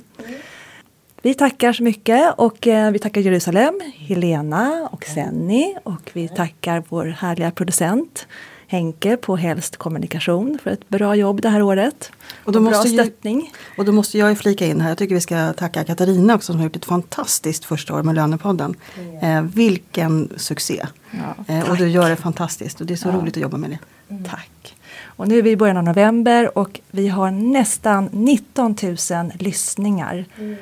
Vi 1.25 1.33
tackar 1.33 1.73
så 1.73 1.83
mycket 1.83 2.33
och 2.37 2.67
eh, 2.67 2.91
vi 2.91 2.99
tackar 2.99 3.21
Jerusalem, 3.21 3.79
Helena 3.95 4.89
och 4.91 5.05
Senni 5.05 5.75
och 5.83 6.11
vi 6.13 6.27
tackar 6.27 6.83
vår 6.89 7.05
härliga 7.05 7.51
producent 7.51 8.27
Henke 8.67 9.17
på 9.17 9.35
Helst 9.35 9.77
Kommunikation 9.77 10.57
för 10.63 10.71
ett 10.71 10.89
bra 10.89 11.15
jobb 11.15 11.41
det 11.41 11.49
här 11.49 11.61
året. 11.61 12.11
Och, 12.43 12.51
då 12.51 12.59
och 12.59 12.65
bra 12.65 12.83
stöttning. 12.83 13.51
Jag, 13.53 13.79
och 13.79 13.85
då 13.85 13.91
måste 13.91 14.17
jag 14.17 14.37
flika 14.37 14.65
in 14.65 14.81
här, 14.81 14.89
jag 14.89 14.97
tycker 14.97 15.15
vi 15.15 15.21
ska 15.21 15.53
tacka 15.53 15.83
Katarina 15.83 16.35
också 16.35 16.51
som 16.51 16.55
har 16.55 16.63
gjort 16.63 16.75
ett 16.75 16.85
fantastiskt 16.85 17.65
första 17.65 17.95
år 17.95 18.03
med 18.03 18.15
Lönepodden. 18.15 18.75
Mm. 18.99 19.37
Eh, 19.37 19.51
vilken 19.53 20.29
succé! 20.37 20.85
Ja, 21.11 21.53
eh, 21.53 21.69
och 21.69 21.77
du 21.77 21.89
gör 21.89 22.09
det 22.09 22.15
fantastiskt 22.15 22.81
och 22.81 22.87
det 22.87 22.93
är 22.93 22.97
så 22.97 23.07
ja. 23.07 23.13
roligt 23.13 23.37
att 23.37 23.43
jobba 23.43 23.57
med 23.57 23.69
det. 23.69 23.79
Mm. 24.09 24.23
Tack! 24.23 24.75
Och 25.05 25.27
nu 25.27 25.37
är 25.37 25.41
vi 25.41 25.51
i 25.51 25.57
början 25.57 25.77
av 25.77 25.83
november 25.83 26.57
och 26.57 26.79
vi 26.91 27.07
har 27.07 27.31
nästan 27.31 28.09
19 28.11 28.75
000 28.81 28.97
lyssningar. 29.39 30.25
Mm 30.37 30.55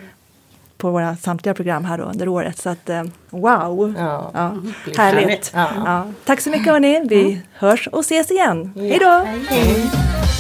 på 0.82 0.92
våra 0.92 1.16
samtliga 1.16 1.54
program 1.54 1.86
här 1.86 2.00
under 2.00 2.28
året. 2.28 2.58
Så 2.58 2.70
att 2.70 2.90
eh, 2.90 3.04
wow! 3.30 3.94
Ja, 3.98 4.32
ja, 4.34 4.58
härligt! 4.98 5.52
Ja. 5.56 6.08
Tack 6.26 6.42
så 6.42 6.50
mycket 6.50 6.74
hörni! 6.74 7.08
Vi 7.10 7.42
hörs 7.54 7.88
och 7.88 8.00
ses 8.00 8.32
igen. 8.32 8.74
Hej 8.76 8.98
då! 9.00 9.26
Hej. 9.50 10.31